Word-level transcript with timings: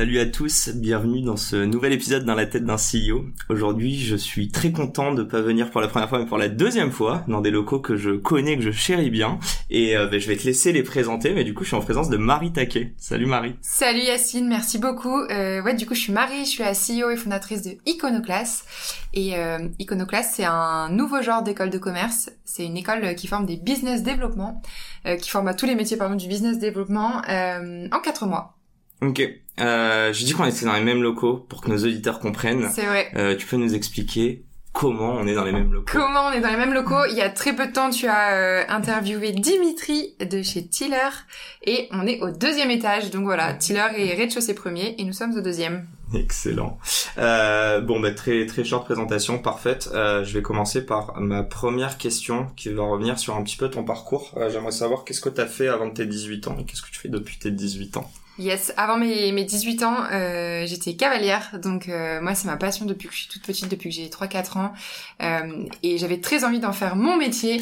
Salut 0.00 0.18
à 0.18 0.24
tous, 0.24 0.70
bienvenue 0.70 1.20
dans 1.20 1.36
ce 1.36 1.56
nouvel 1.56 1.92
épisode 1.92 2.24
dans 2.24 2.34
la 2.34 2.46
tête 2.46 2.64
d'un 2.64 2.76
CEO. 2.76 3.26
Aujourd'hui, 3.50 3.98
je 3.98 4.16
suis 4.16 4.48
très 4.48 4.72
content 4.72 5.12
de 5.12 5.22
pas 5.22 5.42
venir 5.42 5.70
pour 5.70 5.82
la 5.82 5.88
première 5.88 6.08
fois 6.08 6.18
mais 6.18 6.24
pour 6.24 6.38
la 6.38 6.48
deuxième 6.48 6.90
fois 6.90 7.22
dans 7.28 7.42
des 7.42 7.50
locaux 7.50 7.80
que 7.80 7.96
je 7.96 8.12
connais, 8.12 8.56
que 8.56 8.62
je 8.62 8.70
chéris 8.70 9.10
bien. 9.10 9.38
Et 9.68 9.98
euh, 9.98 10.06
ben, 10.06 10.18
je 10.18 10.26
vais 10.26 10.38
te 10.38 10.44
laisser 10.44 10.72
les 10.72 10.82
présenter, 10.82 11.34
mais 11.34 11.44
du 11.44 11.52
coup, 11.52 11.64
je 11.64 11.68
suis 11.68 11.76
en 11.76 11.82
présence 11.82 12.08
de 12.08 12.16
Marie 12.16 12.50
Taquet. 12.50 12.94
Salut 12.96 13.26
Marie. 13.26 13.56
Salut 13.60 14.00
Yacine, 14.00 14.48
merci 14.48 14.78
beaucoup. 14.78 15.18
Euh, 15.18 15.62
ouais, 15.62 15.74
du 15.74 15.84
coup, 15.84 15.94
je 15.94 16.00
suis 16.00 16.14
Marie, 16.14 16.46
je 16.46 16.50
suis 16.50 16.62
la 16.62 16.72
CEO 16.72 17.10
et 17.10 17.18
fondatrice 17.18 17.60
de 17.60 17.72
Iconoclass. 17.84 18.64
Et 19.12 19.36
euh, 19.36 19.68
Iconoclass, 19.80 20.32
c'est 20.32 20.46
un 20.46 20.88
nouveau 20.88 21.20
genre 21.20 21.42
d'école 21.42 21.68
de 21.68 21.76
commerce. 21.76 22.30
C'est 22.46 22.64
une 22.64 22.78
école 22.78 23.14
qui 23.16 23.26
forme 23.26 23.44
des 23.44 23.58
business 23.58 24.02
développement, 24.02 24.62
euh, 25.04 25.16
qui 25.16 25.28
forme 25.28 25.48
à 25.48 25.52
tous 25.52 25.66
les 25.66 25.74
métiers 25.74 25.98
pardon 25.98 26.14
du 26.14 26.26
business 26.26 26.58
développement 26.58 27.20
euh, 27.28 27.86
en 27.92 28.00
quatre 28.00 28.24
mois. 28.24 28.56
Ok. 29.02 29.22
Euh, 29.60 30.12
je 30.12 30.24
dis 30.24 30.32
qu'on 30.32 30.46
était 30.46 30.64
dans 30.64 30.74
les 30.74 30.82
mêmes 30.82 31.02
locaux 31.02 31.44
pour 31.48 31.60
que 31.60 31.70
nos 31.70 31.78
auditeurs 31.78 32.18
comprennent. 32.20 32.70
C'est 32.72 32.86
vrai. 32.86 33.10
Euh, 33.16 33.36
tu 33.36 33.46
peux 33.46 33.56
nous 33.56 33.74
expliquer 33.74 34.44
comment 34.72 35.16
on 35.16 35.26
est 35.26 35.34
dans 35.34 35.44
les 35.44 35.52
mêmes 35.52 35.72
locaux 35.72 35.90
Comment 35.92 36.28
on 36.28 36.32
est 36.32 36.40
dans 36.40 36.48
les 36.48 36.56
mêmes 36.56 36.72
locaux 36.72 37.04
Il 37.10 37.16
y 37.16 37.20
a 37.20 37.28
très 37.28 37.54
peu 37.54 37.66
de 37.66 37.72
temps, 37.72 37.90
tu 37.90 38.06
as 38.06 38.34
euh, 38.34 38.64
interviewé 38.68 39.32
Dimitri 39.32 40.14
de 40.20 40.42
chez 40.42 40.66
Tiller 40.66 41.10
et 41.64 41.88
on 41.92 42.06
est 42.06 42.20
au 42.20 42.30
deuxième 42.30 42.70
étage. 42.70 43.10
Donc 43.10 43.24
voilà, 43.24 43.52
Tiller 43.54 43.86
est 43.96 44.14
rez-de-chaussée 44.14 44.54
premier 44.54 44.94
et 44.98 45.04
nous 45.04 45.12
sommes 45.12 45.36
au 45.36 45.40
deuxième. 45.40 45.86
Excellent. 46.14 46.78
Euh, 47.18 47.80
bon, 47.80 48.00
bah, 48.00 48.10
très 48.12 48.44
très 48.46 48.64
short 48.64 48.84
présentation, 48.84 49.38
parfaite. 49.38 49.90
Euh, 49.94 50.24
je 50.24 50.34
vais 50.34 50.42
commencer 50.42 50.84
par 50.84 51.20
ma 51.20 51.42
première 51.42 51.98
question 51.98 52.46
qui 52.56 52.68
va 52.70 52.82
revenir 52.82 53.18
sur 53.18 53.36
un 53.36 53.42
petit 53.42 53.56
peu 53.56 53.70
ton 53.70 53.84
parcours. 53.84 54.34
Euh, 54.36 54.50
J'aimerais 54.50 54.72
savoir 54.72 55.04
qu'est-ce 55.04 55.20
que 55.20 55.28
tu 55.28 55.40
as 55.40 55.46
fait 55.46 55.68
avant 55.68 55.90
tes 55.90 56.06
18 56.06 56.48
ans 56.48 56.56
et 56.58 56.64
qu'est-ce 56.64 56.82
que 56.82 56.90
tu 56.90 56.98
fais 56.98 57.08
depuis 57.08 57.38
tes 57.38 57.50
18 57.50 57.96
ans? 57.98 58.10
Yes, 58.40 58.72
avant 58.78 58.96
mes, 58.96 59.32
mes 59.32 59.44
18 59.44 59.82
ans, 59.82 59.96
euh, 60.12 60.64
j'étais 60.66 60.94
cavalière, 60.94 61.50
donc 61.62 61.88
euh, 61.88 62.20
moi 62.22 62.34
c'est 62.34 62.46
ma 62.46 62.56
passion 62.56 62.86
depuis 62.86 63.06
que 63.08 63.14
je 63.14 63.20
suis 63.20 63.28
toute 63.28 63.42
petite, 63.42 63.68
depuis 63.68 63.90
que 63.90 63.94
j'ai 63.94 64.08
3-4 64.08 64.58
ans, 64.58 64.72
euh, 65.22 65.64
et 65.82 65.98
j'avais 65.98 66.20
très 66.20 66.42
envie 66.44 66.58
d'en 66.58 66.72
faire 66.72 66.96
mon 66.96 67.16
métier. 67.18 67.60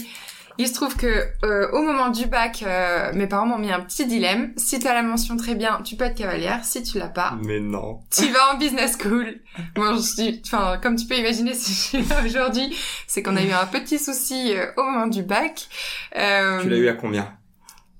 Il 0.60 0.66
se 0.66 0.74
trouve 0.74 0.96
que 0.96 1.24
euh, 1.44 1.68
au 1.72 1.82
moment 1.82 2.08
du 2.10 2.26
bac, 2.26 2.64
euh, 2.66 3.12
mes 3.12 3.28
parents 3.28 3.46
m'ont 3.46 3.58
mis 3.58 3.70
un 3.70 3.78
petit 3.78 4.06
dilemme. 4.06 4.52
Si 4.56 4.80
t'as 4.80 4.92
la 4.92 5.02
mention 5.04 5.36
très 5.36 5.54
bien, 5.54 5.80
tu 5.84 5.94
peux 5.94 6.02
être 6.04 6.16
cavalière. 6.16 6.64
Si 6.64 6.82
tu 6.82 6.98
l'as 6.98 7.06
pas, 7.06 7.38
Mais 7.44 7.60
non. 7.60 8.00
tu 8.10 8.28
vas 8.32 8.54
en 8.54 8.58
business 8.58 8.98
school. 9.00 9.36
Moi, 9.76 9.94
je 9.94 10.00
suis, 10.00 10.42
enfin, 10.44 10.76
comme 10.82 10.96
tu 10.96 11.06
peux 11.06 11.14
imaginer, 11.16 11.54
si 11.54 11.72
je 11.72 11.78
suis 12.00 12.08
là 12.08 12.24
aujourd'hui, 12.24 12.76
c'est 13.06 13.22
qu'on 13.22 13.36
a 13.36 13.42
eu 13.44 13.52
un 13.52 13.66
petit 13.66 14.00
souci 14.00 14.52
euh, 14.52 14.66
au 14.76 14.82
moment 14.82 15.06
du 15.06 15.22
bac. 15.22 15.68
Euh, 16.16 16.60
Tu 16.62 16.68
l'as 16.70 16.76
eu 16.76 16.88
à 16.88 16.94
combien? 16.94 17.32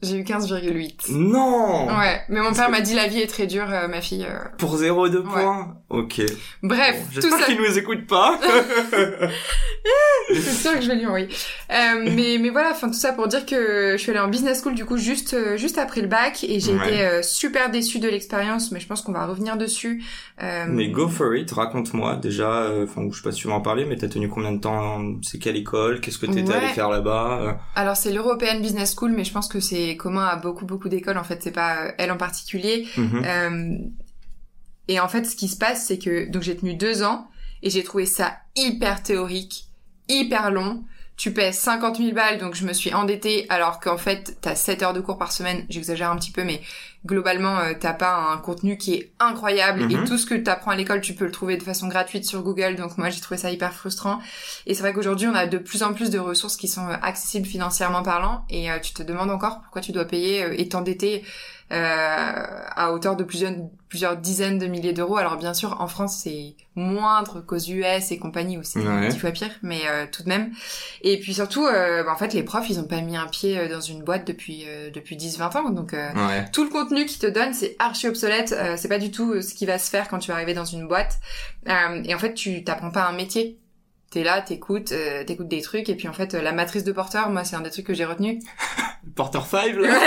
J'ai 0.03 0.17
eu 0.19 0.23
15,8. 0.23 1.11
Non 1.13 1.89
Ouais, 1.89 2.21
mais 2.29 2.41
mon 2.41 2.53
père 2.53 2.71
m'a 2.71 2.81
dit 2.81 2.95
la 2.95 3.09
vie 3.09 3.21
est 3.21 3.27
très 3.27 3.47
dure, 3.47 3.67
euh, 3.71 3.89
ma 3.89 4.01
fille. 4.01 4.25
euh. 4.29 4.39
Pour 4.59 4.77
0,2 4.77 5.23
points 5.25 5.75
Ok. 5.91 6.21
Bref, 6.63 6.97
Bon, 6.99 7.05
tout 7.07 7.21
J'espère 7.21 7.39
ça, 7.41 7.47
qu'il 7.47 7.59
nous 7.61 7.78
écoute 7.78 8.06
pas. 8.06 8.39
c'est 10.33 10.41
sûr 10.43 10.75
que 10.75 10.81
je 10.83 10.89
vais 10.89 10.97
lui 10.97 11.06
envoyer. 11.06 11.28
Euh, 11.72 12.11
mais 12.15 12.37
mais 12.41 12.50
voilà, 12.50 12.71
enfin 12.72 12.89
tout 12.89 12.95
ça 12.95 13.12
pour 13.12 13.27
dire 13.28 13.47
que 13.47 13.93
je 13.93 13.97
suis 13.97 14.11
allée 14.11 14.21
en 14.21 14.28
business 14.28 14.61
school 14.62 14.75
du 14.75 14.84
coup 14.84 14.99
juste 14.99 15.34
euh, 15.34 15.56
juste 15.56 15.78
après 15.78 16.01
le 16.03 16.09
bac 16.09 16.45
et 16.45 16.61
j'ai 16.61 16.75
Ouais. 16.75 16.87
été 16.93 17.01
euh, 17.03 17.22
super 17.22 17.71
déçue 17.71 17.99
de 17.99 18.09
l'expérience, 18.09 18.71
mais 18.71 18.78
je 18.81 18.87
pense 18.87 19.01
qu'on 19.03 19.12
va 19.12 19.27
revenir 19.27 19.56
dessus. 19.56 20.03
Mais 20.69 20.89
go 20.91 21.09
for 21.09 21.34
it, 21.34 21.51
raconte-moi 21.51 22.17
déjà, 22.17 22.69
enfin 22.84 23.03
je 23.11 23.17
sais 23.17 23.22
pas 23.22 23.33
si 23.33 23.41
tu 23.41 23.47
veux 23.49 23.53
en 23.55 23.61
parler, 23.61 23.84
mais 23.84 23.97
t'as 23.97 24.09
tenu 24.09 24.28
combien 24.28 24.53
de 24.53 24.61
temps? 24.61 25.01
C'est 25.22 25.39
quelle 25.39 25.56
école? 25.56 26.01
Qu'est-ce 26.01 26.19
que 26.19 26.27
t'étais 26.27 26.51
Ouais. 26.51 26.56
allé 26.56 26.69
faire 26.69 26.89
là-bas? 26.91 27.59
Alors 27.75 27.97
c'est 27.97 28.12
l'European 28.12 28.61
Business 28.61 28.95
School, 28.97 29.12
mais 29.12 29.25
je 29.25 29.33
pense 29.33 29.49
que 29.49 29.59
c'est 29.61 29.88
commun 29.97 30.26
à 30.26 30.37
beaucoup 30.37 30.66
beaucoup 30.66 30.88
d'écoles. 30.88 31.19
En 31.19 31.25
fait, 31.25 31.43
c'est 31.43 31.53
pas 31.53 31.87
euh, 31.87 31.93
elle 31.99 32.10
en 32.10 32.16
particulier. 32.16 32.87
mhm. 32.97 33.22
Euh, 33.25 33.78
et 34.88 35.00
en 35.00 35.09
fait, 35.09 35.25
ce 35.25 35.37
qui 35.37 35.49
se 35.49 35.56
passe, 35.56 35.87
c'est 35.87 35.99
que 35.99 36.31
donc 36.31 36.43
j'ai 36.43 36.56
tenu 36.56 36.75
deux 36.75 37.03
ans 37.03 37.28
et 37.62 37.71
j'ai 37.71 37.82
trouvé 37.82 38.06
ça 38.06 38.37
hyper 38.56 39.03
théorique, 39.03 39.66
hyper 40.09 40.50
long. 40.50 40.84
Tu 41.19 41.33
paies 41.33 41.51
50 41.51 41.97
000 41.97 42.12
balles, 42.12 42.39
donc 42.39 42.55
je 42.55 42.65
me 42.65 42.73
suis 42.73 42.95
endettée, 42.95 43.45
alors 43.49 43.81
qu'en 43.81 43.99
fait, 43.99 44.39
t'as 44.41 44.55
7 44.55 44.84
heures 44.84 44.93
de 44.93 45.01
cours 45.01 45.19
par 45.19 45.33
semaine. 45.33 45.67
J'exagère 45.69 46.12
un 46.12 46.17
petit 46.17 46.31
peu, 46.31 46.45
mais 46.45 46.62
globalement, 47.05 47.59
euh, 47.59 47.73
t'as 47.79 47.93
pas 47.93 48.15
un 48.15 48.37
contenu 48.39 48.79
qui 48.79 48.95
est 48.95 49.12
incroyable. 49.19 49.83
Mhm. 49.83 49.91
Et 49.91 50.05
tout 50.05 50.17
ce 50.17 50.27
que 50.27 50.37
t'apprends 50.37 50.71
à 50.71 50.77
l'école, 50.77 51.01
tu 51.01 51.15
peux 51.15 51.25
le 51.25 51.33
trouver 51.33 51.57
de 51.57 51.65
façon 51.65 51.89
gratuite 51.89 52.25
sur 52.25 52.45
Google. 52.45 52.77
Donc 52.77 52.97
moi, 52.99 53.11
j'ai 53.11 53.21
trouvé 53.21 53.37
ça 53.37 53.51
hyper 53.51 53.75
frustrant. 53.75 54.21
Et 54.67 54.75
c'est 54.75 54.83
vrai 54.83 54.93
qu'aujourd'hui, 54.93 55.27
on 55.27 55.34
a 55.34 55.49
de 55.49 55.59
plus 55.59 55.83
en 55.83 55.93
plus 55.93 56.11
de 56.11 56.21
ressources 56.21 56.57
qui 56.57 56.69
sont 56.69 56.87
euh, 56.87 56.95
accessibles 57.03 57.47
financièrement 57.47 58.05
parlant. 58.05 58.45
Et 58.49 58.71
euh, 58.71 58.78
tu 58.78 58.93
te 58.95 59.03
demandes 59.03 59.33
encore 59.33 59.61
pourquoi 59.61 59.83
tu 59.83 59.91
dois 59.91 60.05
payer 60.05 60.45
euh, 60.45 60.55
et 60.57 60.69
t'endetter 60.69 61.25
à 61.71 62.93
hauteur 62.93 63.17
de 63.17 63.25
plusieurs, 63.25 63.53
plusieurs 63.89 64.17
dizaines 64.17 64.59
de 64.59 64.67
milliers 64.67 64.93
d'euros. 64.93 65.17
Alors 65.17 65.37
bien 65.37 65.55
sûr, 65.55 65.81
en 65.81 65.87
France, 65.89 66.21
c'est 66.23 66.55
moindre 66.75 67.41
qu'aux 67.41 67.59
US 67.59 68.11
et 68.11 68.19
compagnie 68.19 68.56
où 68.59 68.62
c'est 68.62 68.79
Ouais. 68.81 69.09
dix 69.09 69.19
fois 69.19 69.31
pire, 69.33 69.51
mais 69.62 69.81
euh, 69.89 70.07
tout 70.11 70.23
de 70.23 70.28
même. 70.28 70.51
Et 71.03 71.19
puis 71.21 71.34
surtout, 71.34 71.67
euh, 71.67 72.05
bah, 72.05 72.12
en 72.12 72.17
fait, 72.17 72.33
les 72.34 72.43
profs, 72.43 72.71
ils 72.71 72.78
ont 72.81 72.84
pas 72.87 73.01
mis 73.01 73.17
un 73.17 73.27
pied 73.27 73.59
euh, 73.59 73.69
dans 73.69 73.81
une 73.81 74.03
boîte 74.03 74.27
depuis 74.27 74.65
euh, 74.67 74.91
depuis 74.91 75.17
10-20 75.17 75.57
ans, 75.59 75.71
donc 75.71 75.95
euh, 75.95 76.09
Ouais. 76.15 76.45
tout 76.53 76.65
le 76.65 76.71
contenu 76.71 77.05
qu'ils 77.07 77.19
te 77.21 77.27
donnent, 77.27 77.53
c'est 77.55 77.77
archi 77.78 78.09
obsolète. 78.09 78.53
euh, 78.53 78.77
c'est 78.78 78.89
pas 78.89 78.99
du 78.99 79.11
tout 79.11 79.33
euh, 79.34 79.43
ce 79.43 79.55
qui 79.55 79.67
va 79.67 79.78
se 79.78 79.91
faire 79.91 80.09
quand 80.09 80.19
tu 80.21 80.28
vas 80.28 80.34
arriver 80.34 80.55
dans 80.55 80.65
une 80.65 80.87
boîte. 80.89 81.19
Euh, 81.69 82.03
et 82.05 82.15
en 82.15 82.19
fait, 82.19 82.34
tu 82.34 82.65
t'apprends 82.65 82.91
pas 82.91 83.07
un 83.07 83.12
métier. 83.12 83.59
T'es 84.11 84.23
là, 84.25 84.41
t'écoutes, 84.41 84.93
euh, 84.93 85.23
t'écoutes 85.25 85.49
des 85.49 85.61
trucs, 85.61 85.91
et 85.91 85.95
puis 85.95 86.09
en 86.09 86.15
fait, 86.15 86.33
euh, 86.33 86.41
la 86.41 86.53
matrice 86.53 86.83
de 86.83 86.93
porteur, 86.93 87.28
moi, 87.28 87.45
c'est 87.45 87.57
un 87.57 87.61
des 87.61 87.71
trucs 87.71 87.87
que 87.87 87.93
j'ai 87.95 88.07
retenu. 88.07 88.41
Porter 89.15 89.41
5 89.49 89.75
là 89.77 89.89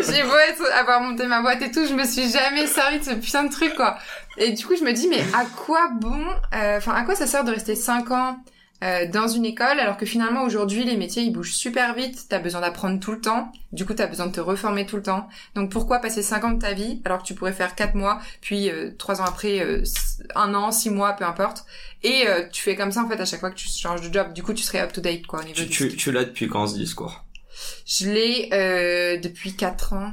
J'ai 0.00 0.22
beau 0.22 0.36
être, 0.48 0.72
avoir 0.78 1.00
monté 1.00 1.26
ma 1.26 1.40
boîte 1.42 1.62
et 1.62 1.70
tout, 1.70 1.86
je 1.86 1.94
me 1.94 2.04
suis 2.04 2.30
jamais 2.30 2.66
servi 2.66 2.98
de 2.98 3.04
ce 3.04 3.10
putain 3.14 3.44
de 3.44 3.52
truc, 3.52 3.74
quoi. 3.74 3.96
Et 4.38 4.52
du 4.52 4.64
coup, 4.66 4.74
je 4.76 4.84
me 4.84 4.92
dis, 4.92 5.08
mais 5.08 5.20
à 5.34 5.44
quoi 5.44 5.88
bon, 6.00 6.24
euh, 6.54 6.78
enfin, 6.78 6.92
à 6.92 7.02
quoi 7.04 7.14
ça 7.14 7.26
sert 7.26 7.44
de 7.44 7.50
rester 7.50 7.74
5 7.74 8.10
ans 8.10 8.38
euh, 8.82 9.06
dans 9.10 9.28
une 9.28 9.46
école, 9.46 9.78
alors 9.80 9.96
que 9.96 10.04
finalement, 10.04 10.42
aujourd'hui, 10.42 10.84
les 10.84 10.96
métiers, 10.96 11.22
ils 11.22 11.30
bougent 11.30 11.54
super 11.54 11.94
vite, 11.94 12.26
t'as 12.28 12.40
besoin 12.40 12.60
d'apprendre 12.60 13.00
tout 13.00 13.12
le 13.12 13.20
temps, 13.20 13.50
du 13.72 13.86
coup, 13.86 13.94
t'as 13.94 14.06
besoin 14.08 14.26
de 14.26 14.32
te 14.32 14.40
reformer 14.40 14.84
tout 14.84 14.96
le 14.96 15.02
temps. 15.02 15.26
Donc, 15.54 15.70
pourquoi 15.70 16.00
passer 16.00 16.22
5 16.22 16.44
ans 16.44 16.50
de 16.50 16.58
ta 16.60 16.74
vie, 16.74 17.00
alors 17.06 17.22
que 17.22 17.24
tu 17.24 17.34
pourrais 17.34 17.52
faire 17.52 17.76
4 17.76 17.94
mois, 17.94 18.20
puis 18.42 18.68
euh, 18.70 18.90
3 18.98 19.22
ans 19.22 19.24
après, 19.24 19.60
euh, 19.60 19.82
un 20.34 20.52
an, 20.54 20.70
6 20.70 20.90
mois, 20.90 21.12
peu 21.14 21.24
importe, 21.24 21.64
et 22.02 22.26
euh, 22.26 22.42
tu 22.52 22.60
fais 22.62 22.76
comme 22.76 22.92
ça, 22.92 23.02
en 23.02 23.08
fait, 23.08 23.18
à 23.18 23.24
chaque 23.24 23.40
fois 23.40 23.50
que 23.50 23.56
tu 23.56 23.68
changes 23.68 24.02
de 24.06 24.12
job, 24.12 24.34
du 24.34 24.42
coup, 24.42 24.52
tu 24.52 24.62
serais 24.64 24.80
up-to-date, 24.80 25.26
quoi, 25.26 25.40
au 25.40 25.44
niveau 25.44 25.54
Tu, 25.54 25.62
du 25.64 25.70
tu, 25.70 25.84
skill. 25.86 25.96
tu 25.96 26.12
l'as 26.12 26.24
depuis 26.24 26.48
quand 26.48 26.66
ce 26.66 26.74
discours? 26.74 27.23
Je 27.86 28.10
l'ai 28.10 28.48
euh, 28.52 29.16
depuis 29.18 29.54
4 29.54 29.92
ans. 29.94 30.12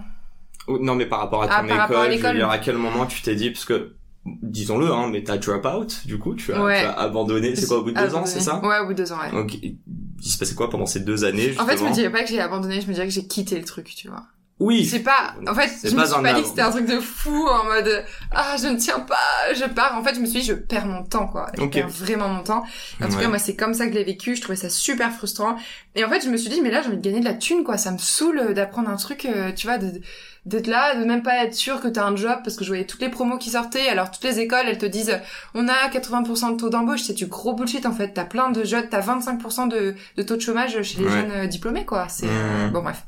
Non 0.68 0.96
mais 0.96 1.06
par 1.06 1.20
rapport 1.20 1.44
à 1.44 1.48
ton 1.48 1.54
Ah, 1.58 1.64
par 1.64 1.78
rapport 1.78 2.00
à 2.02 2.06
école, 2.06 2.12
je 2.12 2.18
veux 2.18 2.28
l'école. 2.30 2.36
dire 2.38 2.50
à 2.50 2.58
quel 2.60 2.78
moment 2.78 3.06
tu 3.06 3.22
t'es 3.22 3.36
dit, 3.36 3.50
parce 3.52 3.66
que 3.66 3.96
disons-le, 4.26 4.92
hein, 4.92 5.10
mais 5.12 5.24
t'as 5.24 5.38
drop 5.38 5.66
out 5.66 6.02
du 6.06 6.20
coup, 6.20 6.36
tu 6.36 6.54
as, 6.54 6.64
Ouais. 6.64 6.80
tu 6.80 6.86
as 6.86 6.92
abandonné, 7.00 7.56
c'est 7.56 7.66
quoi 7.68 7.80
au 7.80 7.84
bout 7.84 7.92
de 7.92 8.00
deux 8.00 8.14
ans, 8.16 8.26
c'est 8.26 8.40
ça? 8.40 8.60
Ouais, 8.64 8.80
au 8.80 8.86
bout 8.86 8.94
de 8.94 9.04
deux 9.04 9.12
ans, 9.12 9.20
ouais. 9.20 9.32
Donc 9.32 9.56
il 9.56 9.78
se 10.24 10.38
passait 10.38 10.54
quoi 10.56 10.70
pendant 10.70 10.86
ces 10.86 11.00
deux 11.00 11.24
années 11.24 11.48
justement 11.48 11.64
En 11.64 11.68
fait, 11.68 11.78
je 11.78 11.84
me 11.84 11.92
dirais 11.92 12.12
pas 12.12 12.22
que 12.24 12.30
j'ai 12.30 12.40
abandonné, 12.40 12.80
je 12.80 12.88
me 12.88 12.94
dirais 12.94 13.08
que 13.08 13.14
j'ai 13.14 13.26
quitté 13.26 13.58
le 13.58 13.66
truc, 13.66 13.86
tu 13.96 14.08
vois. 14.08 14.24
Oui. 14.62 14.86
C'est 14.86 15.00
pas, 15.00 15.34
en 15.48 15.56
fait, 15.56 15.70
je 15.90 15.96
me 15.96 16.06
suis 16.06 16.22
pas 16.22 16.34
dit 16.34 16.42
que 16.44 16.48
c'était 16.48 16.62
un 16.62 16.70
truc 16.70 16.86
de 16.86 17.00
fou 17.00 17.48
en 17.48 17.64
mode, 17.66 18.06
ah, 18.32 18.56
je 18.62 18.68
ne 18.68 18.78
tiens 18.78 19.00
pas, 19.00 19.54
je 19.56 19.66
pars. 19.66 19.98
En 19.98 20.04
fait, 20.04 20.14
je 20.16 20.20
me 20.20 20.26
suis 20.28 20.42
dit, 20.42 20.46
je 20.46 20.54
perds 20.54 20.86
mon 20.86 21.04
temps, 21.04 21.26
quoi. 21.28 21.48
Je 21.58 21.62
Ok. 21.64 21.72
perds 21.74 21.90
vraiment 21.90 22.28
mon 22.30 22.44
temps. 22.44 22.64
En 23.04 23.08
tout 23.08 23.16
Ouais. 23.16 23.24
cas, 23.24 23.28
moi, 23.28 23.40
c'est 23.40 23.56
comme 23.56 23.74
ça 23.74 23.86
que 23.88 23.94
je 23.94 23.98
l'ai 23.98 24.04
vécu. 24.04 24.36
Je 24.36 24.42
trouvais 24.42 24.56
ça 24.56 24.70
super 24.70 25.12
frustrant. 25.12 25.56
Et 25.96 26.06
en 26.06 26.10
fait, 26.10 26.24
je 26.24 26.30
me 26.30 26.38
suis 26.38 26.50
dit, 26.50 26.62
mais 26.62 26.70
là, 26.70 26.82
j'ai 26.84 26.90
envie 26.90 26.98
de 26.98 27.02
gagner 27.02 27.20
de 27.22 27.26
la 27.26 27.34
thune, 27.34 27.64
quoi. 27.64 27.78
Ça 27.78 27.92
me 27.92 27.98
saoule 27.98 28.54
d'apprendre 28.54 28.90
un 28.90 28.98
truc, 28.98 29.26
euh, 29.26 29.52
tu 29.52 29.66
vois, 29.68 29.78
de, 29.80 30.00
d'être 30.46 30.68
là, 30.68 30.96
de 30.96 31.04
même 31.06 31.24
pas 31.24 31.44
être 31.44 31.54
sûr 31.56 31.82
que 31.82 31.88
t'as 31.88 32.06
un 32.06 32.16
job, 32.16 32.38
parce 32.44 32.56
que 32.56 32.64
je 32.64 32.70
voyais 32.70 32.86
toutes 32.86 33.02
les 33.02 33.10
promos 33.10 33.38
qui 33.40 33.50
sortaient. 33.50 33.90
Alors, 33.90 34.12
toutes 34.12 34.24
les 34.24 34.40
écoles, 34.40 34.66
elles 34.68 34.78
te 34.78 34.86
disent, 34.86 35.20
on 35.56 35.68
a 35.68 35.90
80% 35.92 36.52
de 36.52 36.58
taux 36.58 36.70
d'embauche. 36.70 37.02
C'est 37.02 37.14
du 37.14 37.26
gros 37.26 37.54
bullshit, 37.54 37.86
en 37.88 37.92
fait. 37.94 38.10
T'as 38.14 38.26
plein 38.26 38.52
de 38.52 38.64
jeunes, 38.64 38.88
t'as 38.90 39.02
25% 39.02 39.68
de, 39.68 39.96
de 40.18 40.24
taux 40.24 40.36
de 40.36 40.42
chômage 40.42 40.80
chez 40.84 41.00
les 41.00 41.06
Ouais. 41.06 41.12
jeunes 41.12 41.32
euh, 41.32 41.46
diplômés, 41.48 41.84
quoi. 41.86 42.08
C'est, 42.10 42.28
euh, 42.30 42.68
Mhm. 42.68 42.74
bon, 42.74 42.84
bref. 42.84 43.04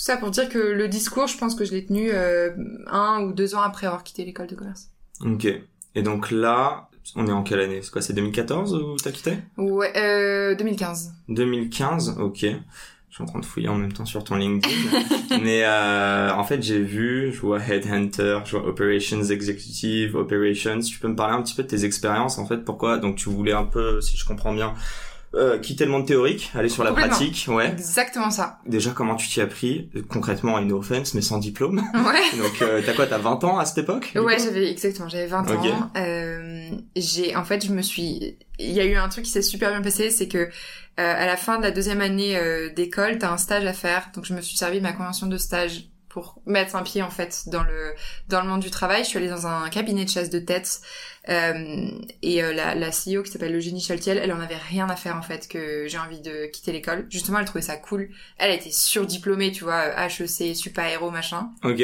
Tout 0.00 0.06
ça 0.06 0.16
pour 0.16 0.30
dire 0.30 0.48
que 0.48 0.56
le 0.56 0.88
discours, 0.88 1.26
je 1.26 1.36
pense 1.36 1.54
que 1.54 1.66
je 1.66 1.72
l'ai 1.72 1.84
tenu 1.84 2.08
euh, 2.10 2.52
un 2.86 3.20
ou 3.20 3.34
deux 3.34 3.54
ans 3.54 3.60
après 3.60 3.86
avoir 3.86 4.02
quitté 4.02 4.24
l'école 4.24 4.46
de 4.46 4.54
commerce. 4.54 4.88
Ok. 5.20 5.46
Et 5.94 6.02
donc 6.02 6.30
là, 6.30 6.88
on 7.16 7.26
est 7.26 7.32
en 7.32 7.42
quelle 7.42 7.60
année? 7.60 7.80
C'est 7.82 7.90
quoi 7.90 8.00
C'est 8.00 8.14
2014 8.14 8.76
où 8.76 8.96
t'as 8.96 9.10
quitté? 9.10 9.36
Ouais, 9.58 9.92
euh, 9.98 10.54
2015. 10.54 11.12
2015, 11.28 12.16
ok. 12.18 12.46
Je 13.10 13.14
suis 13.14 13.22
en 13.22 13.26
train 13.26 13.40
de 13.40 13.44
fouiller 13.44 13.68
en 13.68 13.74
même 13.74 13.92
temps 13.92 14.06
sur 14.06 14.24
ton 14.24 14.36
LinkedIn. 14.36 14.74
Mais 15.42 15.64
euh, 15.66 16.32
en 16.32 16.44
fait, 16.44 16.62
j'ai 16.62 16.80
vu, 16.80 17.30
je 17.30 17.40
vois 17.42 17.60
Headhunter, 17.60 18.38
je 18.46 18.56
vois 18.56 18.66
Operations 18.66 19.22
Executive, 19.22 20.16
Operations. 20.16 20.80
Tu 20.80 20.98
peux 20.98 21.08
me 21.08 21.16
parler 21.16 21.34
un 21.36 21.42
petit 21.42 21.54
peu 21.54 21.62
de 21.62 21.68
tes 21.68 21.84
expériences 21.84 22.38
en 22.38 22.46
fait? 22.46 22.64
Pourquoi? 22.64 22.96
Donc 22.96 23.16
tu 23.16 23.28
voulais 23.28 23.52
un 23.52 23.66
peu, 23.66 24.00
si 24.00 24.16
je 24.16 24.24
comprends 24.24 24.54
bien, 24.54 24.72
euh, 25.34 25.58
quitter 25.58 25.84
le 25.84 25.92
monde 25.92 26.06
théorique, 26.06 26.50
aller 26.54 26.68
sur 26.68 26.82
la 26.82 26.92
pratique, 26.92 27.46
ouais. 27.48 27.70
Exactement 27.70 28.30
ça. 28.30 28.58
Déjà, 28.66 28.90
comment 28.90 29.14
tu 29.14 29.28
t'y 29.28 29.40
as 29.40 29.46
pris? 29.46 29.90
Concrètement, 30.08 30.58
une 30.58 30.72
offense, 30.72 31.14
mais 31.14 31.22
sans 31.22 31.38
diplôme. 31.38 31.82
Ouais. 31.94 32.38
Donc, 32.38 32.62
euh, 32.62 32.82
t'as 32.84 32.94
quoi 32.94 33.06
T'as 33.06 33.18
20 33.18 33.44
ans 33.44 33.58
à 33.58 33.64
cette 33.64 33.78
époque 33.78 34.12
Ouais, 34.16 34.38
j'avais 34.38 34.70
exactement, 34.70 35.08
j'avais 35.08 35.26
20 35.26 35.50
ans. 35.50 35.90
Euh, 35.96 36.70
j'ai, 36.96 37.36
en 37.36 37.44
fait, 37.44 37.64
je 37.64 37.72
me 37.72 37.82
suis. 37.82 38.38
Il 38.58 38.72
y 38.72 38.80
a 38.80 38.84
eu 38.84 38.96
un 38.96 39.08
truc 39.08 39.24
qui 39.24 39.30
s'est 39.30 39.42
super 39.42 39.70
bien 39.70 39.82
passé, 39.82 40.10
c'est 40.10 40.28
que 40.28 40.38
euh, 40.38 40.48
à 40.96 41.26
la 41.26 41.36
fin 41.36 41.58
de 41.58 41.62
la 41.62 41.70
deuxième 41.70 42.00
année 42.00 42.36
euh, 42.36 42.72
d'école, 42.72 43.18
t'as 43.18 43.32
un 43.32 43.36
stage 43.36 43.64
à 43.64 43.72
faire. 43.72 44.10
Donc, 44.14 44.24
je 44.24 44.34
me 44.34 44.40
suis 44.40 44.56
servi 44.56 44.78
de 44.78 44.82
ma 44.82 44.92
convention 44.92 45.26
de 45.26 45.36
stage 45.36 45.84
pour 46.08 46.42
mettre 46.44 46.74
un 46.74 46.82
pied 46.82 47.02
en 47.02 47.10
fait 47.10 47.44
dans 47.46 47.62
le 47.62 47.94
dans 48.28 48.42
le 48.42 48.48
monde 48.48 48.60
du 48.60 48.70
travail. 48.70 49.04
Je 49.04 49.08
suis 49.08 49.18
allée 49.18 49.28
dans 49.28 49.46
un 49.46 49.68
cabinet 49.68 50.04
de 50.04 50.10
chasse 50.10 50.28
de 50.28 50.40
tête 50.40 50.80
et 51.28 52.42
euh, 52.42 52.52
la, 52.52 52.74
la 52.74 52.88
CEO 52.88 53.22
qui 53.22 53.30
s'appelle 53.30 53.54
Eugénie 53.54 53.80
Chaltiel, 53.80 54.18
elle 54.18 54.32
en 54.32 54.40
avait 54.40 54.56
rien 54.56 54.88
à 54.88 54.96
faire 54.96 55.16
en 55.16 55.22
fait 55.22 55.48
que 55.48 55.86
j'ai 55.86 55.98
envie 55.98 56.20
de 56.20 56.46
quitter 56.46 56.72
l'école. 56.72 57.06
Justement, 57.10 57.38
elle 57.38 57.44
trouvait 57.44 57.60
ça 57.62 57.76
cool. 57.76 58.08
Elle 58.38 58.52
était 58.54 58.70
surdiplômée, 58.70 59.52
tu 59.52 59.64
vois, 59.64 59.84
HEC, 60.06 60.56
super 60.56 60.86
héros, 60.86 61.10
machin. 61.10 61.50
Ok. 61.62 61.80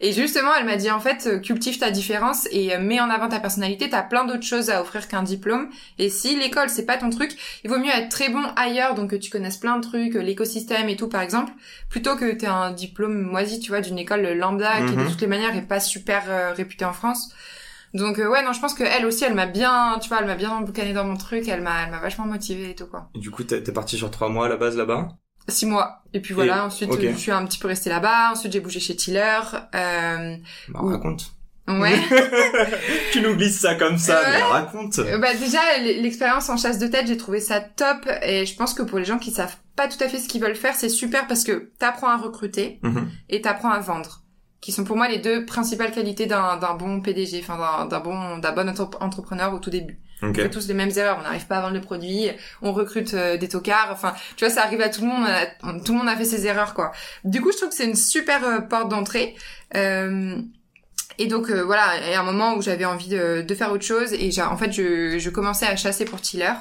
Et 0.00 0.12
justement, 0.12 0.50
elle 0.58 0.64
m'a 0.64 0.76
dit 0.76 0.90
en 0.90 1.00
fait, 1.00 1.26
euh, 1.26 1.38
cultive 1.38 1.78
ta 1.78 1.90
différence 1.90 2.48
et 2.50 2.74
euh, 2.74 2.78
mets 2.80 3.00
en 3.00 3.10
avant 3.10 3.28
ta 3.28 3.40
personnalité. 3.40 3.90
T'as 3.90 4.02
plein 4.02 4.24
d'autres 4.24 4.42
choses 4.46 4.70
à 4.70 4.80
offrir 4.80 5.06
qu'un 5.06 5.22
diplôme. 5.22 5.68
Et 5.98 6.08
si 6.08 6.36
l'école 6.38 6.70
c'est 6.70 6.86
pas 6.86 6.96
ton 6.96 7.10
truc, 7.10 7.32
il 7.64 7.70
vaut 7.70 7.78
mieux 7.78 7.90
être 7.92 8.08
très 8.08 8.30
bon 8.30 8.42
ailleurs, 8.56 8.94
donc 8.94 9.10
que 9.10 9.16
tu 9.16 9.30
connaisses 9.30 9.58
plein 9.58 9.76
de 9.76 9.82
trucs, 9.82 10.14
l'écosystème 10.14 10.88
et 10.88 10.96
tout 10.96 11.08
par 11.08 11.22
exemple, 11.22 11.52
plutôt 11.90 12.16
que 12.16 12.32
t'aies 12.32 12.46
un 12.46 12.70
diplôme 12.70 13.20
moisi, 13.22 13.60
tu 13.60 13.68
vois, 13.70 13.80
d'une 13.80 13.98
école 13.98 14.22
lambda 14.32 14.78
qui 14.86 14.94
de 14.96 15.00
Mhm. 15.02 15.08
toutes 15.10 15.20
les 15.20 15.26
manières 15.26 15.54
est 15.56 15.62
pas 15.68 15.80
super 15.80 16.24
euh, 16.28 16.52
réputée 16.52 16.84
en 16.84 16.92
France. 16.92 17.32
Donc 17.94 18.18
euh, 18.18 18.28
ouais 18.28 18.44
non 18.44 18.52
je 18.52 18.60
pense 18.60 18.74
que 18.74 18.84
elle 18.84 19.06
aussi 19.06 19.24
elle 19.24 19.34
m'a 19.34 19.46
bien 19.46 19.98
tu 20.02 20.08
vois 20.08 20.18
elle 20.20 20.26
m'a 20.26 20.34
bien 20.34 20.60
boucané 20.60 20.92
dans 20.92 21.04
mon 21.04 21.16
truc 21.16 21.48
elle 21.48 21.62
m'a 21.62 21.84
elle 21.84 21.90
m'a 21.90 21.98
vachement 22.00 22.26
motivée 22.26 22.70
et 22.70 22.74
tout 22.74 22.86
quoi 22.86 23.08
Et 23.14 23.18
du 23.18 23.30
coup, 23.30 23.44
t'es 23.44 23.62
t'es 23.62 23.72
parti 23.72 23.96
sur 23.96 24.10
trois 24.10 24.28
mois 24.28 24.46
à 24.46 24.48
la 24.48 24.56
base 24.56 24.76
là-bas? 24.76 25.08
Six 25.48 25.64
mois 25.66 26.02
et 26.12 26.20
puis 26.20 26.34
voilà 26.34 26.58
Et- 26.58 26.60
ensuite 26.60 26.90
je 27.00 27.16
suis 27.16 27.30
un 27.32 27.44
petit 27.46 27.58
peu 27.58 27.68
restée 27.68 27.88
là-bas 27.90 28.32
ensuite 28.32 28.52
j'ai 28.52 28.60
bougé 28.60 28.80
chez 28.80 28.94
Tiller 28.96 29.38
euh, 29.74 30.36
Bah, 30.68 30.80
raconte. 30.82 31.32
ouais 31.68 31.98
tu 33.12 33.20
nous 33.22 33.34
glisses 33.36 33.60
ça 33.60 33.74
comme 33.74 33.98
ça, 33.98 34.20
Ouais. 34.20 34.26
mais 34.36 34.42
raconte. 34.42 34.98
Euh, 34.98 35.18
bah 35.18 35.34
déjà 35.34 35.58
l'expérience 35.78 36.48
en 36.50 36.56
chasse 36.56 36.78
de 36.78 36.86
tête 36.86 37.06
j'ai 37.06 37.16
trouvé 37.16 37.40
ça 37.40 37.60
top 37.60 38.06
et 38.22 38.44
je 38.46 38.54
pense 38.56 38.74
que 38.74 38.82
pour 38.82 38.98
les 38.98 39.04
gens 39.04 39.18
qui 39.18 39.30
savent 39.30 39.56
pas 39.76 39.88
tout 39.88 40.02
à 40.02 40.08
fait 40.08 40.18
ce 40.18 40.28
qu'ils 40.28 40.40
veulent 40.42 40.54
faire 40.56 40.74
c'est 40.74 40.88
super 40.88 41.26
parce 41.26 41.44
que 41.44 41.70
t'apprends 41.78 42.08
à 42.08 42.16
recruter 42.16 42.78
Mhm. 42.82 43.08
et 43.30 43.40
t'apprends 43.40 43.70
à 43.70 43.78
vendre 43.80 44.20
qui 44.60 44.72
sont 44.72 44.84
pour 44.84 44.96
moi 44.96 45.08
les 45.08 45.18
deux 45.18 45.44
principales 45.46 45.92
qualités 45.92 46.26
d'un 46.26 46.56
bon 46.74 47.00
PDG 47.00 47.40
enfin 47.42 47.86
d'un 47.86 48.00
bon 48.00 48.38
d'un 48.38 48.52
bon 48.52 48.68
entre- 48.68 48.98
entrepreneur 49.00 49.52
au 49.54 49.58
tout 49.58 49.70
début. 49.70 49.98
Ok. 50.20 50.30
on 50.30 50.34
fait 50.34 50.50
tous 50.50 50.66
les 50.66 50.74
mêmes 50.74 50.90
erreurs. 50.96 51.18
On 51.20 51.22
n'arrive 51.22 51.46
pas 51.46 51.58
à 51.58 51.60
vendre 51.60 51.74
le 51.74 51.80
produit. 51.80 52.28
On 52.60 52.72
recrute 52.72 53.14
euh, 53.14 53.36
des 53.36 53.46
tocards. 53.48 53.90
Enfin 53.92 54.14
tu 54.36 54.44
vois 54.44 54.52
ça 54.52 54.62
arrive 54.64 54.80
à 54.80 54.88
tout 54.88 55.02
le 55.02 55.06
monde. 55.06 55.24
A- 55.26 55.78
tout 55.84 55.92
le 55.92 55.98
monde 55.98 56.08
a 56.08 56.16
fait 56.16 56.24
ses 56.24 56.44
erreurs 56.46 56.74
quoi. 56.74 56.90
Du 57.24 57.40
coup 57.40 57.52
je 57.52 57.56
trouve 57.58 57.68
que 57.68 57.74
c'est 57.76 57.86
une 57.86 57.94
super 57.94 58.44
euh, 58.44 58.58
porte 58.60 58.88
d'entrée. 58.88 59.36
Euh, 59.76 60.36
et 61.20 61.26
donc 61.26 61.50
euh, 61.50 61.62
voilà, 61.64 61.84
il 62.04 62.10
y 62.10 62.14
a 62.14 62.20
un 62.20 62.24
moment 62.24 62.54
où 62.54 62.62
j'avais 62.62 62.84
envie 62.84 63.08
de, 63.08 63.42
de 63.42 63.54
faire 63.54 63.70
autre 63.72 63.84
chose. 63.84 64.12
Et 64.12 64.30
en 64.42 64.56
fait 64.56 64.72
je, 64.72 65.18
je 65.20 65.30
commençais 65.30 65.66
à 65.66 65.76
chasser 65.76 66.04
pour 66.04 66.20
Tiller 66.20 66.52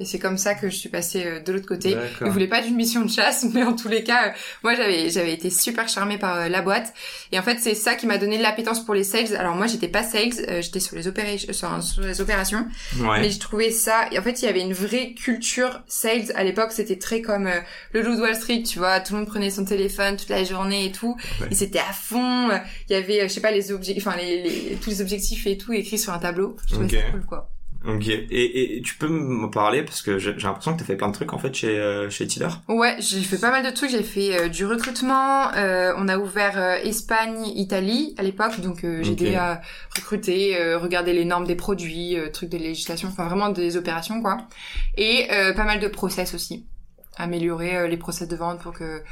et 0.00 0.04
c'est 0.04 0.18
comme 0.18 0.38
ça 0.38 0.54
que 0.54 0.68
je 0.70 0.76
suis 0.76 0.88
passée 0.88 1.24
euh, 1.26 1.40
de 1.40 1.52
l'autre 1.52 1.66
côté. 1.66 1.96
Je 2.20 2.26
voulais 2.26 2.46
pas 2.46 2.62
d'une 2.62 2.76
mission 2.76 3.04
de 3.04 3.10
chasse, 3.10 3.44
mais 3.54 3.62
en 3.62 3.74
tous 3.74 3.88
les 3.88 4.04
cas, 4.04 4.28
euh, 4.28 4.32
moi 4.62 4.74
j'avais 4.74 5.10
j'avais 5.10 5.32
été 5.32 5.50
super 5.50 5.88
charmée 5.88 6.18
par 6.18 6.36
euh, 6.36 6.48
la 6.48 6.62
boîte 6.62 6.92
et 7.32 7.38
en 7.38 7.42
fait 7.42 7.58
c'est 7.60 7.74
ça 7.74 7.94
qui 7.94 8.06
m'a 8.06 8.18
donné 8.18 8.38
l'appétence 8.38 8.84
pour 8.84 8.94
les 8.94 9.04
sales. 9.04 9.34
Alors 9.36 9.54
moi 9.56 9.66
j'étais 9.66 9.88
pas 9.88 10.02
sales, 10.02 10.30
euh, 10.48 10.62
j'étais 10.62 10.80
sur 10.80 10.96
les 10.96 11.08
opérations, 11.08 11.52
sur, 11.52 11.82
sur 11.82 12.02
les 12.02 12.20
opérations, 12.20 12.66
Ouais. 13.00 13.20
mais 13.20 13.30
je 13.30 13.38
trouvais 13.38 13.70
ça. 13.70 14.08
Et 14.12 14.18
en 14.18 14.22
fait 14.22 14.40
il 14.42 14.44
y 14.44 14.48
avait 14.48 14.60
une 14.62 14.72
vraie 14.72 15.12
culture 15.14 15.82
sales 15.86 16.32
à 16.34 16.44
l'époque. 16.44 16.72
C'était 16.72 16.98
très 16.98 17.22
comme 17.22 17.46
euh, 17.46 17.60
le 17.92 18.02
loup 18.02 18.14
de 18.16 18.20
Wall 18.20 18.34
Street, 18.36 18.62
tu 18.62 18.78
vois. 18.78 19.00
Tout 19.00 19.14
le 19.14 19.20
monde 19.20 19.28
prenait 19.28 19.50
son 19.50 19.64
téléphone 19.64 20.16
toute 20.16 20.28
la 20.28 20.44
journée 20.44 20.86
et 20.86 20.92
tout. 20.92 21.16
Ouais. 21.40 21.48
Et 21.50 21.54
c'était 21.54 21.78
à 21.80 21.92
fond. 21.92 22.48
Il 22.88 22.92
y 22.92 22.96
avait, 22.96 23.28
je 23.28 23.34
sais 23.34 23.40
pas, 23.40 23.50
les 23.50 23.72
objectifs, 23.72 24.06
enfin 24.06 24.16
les, 24.16 24.42
les- 24.42 24.76
tous 24.80 24.90
les 24.90 25.00
objectifs 25.00 25.46
et 25.46 25.56
tout 25.58 25.72
écrits 25.72 25.98
sur 25.98 26.12
un 26.12 26.18
tableau. 26.18 26.56
Je 26.66 26.74
trouvais 26.74 26.86
Ok. 26.86 26.92
ça 27.04 27.10
cool 27.10 27.24
quoi. 27.26 27.50
Ok. 27.86 28.08
Et, 28.08 28.76
et, 28.78 28.82
tu 28.82 28.96
peux 28.96 29.06
m'en 29.06 29.48
parler 29.48 29.84
parce 29.84 30.02
que 30.02 30.18
j'ai 30.18 30.32
l'impression 30.32 30.74
que 30.74 30.80
t'as 30.80 30.84
fait 30.84 30.96
plein 30.96 31.08
de 31.08 31.12
trucs 31.14 31.32
en 31.32 31.38
fait 31.38 31.54
chez 31.54 31.78
euh, 31.78 32.10
chez 32.10 32.26
Tiller. 32.26 32.48
Ouais, 32.66 32.96
j'ai 32.98 33.20
fait 33.20 33.38
pas 33.38 33.50
mal 33.52 33.64
de 33.64 33.70
trucs. 33.70 33.90
J'ai 33.90 34.02
fait 34.02 34.36
euh, 34.36 34.48
du 34.48 34.66
recrutement. 34.66 35.52
euh, 35.54 35.92
on 35.96 36.08
a 36.08 36.18
ouvert 36.18 36.58
euh, 36.58 36.74
Espagne, 36.82 37.46
Italie 37.46 38.14
à 38.18 38.22
l'époque, 38.24 38.60
donc 38.60 38.84
euh, 38.84 39.02
j'ai 39.04 39.12
Ok. 39.12 39.20
aidé 39.22 39.34
à 39.36 39.62
recruter, 39.94 40.60
euh, 40.60 40.76
regarder 40.78 41.12
les 41.12 41.24
normes 41.24 41.46
des 41.46 41.54
produits, 41.54 42.16
euh, 42.18 42.30
trucs 42.30 42.50
de 42.50 42.58
législation, 42.58 43.08
enfin 43.08 43.26
vraiment 43.28 43.48
des 43.50 43.76
opérations 43.76 44.20
quoi. 44.22 44.38
Et 44.96 45.28
euh, 45.30 45.52
pas 45.54 45.64
mal 45.64 45.78
de 45.78 45.86
process 45.88 46.34
aussi, 46.34 46.66
améliorer 47.16 47.76
euh, 47.76 47.86
les 47.86 47.96
process 47.96 48.26
de 48.26 48.36
vente 48.36 48.60
pour 48.60 48.72
que 48.72 49.02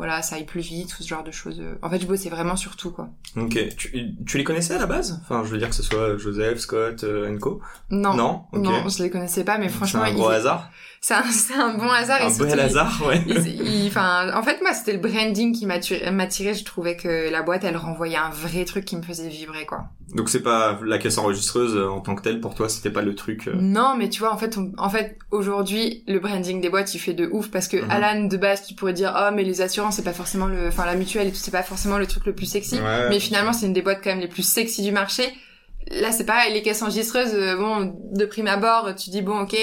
voilà 0.00 0.22
ça 0.22 0.36
aille 0.36 0.44
plus 0.44 0.60
vite, 0.62 0.90
tout 0.96 1.02
ce 1.02 1.08
genre 1.08 1.22
de 1.22 1.30
choses. 1.30 1.62
En 1.82 1.88
fait, 1.90 2.00
je 2.00 2.06
bossais 2.06 2.28
vraiment 2.30 2.56
sur 2.56 2.76
tout 2.76 2.90
quoi. 2.90 3.08
Ok. 3.36 3.58
Tu, 3.76 4.14
tu 4.26 4.38
les 4.38 4.44
connaissais 4.44 4.74
à 4.74 4.78
la 4.78 4.86
base? 4.86 5.20
Enfin, 5.22 5.42
je 5.44 5.50
veux 5.50 5.58
dire 5.58 5.68
que 5.68 5.74
ce 5.74 5.82
soit 5.82 6.16
Joseph, 6.16 6.58
Scott, 6.58 7.04
euh, 7.04 7.32
Enco? 7.34 7.60
Non. 7.90 8.14
Non? 8.14 8.42
Ok. 8.52 8.62
Non, 8.64 8.88
je 8.88 9.02
les 9.02 9.10
connaissais 9.10 9.44
pas, 9.44 9.58
mais 9.58 9.68
C'est 9.68 9.74
franchement, 9.74 10.02
un 10.02 10.12
gros 10.12 10.30
ils- 10.30 10.34
hasard. 10.34 10.70
c'est 11.00 11.14
un, 11.14 11.22
c'est 11.30 11.54
un 11.54 11.74
bon 11.76 11.88
hasard. 11.90 12.20
Un 12.22 12.36
bel 12.44 12.58
hasard, 12.60 13.02
ouais. 13.06 13.22
ils- 13.26 13.86
Enfin, 13.88 14.32
en 14.36 14.42
fait, 14.42 14.60
moi, 14.62 14.72
c'était 14.72 14.92
le 14.92 14.98
branding 14.98 15.52
qui 15.54 15.66
m'attirait. 15.66 16.54
Je 16.54 16.64
trouvais 16.64 16.96
que 16.96 17.30
la 17.30 17.42
boîte, 17.42 17.64
elle 17.64 17.76
renvoyait 17.76 18.16
un 18.16 18.30
vrai 18.30 18.64
truc 18.64 18.84
qui 18.84 18.96
me 18.96 19.02
faisait 19.02 19.28
vibrer, 19.28 19.66
quoi. 19.66 19.84
Donc 20.14 20.28
c'est 20.28 20.42
pas 20.42 20.78
la 20.84 20.98
caisse 20.98 21.18
enregistreuse 21.18 21.76
euh, 21.76 21.88
en 21.88 22.00
tant 22.00 22.14
que 22.14 22.22
telle 22.22 22.40
pour 22.40 22.54
toi, 22.54 22.68
c'était 22.68 22.90
pas 22.90 23.02
le 23.02 23.14
truc. 23.14 23.46
euh, 23.48 23.54
Non, 23.54 23.94
mais 23.96 24.08
tu 24.08 24.20
vois, 24.20 24.32
en 24.32 24.36
fait, 24.38 24.58
on- 24.58 24.72
en 24.76 24.88
fait, 24.90 25.16
aujourd'hui, 25.30 26.02
le 26.08 26.18
branding 26.18 26.60
des 26.60 26.68
boîtes, 26.68 26.94
il 26.94 26.98
fait 26.98 27.12
de 27.14 27.28
ouf 27.30 27.50
parce 27.50 27.68
que 27.68 27.76
Mhm. 27.76 27.90
Alan, 27.90 28.24
de 28.24 28.36
base, 28.36 28.66
tu 28.66 28.74
pourrais 28.74 28.92
dire, 28.92 29.14
oh, 29.16 29.30
mais 29.34 29.44
les 29.44 29.60
assurances, 29.60 29.96
c'est 29.96 30.02
pas 30.02 30.12
forcément 30.12 30.46
le, 30.46 30.68
enfin, 30.68 30.84
la 30.86 30.94
mutuelle 30.96 31.28
et 31.28 31.30
tout, 31.30 31.36
c'est 31.36 31.50
pas 31.50 31.62
forcément 31.62 31.98
le 31.98 32.06
truc 32.06 32.26
le 32.26 32.34
plus 32.34 32.46
sexy. 32.46 32.76
Ouais. 32.76 33.08
Mais 33.08 33.20
finalement, 33.20 33.52
c'est 33.52 33.66
une 33.66 33.72
des 33.72 33.82
boîtes 33.82 34.00
quand 34.02 34.10
même 34.10 34.20
les 34.20 34.28
plus 34.28 34.42
sexy 34.42 34.82
du 34.82 34.92
marché. 34.92 35.22
Là, 35.92 36.12
c'est 36.12 36.24
pareil, 36.26 36.52
les 36.52 36.62
caisses 36.62 36.82
enregistreuses, 36.82 37.34
euh, 37.34 37.56
bon, 37.56 37.94
de 38.12 38.24
prime 38.26 38.46
abord, 38.48 38.94
tu 38.96 39.10
dis, 39.10 39.22
bon, 39.22 39.40
ok, 39.40 39.56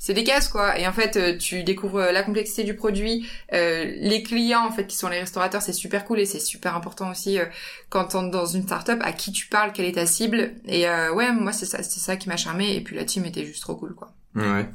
c'est 0.00 0.14
des 0.14 0.24
caisses, 0.24 0.48
quoi. 0.48 0.78
Et 0.78 0.88
en 0.88 0.92
fait, 0.92 1.16
euh, 1.16 1.36
tu 1.36 1.62
découvres 1.62 1.98
euh, 1.98 2.10
la 2.10 2.22
complexité 2.22 2.64
du 2.64 2.74
produit, 2.74 3.28
euh, 3.52 3.84
les 3.84 4.22
clients, 4.22 4.66
en 4.66 4.72
fait, 4.72 4.86
qui 4.86 4.96
sont 4.96 5.10
les 5.10 5.20
restaurateurs, 5.20 5.60
c'est 5.60 5.74
super 5.74 6.06
cool 6.06 6.20
et 6.20 6.24
c'est 6.24 6.40
super 6.40 6.74
important 6.74 7.10
aussi 7.10 7.38
euh, 7.38 7.44
quand 7.90 8.06
t'es 8.06 8.30
dans 8.30 8.46
une 8.46 8.62
startup, 8.62 8.98
à 9.02 9.12
qui 9.12 9.30
tu 9.30 9.46
parles, 9.48 9.72
quelle 9.72 9.84
est 9.84 9.92
ta 9.92 10.06
cible. 10.06 10.54
Et 10.64 10.88
euh, 10.88 11.12
ouais, 11.12 11.30
moi, 11.32 11.52
c'est 11.52 11.66
ça, 11.66 11.82
c'est 11.82 12.00
ça 12.00 12.16
qui 12.16 12.30
m'a 12.30 12.38
charmé. 12.38 12.74
Et 12.74 12.80
puis 12.80 12.96
la 12.96 13.04
team 13.04 13.26
était 13.26 13.44
juste 13.44 13.60
trop 13.60 13.76
cool, 13.76 13.94
quoi. 13.94 14.14
Ouais. 14.34 14.66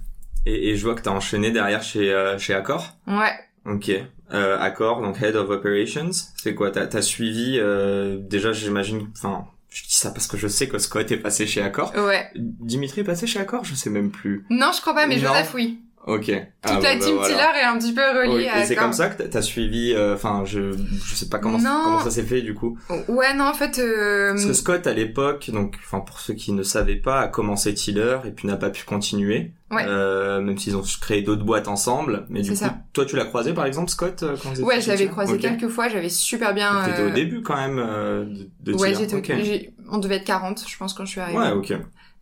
Et, 0.46 0.70
et 0.70 0.76
je 0.78 0.86
vois 0.86 0.94
que 0.94 1.02
t'as 1.02 1.10
enchaîné 1.10 1.50
derrière 1.50 1.82
chez 1.82 2.14
euh, 2.14 2.38
chez 2.38 2.54
Accor. 2.54 2.96
Ouais. 3.08 3.34
Ok. 3.66 3.92
Euh, 4.32 4.60
Accor, 4.60 5.02
donc 5.02 5.20
Head 5.22 5.36
of 5.36 5.50
Operations. 5.50 6.12
C'est 6.38 6.54
quoi? 6.54 6.70
T'as 6.70 6.86
as 6.86 7.02
suivi 7.02 7.58
euh, 7.58 8.18
déjà, 8.20 8.54
j'imagine. 8.54 9.10
Enfin, 9.18 9.48
je 9.76 9.84
dis 9.84 9.94
ça 9.94 10.12
parce 10.12 10.26
que 10.26 10.38
je 10.38 10.48
sais 10.48 10.70
que 10.70 10.78
Scott 10.80 11.12
est 11.12 11.18
passé 11.18 11.46
chez 11.46 11.62
Accor. 11.62 11.94
Ouais. 11.98 12.32
Dimitri 12.36 13.02
est 13.02 13.04
passé 13.04 13.28
chez 13.28 13.40
Accor, 13.40 13.66
je 13.66 13.76
sais 13.76 13.90
même 13.90 14.10
plus. 14.10 14.46
Non, 14.50 14.72
je 14.74 14.80
crois 14.80 14.94
pas, 14.94 15.06
mais 15.06 15.18
Non. 15.18 15.24
Joseph, 15.34 15.54
oui. 15.54 15.82
Ok. 16.08 16.26
Toute 16.26 16.36
Ah, 16.64 16.74
la 16.74 16.80
bah, 16.80 16.96
team 17.00 17.16
voilà. 17.16 17.28
Tiller 17.28 17.60
est 17.62 17.64
un 17.66 17.78
petit 17.80 17.94
peu 17.94 18.02
reliée 18.02 18.36
Oui, 18.36 18.48
à 18.48 18.62
et 18.62 18.66
c'est 18.66 18.76
comme 18.76 18.94
ça 18.94 19.10
que 19.10 19.24
t'as- 19.24 19.42
suivi. 19.42 19.92
euh, 19.94 20.14
Enfin, 20.14 20.44
je 20.46 20.72
je 20.74 21.16
sais 21.16 21.30
pas 21.30 21.40
comment 21.40 21.60
ça 21.60 22.12
s'est 22.12 22.24
fait 22.24 22.42
du 22.44 22.54
coup. 22.54 22.78
Ouais, 23.08 23.34
non, 23.34 23.46
en 23.46 23.54
fait... 23.54 23.80
Euh... 23.80 24.32
Parce 24.34 24.46
que 24.46 24.54
Scott 24.54 24.86
à 24.88 24.94
l'époque, 24.94 25.50
donc 25.52 25.76
enfin 25.84 26.00
pour 26.02 26.20
ceux 26.20 26.34
qui 26.36 26.52
ne 26.52 26.62
savaient 26.64 26.96
pas, 26.96 27.22
a 27.22 27.28
commencé 27.28 27.74
Tiller 27.74 28.18
et 28.26 28.32
puis 28.32 28.48
n'a 28.48 28.56
pas 28.58 28.70
pu 28.70 28.84
continuer. 28.86 29.52
Ouais. 29.72 29.84
Euh, 29.88 30.42
même 30.42 30.58
s'ils 30.60 30.78
ont 30.78 30.84
créé 31.02 31.24
d'autres 31.24 31.44
boîtes 31.44 31.68
ensemble. 31.68 32.26
Mais 32.30 32.42
du 32.42 32.52
coup, 32.52 32.56
C'est 32.56 32.66
ça. 32.66 32.76
toi 32.94 33.06
tu 33.06 33.16
l'as 33.16 33.26
croisé 33.26 33.54
par 33.54 33.66
exemple 33.66 33.90
Scott 33.90 34.22
euh, 34.22 34.36
quand 34.42 34.56
Ouais, 34.64 34.80
je 34.80 34.88
l'avais 34.90 35.08
croisé 35.08 35.38
quelques 35.40 35.70
fois, 35.70 35.90
j'avais 35.90 36.10
super 36.10 36.54
bien... 36.54 36.84
T'étais 36.86 37.02
euh, 37.02 37.08
au 37.10 37.12
début 37.14 37.42
quand 37.42 37.56
même 37.56 37.80
euh, 37.80 38.26
de, 38.26 38.72
de 38.74 38.78
Ouais, 38.78 38.94
j'étais, 38.94 39.16
Ok. 39.16 39.32
j'ai- 39.44 39.72
on 39.92 39.98
devait 39.98 40.16
être 40.18 40.24
40, 40.26 40.64
je 40.68 40.78
pense, 40.78 40.94
quand 40.94 41.06
je 41.06 41.12
suis 41.12 41.20
arrivée. 41.22 41.38
Ouais, 41.40 41.52
ok. 41.52 41.74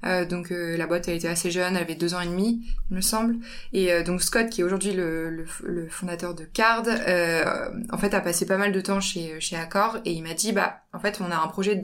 Euh, 0.05 0.25
donc 0.25 0.51
euh, 0.51 0.75
la 0.77 0.87
boîte, 0.87 1.07
elle 1.07 1.15
était 1.15 1.27
assez 1.27 1.51
jeune, 1.51 1.75
elle 1.75 1.83
avait 1.83 1.95
deux 1.95 2.13
ans 2.13 2.21
et 2.21 2.27
demi, 2.27 2.65
il 2.89 2.95
me 2.95 3.01
semble. 3.01 3.37
Et 3.71 3.91
euh, 3.91 4.03
donc 4.03 4.21
Scott, 4.21 4.49
qui 4.49 4.61
est 4.61 4.63
aujourd'hui 4.63 4.93
le, 4.93 5.29
le, 5.29 5.45
le 5.63 5.87
fondateur 5.89 6.35
de 6.35 6.43
Card, 6.43 6.83
euh, 6.87 7.69
en 7.91 7.97
fait, 7.97 8.13
a 8.13 8.21
passé 8.21 8.45
pas 8.45 8.57
mal 8.57 8.71
de 8.71 8.81
temps 8.81 8.99
chez 8.99 9.39
chez 9.39 9.55
Accor 9.55 9.99
et 10.05 10.11
il 10.11 10.23
m'a 10.23 10.33
dit, 10.33 10.51
bah, 10.51 10.81
en 10.93 10.99
fait, 10.99 11.19
on 11.21 11.31
a 11.31 11.37
un 11.37 11.47
projet 11.47 11.81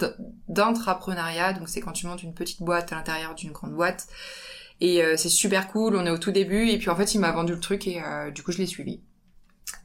d'entrepreneuriat, 0.47 1.53
donc 1.53 1.69
c'est 1.69 1.81
quand 1.81 1.93
tu 1.93 2.07
montes 2.07 2.23
une 2.23 2.33
petite 2.33 2.61
boîte 2.61 2.91
à 2.91 2.95
l'intérieur 2.95 3.35
d'une 3.35 3.51
grande 3.51 3.73
boîte. 3.73 4.07
Et 4.81 5.01
c'est 5.17 5.27
super 5.29 5.67
cool, 5.67 5.97
on 5.97 6.05
est 6.05 6.09
au 6.09 6.17
tout 6.17 6.31
début, 6.31 6.69
et 6.69 6.77
puis 6.77 6.89
en 6.89 6.95
fait, 6.95 7.13
il 7.13 7.19
m'a 7.19 7.31
vendu 7.31 7.51
le 7.53 7.59
truc 7.59 7.85
et 7.85 8.01
du 8.33 8.43
coup, 8.43 8.53
je 8.53 8.59
l'ai 8.59 8.65
suivi. 8.65 9.01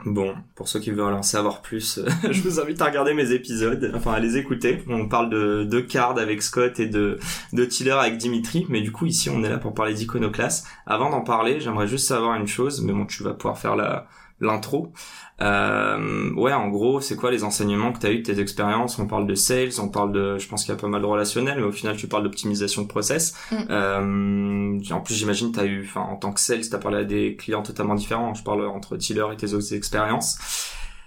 Bon, 0.06 0.34
pour 0.54 0.68
ceux 0.68 0.80
qui 0.80 0.90
veulent 0.90 1.14
en 1.14 1.23
savoir 1.23 1.62
plus, 1.62 1.99
je 2.30 2.42
vous 2.42 2.61
invite 2.61 2.80
à 2.82 2.87
regarder 2.87 3.14
mes 3.14 3.32
épisodes, 3.32 3.90
enfin 3.94 4.12
à 4.12 4.20
les 4.20 4.37
écouter. 4.37 4.84
On 4.87 5.08
parle 5.08 5.30
de, 5.30 5.64
de 5.64 5.80
Card 5.80 6.18
avec 6.18 6.42
Scott 6.42 6.78
et 6.78 6.87
de, 6.87 7.18
de 7.54 7.64
Tiller 7.64 7.92
avec 7.92 8.18
Dimitri, 8.18 8.66
mais 8.68 8.82
du 8.82 8.92
coup 8.92 9.06
ici 9.06 9.30
on 9.30 9.42
est 9.42 9.49
là 9.49 9.56
pour 9.56 9.73
parler 9.73 9.94
d'Iconoclast. 9.94 10.66
Avant 10.87 11.08
d'en 11.08 11.23
parler, 11.23 11.58
j'aimerais 11.61 11.87
juste 11.87 12.06
savoir 12.06 12.34
une 12.37 12.46
chose, 12.46 12.82
mais 12.82 12.92
bon 12.92 13.06
tu 13.06 13.23
vas 13.23 13.32
pouvoir 13.32 13.58
faire 13.58 13.76
la 13.76 14.06
l'intro. 14.40 14.92
Euh, 15.40 16.32
ouais, 16.34 16.52
en 16.52 16.68
gros, 16.68 17.00
c'est 17.00 17.16
quoi 17.16 17.30
les 17.30 17.44
enseignements 17.44 17.92
que 17.92 17.98
tu 17.98 18.06
as 18.06 18.12
eu 18.12 18.18
de 18.18 18.22
tes 18.22 18.40
expériences? 18.40 18.98
On 18.98 19.06
parle 19.06 19.26
de 19.26 19.34
sales, 19.34 19.80
on 19.80 19.88
parle 19.88 20.12
de, 20.12 20.38
je 20.38 20.48
pense 20.48 20.64
qu'il 20.64 20.74
y 20.74 20.76
a 20.76 20.80
pas 20.80 20.88
mal 20.88 21.02
de 21.02 21.06
relationnel, 21.06 21.58
mais 21.58 21.64
au 21.64 21.72
final, 21.72 21.96
tu 21.96 22.08
parles 22.08 22.24
d'optimisation 22.24 22.82
de 22.82 22.88
process. 22.88 23.34
Mm. 23.50 23.56
Euh, 23.70 24.80
en 24.90 25.00
plus, 25.00 25.14
j'imagine 25.14 25.52
tu 25.52 25.60
as 25.60 25.64
eu, 25.64 25.84
enfin, 25.84 26.02
en 26.02 26.16
tant 26.16 26.32
que 26.32 26.40
sales, 26.40 26.68
tu 26.68 26.74
as 26.74 26.78
parlé 26.78 26.98
à 26.98 27.04
des 27.04 27.36
clients 27.36 27.62
totalement 27.62 27.94
différents. 27.94 28.34
Je 28.34 28.42
parle 28.42 28.66
entre 28.66 28.96
Tiller 28.96 29.26
et 29.32 29.36
tes 29.36 29.54
autres 29.54 29.74
expériences. 29.74 30.38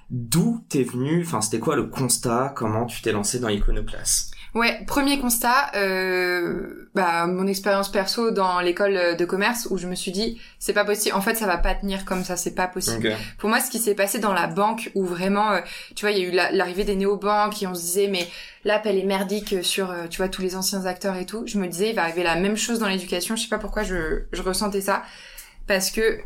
D'où 0.10 0.64
t'es 0.70 0.84
venu 0.84 1.22
Enfin, 1.22 1.42
c'était 1.42 1.60
quoi 1.60 1.76
le 1.76 1.84
constat? 1.84 2.54
Comment 2.56 2.86
tu 2.86 3.02
t'es 3.02 3.12
lancé 3.12 3.40
dans 3.40 3.50
Iconoclast? 3.50 4.37
Ouais, 4.56 4.84
premier 4.88 5.20
constat, 5.20 5.72
euh, 5.76 6.90
bah, 6.96 7.28
mon 7.28 7.46
expérience 7.48 7.92
perso 7.92 8.32
dans 8.32 8.60
l'école 8.60 9.16
de 9.18 9.26
commerce 9.26 9.68
où 9.70 9.78
je 9.78 9.88
me 9.88 9.94
suis 9.94 10.12
dit, 10.12 10.42
c'est 10.58 10.74
pas 10.74 10.86
possible, 10.86 11.16
en 11.16 11.22
fait 11.22 11.36
ça 11.36 11.46
va 11.46 11.58
pas 11.58 11.76
tenir 11.76 12.06
comme 12.06 12.24
ça, 12.24 12.38
c'est 12.38 12.56
pas 12.56 12.68
possible. 12.68 13.08
Pour 13.38 13.50
moi, 13.50 13.60
ce 13.60 13.70
qui 13.70 13.78
s'est 13.78 13.94
passé 13.94 14.20
dans 14.20 14.34
la 14.34 14.48
banque 14.48 14.92
où 14.96 15.06
vraiment, 15.06 15.52
euh, 15.52 15.60
tu 15.96 16.06
vois, 16.06 16.12
il 16.12 16.18
y 16.18 16.26
a 16.26 16.28
eu 16.30 16.32
la- 16.32 16.52
l'arrivée 16.52 16.86
des 16.86 16.96
néobanques 16.96 17.62
et 17.62 17.68
on 17.68 17.76
se 17.76 17.82
disait, 17.82 18.08
mais 18.08 18.28
l'app 18.64 18.86
elle 18.86 18.98
est 18.98 19.04
merdique 19.04 19.64
sur, 19.64 19.92
euh, 19.92 20.08
tu 20.10 20.18
vois, 20.18 20.30
tous 20.30 20.42
les 20.42 20.56
anciens 20.56 20.86
acteurs 20.86 21.18
et 21.18 21.26
tout. 21.26 21.44
Je 21.46 21.58
me 21.60 21.68
disais, 21.68 21.90
il 21.90 21.96
va 21.96 22.04
arriver 22.04 22.24
la 22.24 22.36
même 22.36 22.58
chose 22.58 22.80
dans 22.80 22.88
l'éducation, 22.88 23.36
je 23.36 23.44
sais 23.44 23.50
pas 23.50 23.60
pourquoi 23.60 23.84
je, 23.84 24.24
je 24.32 24.42
ressentais 24.42 24.82
ça. 24.82 25.04
Parce 25.68 25.92
que, 25.92 26.20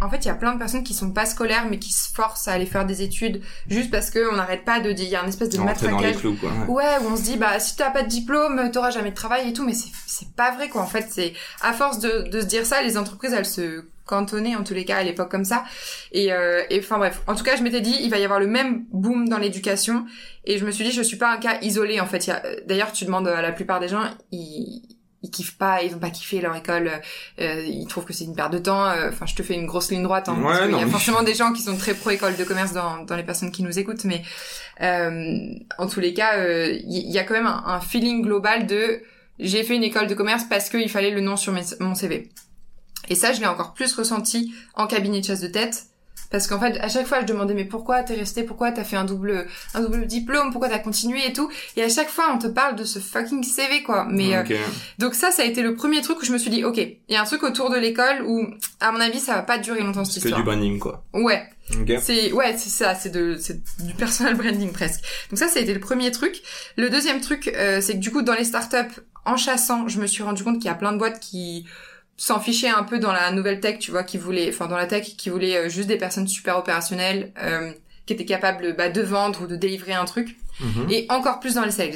en 0.00 0.08
fait, 0.10 0.18
il 0.18 0.26
y 0.26 0.30
a 0.30 0.34
plein 0.34 0.52
de 0.54 0.58
personnes 0.58 0.84
qui 0.84 0.94
sont 0.94 1.10
pas 1.10 1.26
scolaires 1.26 1.66
mais 1.68 1.78
qui 1.78 1.92
se 1.92 2.12
forcent 2.12 2.48
à 2.48 2.52
aller 2.52 2.66
faire 2.66 2.86
des 2.86 3.02
études 3.02 3.42
juste 3.68 3.90
parce 3.90 4.10
que 4.10 4.32
on 4.32 4.36
n'arrête 4.36 4.64
pas 4.64 4.80
de 4.80 4.92
dire, 4.92 5.06
il 5.06 5.10
y 5.10 5.16
a 5.16 5.22
une 5.22 5.28
espèce 5.28 5.50
de 5.50 5.58
matraquage 5.58 6.18
clous, 6.18 6.36
quoi. 6.36 6.50
ouais. 6.50 6.82
Ouais, 6.82 6.96
où 7.02 7.12
on 7.12 7.16
se 7.16 7.22
dit 7.22 7.36
bah 7.36 7.58
si 7.60 7.76
t'as 7.76 7.90
pas 7.90 8.02
de 8.02 8.08
diplôme, 8.08 8.70
t'auras 8.72 8.90
jamais 8.90 9.10
de 9.10 9.14
travail 9.16 9.48
et 9.48 9.52
tout, 9.52 9.64
mais 9.64 9.74
c'est 9.74 10.32
pas 10.34 10.52
vrai 10.52 10.68
quoi. 10.68 10.82
En 10.82 10.86
fait, 10.86 11.06
c'est 11.10 11.32
à 11.60 11.72
force 11.72 11.98
de 11.98 12.28
de 12.30 12.40
se 12.40 12.46
dire 12.46 12.66
ça, 12.66 12.82
les 12.82 12.96
entreprises 12.96 13.32
elles 13.32 13.46
se 13.46 13.84
cantonnaient 14.04 14.56
en 14.56 14.64
tous 14.64 14.74
les 14.74 14.84
cas 14.84 14.96
à 14.96 15.02
l'époque 15.02 15.30
comme 15.30 15.44
ça. 15.44 15.64
Et 16.12 16.32
euh, 16.32 16.62
et 16.70 16.80
enfin 16.80 16.98
bref, 16.98 17.22
en 17.26 17.34
tout 17.34 17.44
cas, 17.44 17.56
je 17.56 17.62
m'étais 17.62 17.80
dit 17.80 17.96
il 18.02 18.10
va 18.10 18.18
y 18.18 18.24
avoir 18.24 18.40
le 18.40 18.46
même 18.46 18.84
boom 18.92 19.28
dans 19.28 19.38
l'éducation 19.38 20.06
et 20.44 20.58
je 20.58 20.66
me 20.66 20.70
suis 20.70 20.84
dit 20.84 20.90
je 20.92 21.02
suis 21.02 21.16
pas 21.16 21.32
un 21.32 21.36
cas 21.38 21.58
isolé 21.62 22.00
en 22.00 22.06
fait. 22.06 22.30
D'ailleurs, 22.66 22.92
tu 22.92 23.04
demandes 23.04 23.28
à 23.28 23.42
la 23.42 23.52
plupart 23.52 23.80
des 23.80 23.88
gens, 23.88 24.02
ils 24.30 24.82
ils 25.22 25.30
kiffent 25.30 25.56
pas, 25.56 25.82
ils 25.82 25.94
ont 25.94 25.98
pas 25.98 26.10
kiffé 26.10 26.40
leur 26.40 26.54
école, 26.56 26.90
euh, 27.40 27.62
ils 27.66 27.86
trouvent 27.86 28.04
que 28.04 28.12
c'est 28.12 28.24
une 28.24 28.34
perte 28.34 28.52
de 28.52 28.58
temps. 28.58 28.84
euh, 28.86 29.08
Enfin, 29.10 29.26
je 29.26 29.34
te 29.34 29.42
fais 29.42 29.54
une 29.54 29.66
grosse 29.66 29.90
ligne 29.90 30.02
droite. 30.02 30.28
Hein, 30.28 30.36
Ouais, 30.38 30.44
parce 30.44 30.60
qu'il 30.62 30.70
y 30.72 30.80
a 30.80 30.84
mais- 30.84 30.90
forcément 30.90 31.22
des 31.22 31.34
gens 31.34 31.52
qui 31.52 31.62
sont 31.62 31.76
très 31.76 31.94
pro 31.94 32.10
école 32.10 32.36
de 32.36 32.44
commerce 32.44 32.72
dans 32.72 33.04
dans 33.04 33.16
les 33.16 33.22
personnes 33.22 33.52
qui 33.52 33.62
nous 33.62 33.78
écoutent, 33.78 34.04
mais 34.04 34.22
euh, 34.80 35.38
en 35.78 35.86
tous 35.86 36.00
les 36.00 36.14
cas, 36.14 36.38
euh, 36.38 36.72
il 36.84 37.10
y, 37.10 37.18
a 37.18 37.24
quand 37.24 37.34
même 37.34 37.46
un, 37.46 37.62
un 37.66 37.80
feeling 37.80 38.22
global 38.22 38.66
de 38.66 39.02
j'ai 39.38 39.62
fait 39.64 39.74
une 39.76 39.84
école 39.84 40.06
de 40.06 40.14
commerce 40.14 40.44
parce 40.48 40.68
qu'il 40.68 40.88
fallait 40.88 41.10
le 41.10 41.20
nom 41.20 41.36
sur 41.36 41.52
mes- 41.52 41.62
mon 41.80 41.94
CV. 41.94 42.28
Et 43.08 43.14
ça, 43.14 43.32
je 43.32 43.40
l'ai 43.40 43.46
encore 43.46 43.74
plus 43.74 43.92
ressenti 43.94 44.54
en 44.74 44.86
cabinet 44.86 45.20
de 45.20 45.24
chasse 45.26 45.40
de 45.40 45.48
tête. 45.48 45.84
Parce 46.30 46.46
qu'en 46.46 46.58
fait, 46.58 46.78
à 46.80 46.88
chaque 46.88 47.06
fois, 47.06 47.20
je 47.20 47.26
demandais, 47.26 47.52
mais 47.52 47.66
pourquoi 47.66 48.02
t'es 48.02 48.14
resté, 48.14 48.42
pourquoi 48.42 48.72
t'as 48.72 48.84
fait 48.84 48.96
un 48.96 49.04
double, 49.04 49.46
un 49.74 49.82
double 49.82 50.06
diplôme, 50.06 50.50
pourquoi 50.50 50.70
t'as 50.70 50.78
continué 50.78 51.26
et 51.28 51.32
tout? 51.34 51.50
Et 51.76 51.82
à 51.82 51.90
chaque 51.90 52.08
fois, 52.08 52.32
on 52.34 52.38
te 52.38 52.46
parle 52.46 52.74
de 52.74 52.84
ce 52.84 52.98
fucking 53.00 53.44
CV, 53.44 53.82
quoi. 53.82 54.06
Mais, 54.08 54.34
euh, 54.34 54.42
donc 54.98 55.14
ça, 55.14 55.30
ça 55.30 55.42
a 55.42 55.44
été 55.44 55.60
le 55.60 55.74
premier 55.74 56.00
truc 56.00 56.22
où 56.22 56.24
je 56.24 56.32
me 56.32 56.38
suis 56.38 56.50
dit, 56.50 56.64
ok, 56.64 56.78
il 56.78 56.96
y 57.08 57.16
a 57.16 57.20
un 57.20 57.26
truc 57.26 57.42
autour 57.42 57.68
de 57.68 57.76
l'école 57.76 58.22
où, 58.24 58.46
à 58.80 58.92
mon 58.92 59.00
avis, 59.00 59.20
ça 59.20 59.34
va 59.34 59.42
pas 59.42 59.58
durer 59.58 59.80
longtemps 59.82 60.06
cette 60.06 60.14
C'est 60.22 60.28
histoire. 60.28 60.40
du 60.40 60.44
branding, 60.46 60.78
quoi. 60.78 61.04
Ouais. 61.12 61.42
C'est 62.00 62.32
ouais, 62.32 62.56
c'est 62.58 62.70
ça, 62.70 62.94
c'est 62.94 63.10
de 63.10 63.36
c'est 63.38 63.60
du 63.84 63.94
personal 63.94 64.34
branding 64.38 64.72
presque. 64.72 65.00
Donc 65.30 65.38
ça, 65.38 65.48
ça 65.48 65.58
a 65.58 65.62
été 65.62 65.72
le 65.74 65.80
premier 65.80 66.10
truc. 66.10 66.42
Le 66.76 66.88
deuxième 66.90 67.20
truc, 67.20 67.48
euh, 67.48 67.80
c'est 67.80 67.94
que 67.94 67.98
du 67.98 68.10
coup, 68.10 68.22
dans 68.22 68.34
les 68.34 68.44
startups, 68.44 69.00
en 69.24 69.36
chassant, 69.36 69.86
je 69.86 70.00
me 70.00 70.06
suis 70.06 70.22
rendu 70.22 70.42
compte 70.44 70.56
qu'il 70.56 70.66
y 70.66 70.70
a 70.70 70.74
plein 70.74 70.92
de 70.92 70.98
boîtes 70.98 71.20
qui 71.20 71.66
s'en 72.16 72.40
fichaient 72.40 72.68
un 72.68 72.84
peu 72.84 72.98
dans 72.98 73.12
la 73.12 73.30
nouvelle 73.32 73.60
tech, 73.60 73.78
tu 73.78 73.90
vois, 73.90 74.04
qui 74.04 74.18
voulaient, 74.18 74.48
enfin 74.48 74.66
dans 74.68 74.76
la 74.76 74.86
tech, 74.86 75.16
qui 75.16 75.28
voulaient 75.30 75.56
euh, 75.56 75.68
juste 75.68 75.88
des 75.88 75.96
personnes 75.98 76.28
super 76.28 76.58
opérationnelles, 76.58 77.32
euh, 77.38 77.72
qui 78.06 78.12
étaient 78.12 78.24
capables 78.24 78.74
bah, 78.76 78.88
de 78.90 79.00
vendre 79.02 79.42
ou 79.42 79.46
de 79.46 79.56
délivrer 79.56 79.92
un 79.94 80.04
truc, 80.04 80.36
Mhm. 80.60 80.88
et 80.90 81.06
encore 81.08 81.40
plus 81.40 81.54
dans 81.54 81.64
les 81.64 81.70
sales. 81.70 81.94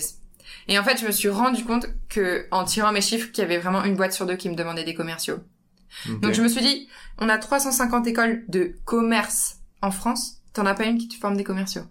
Et 0.69 0.79
en 0.79 0.83
fait, 0.85 0.99
je 1.01 1.07
me 1.07 1.13
suis 1.13 1.29
rendu 1.29 1.63
compte 1.65 1.87
que 2.09 2.47
en 2.51 2.65
tirant 2.65 2.91
mes 2.93 3.01
chiffres, 3.03 3.31
qu'il 3.31 3.43
y 3.43 3.45
avait 3.45 3.59
vraiment 3.59 3.85
une 3.85 3.95
boîte 3.97 4.13
sur 4.13 4.27
deux 4.27 4.37
qui 4.37 4.49
me 4.49 4.55
demandait 4.57 4.85
des 4.85 4.95
commerciaux. 4.95 5.39
Donc 6.21 6.33
je 6.35 6.43
me 6.43 6.49
suis 6.49 6.61
dit, 6.61 6.89
on 7.19 7.29
a 7.29 7.39
350 7.39 8.07
écoles 8.09 8.45
de 8.49 8.75
commerce 8.85 9.59
en 9.83 9.91
France, 9.91 10.39
t'en 10.53 10.67
as 10.67 10.75
pas 10.75 10.85
une 10.85 10.99
qui 10.99 11.09
te 11.09 11.15
forme 11.15 11.37
des 11.37 11.45
commerciaux. 11.45 11.83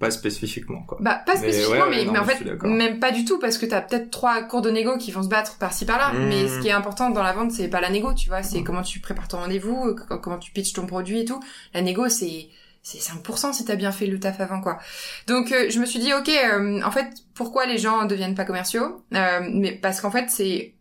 Pas 0.00 0.10
spécifiquement, 0.10 0.82
quoi. 0.82 0.96
Bah 1.00 1.20
pas 1.26 1.36
spécifiquement, 1.36 1.84
ouais, 1.84 1.90
mais, 1.90 2.04
non, 2.06 2.12
mais 2.12 2.18
en 2.20 2.24
fait 2.24 2.62
même 2.64 3.00
pas 3.00 3.10
du 3.10 3.24
tout 3.26 3.38
parce 3.38 3.58
que 3.58 3.66
t'as 3.66 3.82
peut-être 3.82 4.10
trois 4.10 4.42
cours 4.42 4.62
de 4.62 4.70
négo 4.70 4.96
qui 4.96 5.10
vont 5.12 5.22
se 5.22 5.28
battre 5.28 5.58
par-ci 5.58 5.84
par-là. 5.84 6.12
Mmh. 6.12 6.28
Mais 6.28 6.48
ce 6.48 6.58
qui 6.60 6.68
est 6.68 6.72
important 6.72 7.10
dans 7.10 7.22
la 7.22 7.32
vente, 7.32 7.52
c'est 7.52 7.68
pas 7.68 7.80
la 7.82 7.90
négo, 7.90 8.14
tu 8.14 8.28
vois, 8.30 8.42
c'est 8.42 8.60
Mmh. 8.60 8.64
comment 8.64 8.82
tu 8.82 9.00
prépares 9.00 9.28
ton 9.28 9.38
rendez-vous, 9.38 9.94
co- 10.08 10.18
comment 10.18 10.38
tu 10.38 10.52
pitches 10.52 10.72
ton 10.72 10.86
produit 10.86 11.20
et 11.20 11.24
tout. 11.24 11.40
La 11.74 11.82
négo, 11.82 12.08
c'est 12.08 12.48
c'est 12.86 12.98
5% 12.98 13.54
si 13.54 13.64
t'as 13.64 13.76
bien 13.76 13.92
fait 13.92 14.06
le 14.06 14.20
taf 14.20 14.38
avant 14.40 14.60
quoi. 14.60 14.78
Donc 15.26 15.52
euh, 15.52 15.70
je 15.70 15.78
me 15.80 15.86
suis 15.86 15.98
dit 15.98 16.12
ok, 16.12 16.28
euh, 16.28 16.82
en 16.82 16.90
fait 16.90 17.08
pourquoi 17.34 17.64
les 17.64 17.78
gens 17.78 18.04
deviennent 18.04 18.34
pas 18.34 18.44
commerciaux? 18.44 19.02
Euh, 19.14 19.40
Mais 19.52 19.72
parce 19.72 20.02
qu'en 20.02 20.10
fait 20.10 20.26
c'est 20.28 20.73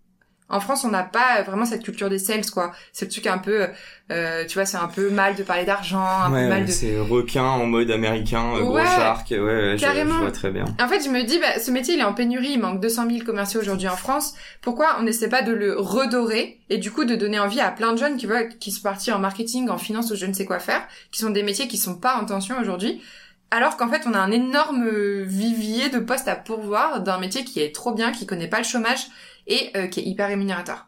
en 0.53 0.59
France, 0.59 0.85
on 0.85 0.89
n'a 0.89 1.03
pas 1.03 1.41
vraiment 1.41 1.65
cette 1.65 1.83
culture 1.83 2.09
des 2.09 2.19
sales, 2.19 2.45
quoi. 2.51 2.71
C'est 2.91 3.05
le 3.05 3.11
truc 3.11 3.25
un 3.25 3.39
peu, 3.39 3.67
euh, 4.11 4.45
tu 4.45 4.53
vois, 4.53 4.65
c'est 4.65 4.77
un 4.77 4.87
peu 4.87 5.09
mal 5.09 5.35
de 5.35 5.41
parler 5.41 5.65
d'argent, 5.65 6.05
un 6.05 6.31
ouais, 6.31 6.43
peu 6.43 6.49
mal 6.49 6.65
de. 6.65 6.71
c'est 6.71 6.99
requin 6.99 7.43
en 7.43 7.65
mode 7.65 7.89
américain, 7.89 8.53
euh, 8.55 8.59
gros 8.61 8.75
Ouais, 8.75 8.85
shark, 8.85 9.31
ouais, 9.31 9.39
ouais, 9.39 9.77
je, 9.77 9.81
carrément. 9.81 10.13
je 10.13 10.19
vois 10.19 10.31
très 10.31 10.51
bien. 10.51 10.65
En 10.79 10.87
fait, 10.87 11.03
je 11.03 11.09
me 11.09 11.23
dis, 11.23 11.39
bah, 11.39 11.59
ce 11.59 11.71
métier, 11.71 11.95
il 11.95 11.99
est 12.01 12.03
en 12.03 12.13
pénurie, 12.13 12.51
il 12.51 12.59
manque 12.59 12.79
200 12.81 13.09
000 13.09 13.25
commerciaux 13.25 13.61
aujourd'hui 13.61 13.87
en 13.87 13.95
France. 13.95 14.35
Pourquoi 14.61 14.97
on 14.99 15.03
n'essaie 15.03 15.27
pas 15.29 15.41
de 15.41 15.51
le 15.51 15.75
redorer 15.79 16.59
et 16.69 16.77
du 16.77 16.91
coup 16.91 17.03
de 17.03 17.15
donner 17.15 17.39
envie 17.39 17.59
à 17.59 17.71
plein 17.71 17.91
de 17.93 17.97
jeunes 17.97 18.17
qui 18.17 18.27
veulent, 18.27 18.49
qui 18.59 18.69
sont 18.71 18.83
partis 18.83 19.11
en 19.11 19.17
marketing, 19.17 19.69
en 19.69 19.79
finance 19.79 20.11
ou 20.11 20.15
je 20.15 20.27
ne 20.27 20.33
sais 20.33 20.45
quoi 20.45 20.59
faire, 20.59 20.83
qui 21.11 21.19
sont 21.19 21.31
des 21.31 21.41
métiers 21.43 21.67
qui 21.67 21.77
sont 21.77 21.95
pas 21.95 22.15
en 22.21 22.25
tension 22.25 22.55
aujourd'hui, 22.61 23.01
alors 23.49 23.77
qu'en 23.77 23.87
fait, 23.89 24.03
on 24.05 24.13
a 24.13 24.19
un 24.19 24.31
énorme 24.31 24.87
vivier 25.23 25.89
de 25.89 25.99
postes 25.99 26.27
à 26.27 26.35
pourvoir 26.35 27.01
d'un 27.01 27.19
métier 27.19 27.43
qui 27.43 27.59
est 27.59 27.73
trop 27.73 27.91
bien, 27.93 28.11
qui 28.11 28.25
connaît 28.27 28.47
pas 28.47 28.59
le 28.59 28.63
chômage 28.63 29.07
et 29.47 29.71
euh, 29.75 29.87
qui 29.87 29.99
est 29.99 30.03
hyper 30.03 30.27
rémunérateur. 30.27 30.87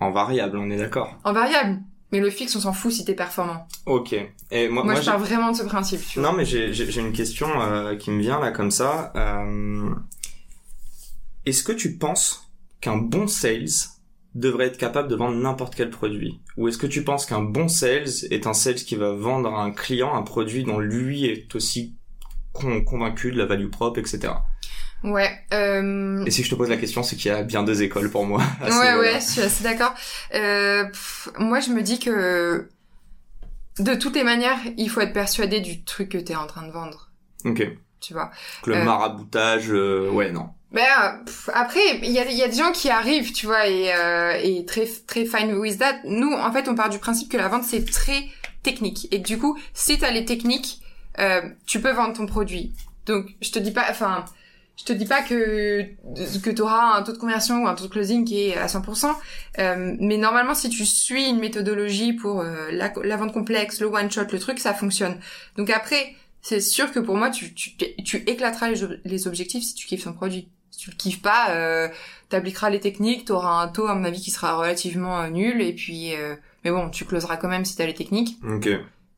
En 0.00 0.10
variable, 0.10 0.56
on 0.58 0.70
est 0.70 0.76
d'accord. 0.76 1.16
En 1.24 1.32
variable. 1.32 1.80
Mais 2.12 2.20
le 2.20 2.30
fixe, 2.30 2.56
on 2.56 2.60
s'en 2.60 2.72
fout 2.72 2.90
si 2.92 3.04
t'es 3.04 3.14
performant. 3.14 3.66
Ok. 3.84 4.14
Et 4.50 4.68
moi, 4.68 4.82
Moi, 4.82 4.92
moi, 4.94 5.00
je 5.02 5.06
pars 5.06 5.18
vraiment 5.18 5.50
de 5.52 5.56
ce 5.56 5.64
principe, 5.64 6.00
tu 6.06 6.20
vois. 6.20 6.30
Non, 6.30 6.36
mais 6.36 6.44
j'ai 6.46 7.00
une 7.00 7.12
question 7.12 7.48
euh, 7.60 7.96
qui 7.96 8.10
me 8.10 8.20
vient 8.20 8.40
là 8.40 8.50
comme 8.50 8.70
ça. 8.70 9.12
Euh, 9.14 9.90
Est-ce 11.46 11.62
que 11.62 11.72
tu 11.72 11.96
penses 11.98 12.50
qu'un 12.80 12.96
bon 12.96 13.26
sales 13.26 13.68
devrait 14.34 14.66
être 14.66 14.78
capable 14.78 15.08
de 15.08 15.16
vendre 15.16 15.36
n'importe 15.36 15.74
quel 15.74 15.90
produit? 15.90 16.40
Ou 16.56 16.68
est-ce 16.68 16.78
que 16.78 16.86
tu 16.86 17.04
penses 17.04 17.26
qu'un 17.26 17.42
bon 17.42 17.68
sales 17.68 18.08
est 18.30 18.46
un 18.46 18.54
sales 18.54 18.76
qui 18.76 18.96
va 18.96 19.12
vendre 19.12 19.52
à 19.54 19.62
un 19.62 19.70
client 19.72 20.14
un 20.14 20.22
produit 20.22 20.64
dont 20.64 20.78
lui 20.78 21.26
est 21.26 21.54
aussi 21.54 21.94
con- 22.52 22.82
convaincu 22.84 23.32
de 23.32 23.36
la 23.38 23.46
value 23.46 23.68
propre, 23.68 23.98
etc. 24.00 24.32
Ouais. 25.04 25.30
Euh... 25.54 26.24
Et 26.26 26.30
si 26.30 26.42
je 26.42 26.50
te 26.50 26.54
pose 26.54 26.68
la 26.68 26.76
question, 26.76 27.02
c'est 27.02 27.16
qu'il 27.16 27.30
y 27.30 27.34
a 27.34 27.42
bien 27.42 27.62
deux 27.62 27.82
écoles 27.82 28.10
pour 28.10 28.26
moi. 28.26 28.42
Ouais, 28.62 28.94
ouais, 28.94 29.14
je 29.20 29.24
suis 29.24 29.40
assez 29.40 29.62
d'accord. 29.64 29.94
Euh, 30.34 30.84
pff, 30.84 31.28
moi, 31.38 31.60
je 31.60 31.70
me 31.70 31.82
dis 31.82 31.98
que 31.98 32.68
de 33.78 33.94
toutes 33.94 34.16
les 34.16 34.24
manières, 34.24 34.58
il 34.76 34.90
faut 34.90 35.00
être 35.00 35.12
persuadé 35.12 35.60
du 35.60 35.84
truc 35.84 36.08
que 36.10 36.18
t'es 36.18 36.34
en 36.34 36.46
train 36.46 36.66
de 36.66 36.72
vendre. 36.72 37.10
Ok. 37.44 37.66
Tu 38.00 38.12
vois. 38.12 38.30
Donc 38.64 38.66
le 38.66 38.76
Euh. 38.76 38.84
maraboutage, 38.84 39.70
euh, 39.70 40.10
ouais, 40.10 40.30
non. 40.32 40.50
Ben 40.70 40.82
euh, 40.82 41.24
pff, 41.24 41.48
après, 41.54 41.80
il 42.02 42.10
y 42.10 42.18
a, 42.18 42.30
y 42.30 42.42
a 42.42 42.48
des 42.48 42.56
gens 42.56 42.72
qui 42.72 42.90
arrivent, 42.90 43.32
tu 43.32 43.46
vois, 43.46 43.66
et, 43.68 43.92
euh, 43.94 44.38
et 44.42 44.64
très 44.66 44.86
très 45.06 45.24
fine 45.24 45.54
with 45.54 45.78
that. 45.78 46.00
Nous, 46.04 46.30
en 46.32 46.52
fait, 46.52 46.68
on 46.68 46.74
part 46.74 46.90
du 46.90 46.98
principe 46.98 47.30
que 47.30 47.36
la 47.38 47.48
vente 47.48 47.64
c'est 47.64 47.84
très 47.90 48.24
technique 48.62 49.08
et 49.12 49.22
que 49.22 49.26
du 49.26 49.38
coup, 49.38 49.58
si 49.72 49.98
t'as 49.98 50.10
les 50.10 50.24
techniques, 50.24 50.80
euh, 51.18 51.40
tu 51.66 51.80
peux 51.80 51.92
vendre 51.92 52.12
ton 52.14 52.26
produit. 52.26 52.74
Donc, 53.06 53.26
je 53.40 53.50
te 53.50 53.58
dis 53.58 53.70
pas, 53.70 53.86
enfin, 53.90 54.24
je 54.78 54.84
te 54.84 54.92
dis 54.92 55.04
pas 55.06 55.22
que 55.22 55.82
que 56.42 56.50
t'auras 56.50 56.96
un 56.96 57.02
taux 57.02 57.12
de 57.12 57.18
conversion 57.18 57.64
ou 57.64 57.66
un 57.66 57.74
taux 57.74 57.84
de 57.84 57.90
closing 57.90 58.24
qui 58.24 58.48
est 58.48 58.56
à 58.56 58.66
100%, 58.66 59.12
euh, 59.58 59.96
mais 60.00 60.16
normalement, 60.16 60.54
si 60.54 60.70
tu 60.70 60.86
suis 60.86 61.28
une 61.28 61.40
méthodologie 61.40 62.12
pour 62.12 62.40
euh, 62.40 62.70
la, 62.70 62.92
la 63.02 63.16
vente 63.16 63.32
complexe, 63.32 63.80
le 63.80 63.88
one 63.88 64.10
shot, 64.10 64.22
le 64.32 64.38
truc, 64.38 64.58
ça 64.58 64.72
fonctionne. 64.74 65.18
Donc 65.56 65.68
après, 65.70 66.14
c'est 66.42 66.60
sûr 66.60 66.92
que 66.92 67.00
pour 67.00 67.16
moi, 67.16 67.30
tu 67.30 67.52
tu, 67.54 67.72
tu 67.76 68.16
éclateras 68.28 68.70
les, 68.70 68.80
les 69.04 69.26
objectifs 69.26 69.64
si 69.64 69.74
tu 69.74 69.86
kiffes 69.86 70.04
ton 70.04 70.12
produit. 70.12 70.48
Si 70.70 70.78
tu 70.84 70.90
le 70.90 70.96
kiffes 70.96 71.20
pas, 71.22 71.50
euh, 71.50 71.88
t'appliqueras 72.28 72.70
les 72.70 72.78
techniques, 72.78 73.24
t'auras 73.24 73.60
un 73.62 73.66
taux 73.68 73.88
à 73.88 73.94
mon 73.96 74.04
avis 74.04 74.20
qui 74.20 74.30
sera 74.30 74.54
relativement 74.56 75.20
euh, 75.22 75.28
nul, 75.28 75.60
et 75.60 75.72
puis 75.72 76.14
euh, 76.14 76.36
mais 76.64 76.70
bon, 76.70 76.88
tu 76.88 77.04
closeras 77.04 77.36
quand 77.36 77.48
même 77.48 77.64
si 77.64 77.74
t'as 77.74 77.86
les 77.86 77.94
techniques. 77.94 78.38
Ok. 78.48 78.68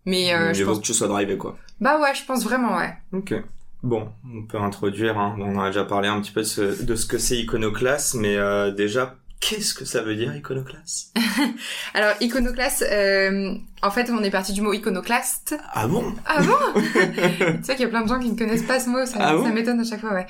Mais 0.06 0.32
euh, 0.32 0.52
Il 0.52 0.54
je 0.54 0.64
pense, 0.64 0.78
que 0.78 0.82
tu 0.84 0.94
sois 0.94 1.08
drivé, 1.08 1.36
quoi. 1.36 1.58
bah 1.80 2.00
ouais, 2.00 2.14
je 2.14 2.24
pense 2.24 2.42
vraiment 2.44 2.78
ouais. 2.78 2.94
Ok. 3.12 3.34
Bon, 3.82 4.08
on 4.34 4.42
peut 4.42 4.58
introduire, 4.58 5.18
hein. 5.18 5.36
on 5.38 5.58
a 5.58 5.68
déjà 5.68 5.84
parlé 5.84 6.08
un 6.08 6.20
petit 6.20 6.32
peu 6.32 6.40
de 6.42 6.46
ce, 6.46 6.82
de 6.82 6.94
ce 6.94 7.06
que 7.06 7.16
c'est 7.16 7.38
Iconoclast, 7.38 8.14
mais 8.14 8.36
euh, 8.36 8.70
déjà, 8.70 9.16
Qu'est-ce 9.40 9.72
que 9.72 9.84
ça 9.86 10.02
veut 10.02 10.14
dire 10.16 10.34
iconoclaste? 10.36 11.16
Alors 11.94 12.12
iconoclaste, 12.20 12.82
euh, 12.90 13.54
en 13.82 13.90
fait 13.90 14.10
on 14.10 14.22
est 14.22 14.30
parti 14.30 14.52
du 14.52 14.60
mot 14.60 14.74
iconoclaste. 14.74 15.56
Ah 15.72 15.86
bon? 15.88 16.04
Ah 16.26 16.42
bon? 16.42 16.80
Tu 17.00 17.64
sais 17.64 17.72
qu'il 17.74 17.80
y 17.80 17.84
a 17.84 17.88
plein 17.88 18.02
de 18.02 18.08
gens 18.08 18.18
qui 18.20 18.30
ne 18.30 18.36
connaissent 18.38 18.64
pas 18.66 18.78
ce 18.80 18.90
mot, 18.90 19.04
ça, 19.06 19.16
Ah 19.18 19.34
bon? 19.34 19.44
ça 19.44 19.50
m'étonne 19.50 19.80
à 19.80 19.84
chaque 19.84 20.00
fois, 20.02 20.12
ouais. 20.12 20.26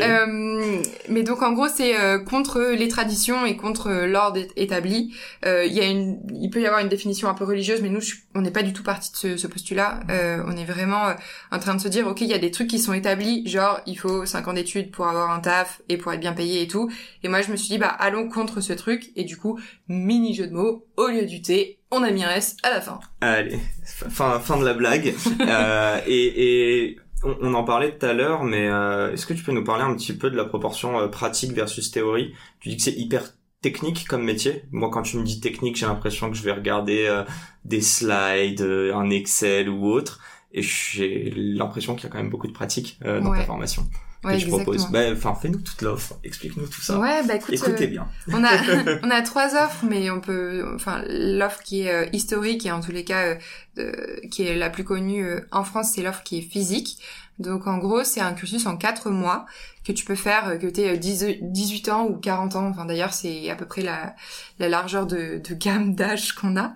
Euh, 0.00 0.82
mais 1.10 1.22
donc 1.24 1.42
en 1.42 1.52
gros 1.52 1.68
c'est 1.68 2.00
euh, 2.00 2.18
contre 2.18 2.60
les 2.74 2.88
traditions 2.88 3.44
et 3.44 3.56
contre 3.56 3.90
l'ordre 4.06 4.40
établi. 4.56 5.14
Euh, 5.44 5.66
Il 5.66 5.74
y 5.74 5.80
a 5.80 5.86
une, 5.86 6.18
il 6.34 6.48
peut 6.48 6.62
y 6.62 6.66
avoir 6.66 6.80
une 6.80 6.88
définition 6.88 7.28
un 7.28 7.34
peu 7.34 7.44
religieuse, 7.44 7.82
mais 7.82 7.90
nous 7.90 8.00
je 8.00 8.14
on 8.34 8.40
n'est 8.40 8.50
pas 8.50 8.62
du 8.62 8.72
tout 8.72 8.82
parti 8.82 9.12
de 9.12 9.16
ce, 9.16 9.36
ce 9.36 9.46
postulat. 9.46 10.00
On 10.08 10.56
est 10.56 10.64
vraiment 10.64 11.12
en 11.52 11.58
train 11.58 11.74
de 11.74 11.80
se 11.80 11.88
dire 11.88 12.06
ok 12.08 12.22
il 12.22 12.28
y 12.28 12.34
a 12.34 12.38
des 12.38 12.50
trucs 12.50 12.68
qui 12.68 12.78
sont 12.78 12.94
établis, 12.94 13.46
genre 13.46 13.80
il 13.86 13.96
faut 13.98 14.24
5 14.24 14.48
ans 14.48 14.52
d'études 14.54 14.90
pour 14.90 15.06
avoir 15.06 15.30
un 15.30 15.40
taf 15.40 15.82
et 15.90 15.98
pour 15.98 16.12
être 16.14 16.20
bien 16.20 16.32
payé 16.32 16.62
et 16.62 16.66
tout. 16.68 16.90
Et 17.22 17.28
moi 17.28 17.42
je 17.42 17.50
me 17.52 17.56
suis 17.56 17.68
dit 17.68 17.78
bah 17.78 17.88
allons 17.98 18.28
contre 18.28 18.53
ce 18.60 18.72
truc 18.72 19.10
et 19.16 19.24
du 19.24 19.36
coup 19.36 19.58
mini 19.88 20.34
jeu 20.34 20.46
de 20.46 20.52
mots 20.52 20.86
au 20.96 21.08
lieu 21.08 21.26
du 21.26 21.42
thé 21.42 21.78
on 21.90 22.02
a 22.02 22.10
mis 22.10 22.24
un 22.24 22.30
S 22.30 22.56
à 22.64 22.70
la 22.70 22.80
fin. 22.80 22.98
Allez, 23.20 23.56
fin, 23.84 24.40
fin 24.40 24.58
de 24.58 24.64
la 24.64 24.74
blague. 24.74 25.14
Euh, 25.40 26.00
et 26.08 26.86
et 26.86 26.96
on, 27.22 27.36
on 27.40 27.54
en 27.54 27.62
parlait 27.64 27.96
tout 27.96 28.04
à 28.04 28.12
l'heure, 28.12 28.42
mais 28.42 28.66
euh, 28.68 29.12
est-ce 29.12 29.26
que 29.26 29.32
tu 29.34 29.44
peux 29.44 29.52
nous 29.52 29.62
parler 29.64 29.84
un 29.84 29.94
petit 29.94 30.12
peu 30.12 30.28
de 30.28 30.36
la 30.36 30.44
proportion 30.44 30.98
euh, 30.98 31.06
pratique 31.08 31.52
versus 31.52 31.90
théorie? 31.92 32.34
Tu 32.60 32.68
dis 32.70 32.76
que 32.76 32.82
c'est 32.82 32.92
hyper 32.98 33.22
technique 33.62 34.06
comme 34.08 34.24
métier. 34.24 34.64
Moi, 34.72 34.90
quand 34.90 35.02
tu 35.02 35.16
me 35.18 35.24
dis 35.24 35.40
technique, 35.40 35.76
j'ai 35.76 35.86
l'impression 35.86 36.30
que 36.30 36.36
je 36.36 36.42
vais 36.42 36.52
regarder 36.52 37.22
des 37.64 37.80
slides, 37.80 38.60
un 38.60 39.08
Excel 39.10 39.68
ou 39.70 39.86
autre. 39.86 40.20
Et 40.52 40.62
j'ai 40.62 41.32
l'impression 41.36 41.94
qu'il 41.94 42.04
y 42.04 42.06
a 42.08 42.10
quand 42.10 42.18
même 42.18 42.28
beaucoup 42.30 42.46
de 42.48 42.52
pratique 42.52 42.98
dans 43.02 43.22
ta 43.22 43.28
Ouais. 43.30 43.44
formation 43.44 43.84
que 43.84 43.96
Ouais 44.24 44.38
proposes. 44.46 44.74
exactement. 44.76 44.90
Bah, 44.90 45.12
Enfin, 45.12 45.34
fais-nous 45.40 45.58
toute 45.60 45.82
l'offre. 45.82 46.18
Explique-nous 46.24 46.66
tout 46.66 46.80
ça. 46.80 46.98
Ouais 46.98 47.22
bah 47.26 47.36
écoute. 47.36 47.54
Écoutez 47.54 47.84
euh, 47.84 47.88
bien. 47.88 48.08
On 48.32 48.42
a, 48.44 48.50
on 49.02 49.10
a 49.10 49.22
trois 49.22 49.54
offres, 49.54 49.84
mais 49.88 50.10
on 50.10 50.20
peut, 50.20 50.64
enfin, 50.74 51.02
l'offre 51.08 51.62
qui 51.62 51.82
est 51.82 51.92
euh, 51.92 52.06
historique 52.12 52.66
et 52.66 52.72
en 52.72 52.80
tous 52.80 52.92
les 52.92 53.04
cas, 53.04 53.36
euh, 53.78 53.92
qui 54.30 54.42
est 54.42 54.56
la 54.56 54.70
plus 54.70 54.84
connue 54.84 55.24
euh, 55.24 55.40
en 55.52 55.64
France, 55.64 55.92
c'est 55.94 56.02
l'offre 56.02 56.22
qui 56.22 56.38
est 56.38 56.42
physique. 56.42 56.98
Donc 57.40 57.66
en 57.66 57.78
gros, 57.78 58.04
c'est 58.04 58.20
un 58.20 58.32
cursus 58.32 58.64
en 58.66 58.76
quatre 58.76 59.10
mois 59.10 59.44
que 59.84 59.90
tu 59.92 60.04
peux 60.04 60.14
faire, 60.14 60.56
que 60.60 60.68
tu 60.68 60.80
aies 60.82 60.96
18 60.96 61.88
ans 61.88 62.06
ou 62.06 62.16
40 62.16 62.54
ans. 62.56 62.68
Enfin 62.68 62.84
d'ailleurs, 62.84 63.12
c'est 63.12 63.50
à 63.50 63.56
peu 63.56 63.66
près 63.66 63.82
la, 63.82 64.14
la 64.60 64.68
largeur 64.68 65.06
de, 65.06 65.42
de 65.46 65.54
gamme 65.54 65.94
d'âge 65.96 66.32
qu'on 66.34 66.56
a. 66.56 66.74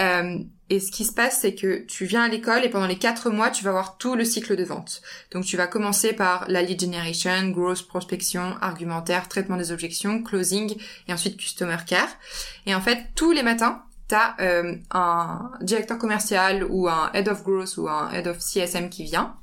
Euh, 0.00 0.38
et 0.70 0.80
ce 0.80 0.90
qui 0.90 1.04
se 1.04 1.12
passe, 1.12 1.40
c'est 1.40 1.54
que 1.54 1.78
tu 1.86 2.04
viens 2.04 2.22
à 2.24 2.28
l'école 2.28 2.64
et 2.64 2.68
pendant 2.68 2.86
les 2.86 2.98
quatre 2.98 3.30
mois, 3.30 3.50
tu 3.50 3.64
vas 3.64 3.70
voir 3.70 3.96
tout 3.96 4.16
le 4.16 4.24
cycle 4.24 4.54
de 4.54 4.64
vente. 4.64 5.00
Donc 5.32 5.44
tu 5.44 5.56
vas 5.56 5.66
commencer 5.66 6.12
par 6.12 6.44
la 6.48 6.62
lead 6.62 6.80
generation, 6.80 7.48
growth 7.48 7.86
prospection, 7.88 8.56
argumentaire, 8.60 9.28
traitement 9.28 9.56
des 9.56 9.72
objections, 9.72 10.22
closing 10.22 10.76
et 11.08 11.12
ensuite 11.12 11.38
customer 11.38 11.78
care. 11.86 12.08
Et 12.66 12.74
en 12.74 12.82
fait, 12.82 13.06
tous 13.14 13.32
les 13.32 13.42
matins, 13.42 13.82
t'as 14.08 14.34
euh, 14.40 14.76
un 14.90 15.52
directeur 15.62 15.96
commercial 15.98 16.64
ou 16.68 16.88
un 16.88 17.10
head 17.14 17.28
of 17.28 17.44
growth 17.44 17.76
ou 17.78 17.88
un 17.88 18.10
head 18.10 18.26
of 18.26 18.38
CSM 18.38 18.90
qui 18.90 19.04
vient, 19.04 19.36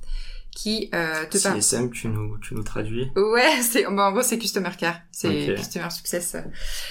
qui 0.55 0.89
euh, 0.95 1.25
te 1.25 1.37
parle. 1.37 1.61
CSM, 1.61 1.91
tu 1.91 2.07
nous, 2.07 2.37
tu 2.39 2.55
nous 2.55 2.63
traduis 2.63 3.11
Ouais, 3.15 3.61
c'est 3.61 3.83
bah, 3.83 4.07
en 4.07 4.11
gros 4.13 4.23
c'est 4.23 4.39
customer 4.39 4.71
care, 4.79 5.01
c'est 5.11 5.53
customer 5.55 5.89
success. 5.91 6.35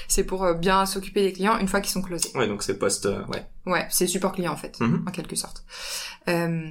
C'est 0.06 0.22
pour 0.24 0.44
euh, 0.44 0.54
bien 0.54 0.86
s'occuper 0.86 1.22
des 1.22 1.32
clients 1.32 1.58
une 1.58 1.66
fois 1.66 1.80
qu'ils 1.80 1.90
sont 1.92 2.02
closés. 2.02 2.30
Ouais, 2.36 2.46
donc 2.46 2.62
c'est 2.62 2.78
post... 2.78 3.06
euh, 3.06 3.24
ouais. 3.26 3.44
Ouais, 3.66 3.86
c'est 3.90 4.06
support 4.06 4.32
client 4.32 4.52
en 4.52 4.56
fait, 4.56 4.78
Mhm. 4.80 5.04
en 5.08 5.10
quelque 5.10 5.34
sorte. 5.34 5.64
Euh, 6.28 6.68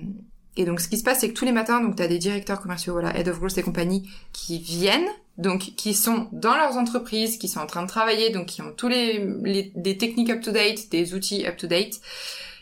et 0.55 0.65
donc 0.65 0.79
ce 0.79 0.87
qui 0.87 0.97
se 0.99 1.03
passe, 1.03 1.19
c'est 1.21 1.29
que 1.29 1.33
tous 1.33 1.45
les 1.45 1.51
matins, 1.51 1.81
donc 1.81 1.95
t'as 1.95 2.07
des 2.07 2.19
directeurs 2.19 2.61
commerciaux, 2.61 2.93
voilà, 2.93 3.17
head 3.17 3.27
of 3.27 3.39
growth 3.39 3.57
et 3.57 3.63
compagnie, 3.63 4.07
qui 4.31 4.59
viennent, 4.59 5.07
donc 5.39 5.61
qui 5.75 5.95
sont 5.95 6.29
dans 6.31 6.55
leurs 6.55 6.77
entreprises, 6.77 7.37
qui 7.39 7.47
sont 7.47 7.59
en 7.59 7.65
train 7.65 7.81
de 7.81 7.87
travailler, 7.87 8.29
donc 8.29 8.45
qui 8.45 8.61
ont 8.61 8.71
tous 8.71 8.87
les, 8.87 9.27
les 9.43 9.71
des 9.75 9.97
techniques 9.97 10.29
up 10.29 10.41
to 10.41 10.51
date, 10.51 10.91
des 10.91 11.15
outils 11.15 11.47
up 11.47 11.57
to 11.57 11.65
date. 11.65 11.99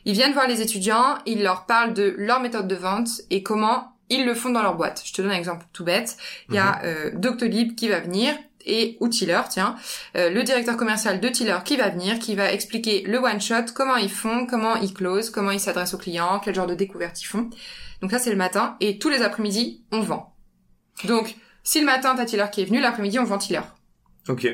Ils 0.06 0.14
viennent 0.14 0.32
voir 0.34 0.48
les 0.48 0.62
étudiants, 0.62 1.18
ils 1.26 1.44
leur 1.44 1.66
parlent 1.66 1.94
de 1.94 2.16
leur 2.18 2.40
méthode 2.40 2.68
de 2.70 2.76
vente 2.76 3.10
et 3.30 3.44
comment 3.44 3.94
ils 4.12 4.26
le 4.26 4.36
font 4.36 4.52
dans 4.52 4.62
leur 4.62 4.76
boîte. 4.76 5.02
Je 5.06 5.14
te 5.14 5.22
donne 5.22 5.32
un 5.32 5.36
exemple 5.36 5.66
tout 5.74 5.84
bête. 5.84 6.18
Il 6.50 6.56
y 6.56 6.60
a 6.60 6.84
euh, 6.84 7.12
Doctolib 7.14 7.76
qui 7.76 7.88
va 7.88 8.00
venir 8.00 8.36
et 8.66 8.98
ou 9.00 9.08
Tiller, 9.08 9.42
tiens, 9.50 9.76
euh, 10.16 10.30
le 10.30 10.44
directeur 10.44 10.78
commercial 10.78 11.20
de 11.20 11.28
Tiller 11.30 11.58
qui 11.66 11.78
va 11.78 11.90
venir, 11.90 12.20
qui 12.20 12.36
va 12.36 12.52
expliquer 12.52 13.02
le 13.02 13.18
one 13.18 13.42
shot, 13.42 13.74
comment 13.74 13.96
ils 13.96 14.12
font, 14.12 14.46
comment 14.46 14.76
ils 14.76 14.94
closent, 14.94 15.32
comment 15.32 15.50
ils 15.50 15.60
s'adressent 15.60 15.96
aux 15.96 15.98
clients, 15.98 16.40
quel 16.44 16.54
genre 16.54 16.68
de 16.68 16.76
découverte 16.76 17.20
ils 17.22 17.26
font. 17.26 17.50
Donc 18.02 18.12
ça 18.12 18.20
c'est 18.20 18.30
le 18.30 18.36
matin 18.36 18.76
et 18.80 19.00
tous 19.00 19.10
les 19.10 19.24
après-midi 19.24 19.84
on 19.92 20.02
vend. 20.02 20.36
Donc 21.06 21.36
si 21.64 21.80
le 21.80 21.88
matin 21.88 22.14
t'as 22.16 22.26
Tiller 22.26 22.46
qui 22.52 22.62
est 22.62 22.66
venu, 22.66 22.82
l'après-midi 22.82 23.18
on 23.18 23.24
vend 23.24 23.40
Tiller. 23.40 23.62
Ok. 24.28 24.48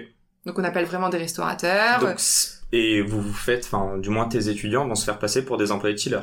Donc 0.46 0.58
on 0.58 0.64
appelle 0.64 0.86
vraiment 0.86 1.10
des 1.10 1.18
restaurateurs. 1.18 2.00
Donc, 2.00 2.16
et 2.72 3.02
vous 3.02 3.22
vous 3.22 3.34
faites, 3.34 3.66
enfin, 3.66 3.98
du 3.98 4.10
moins 4.10 4.28
tes 4.28 4.50
étudiants 4.50 4.88
vont 4.88 4.96
se 4.96 5.06
faire 5.06 5.20
passer 5.20 5.44
pour 5.44 5.58
des 5.58 5.72
employés 5.72 5.96
de 5.96 6.00
Tiller. 6.00 6.22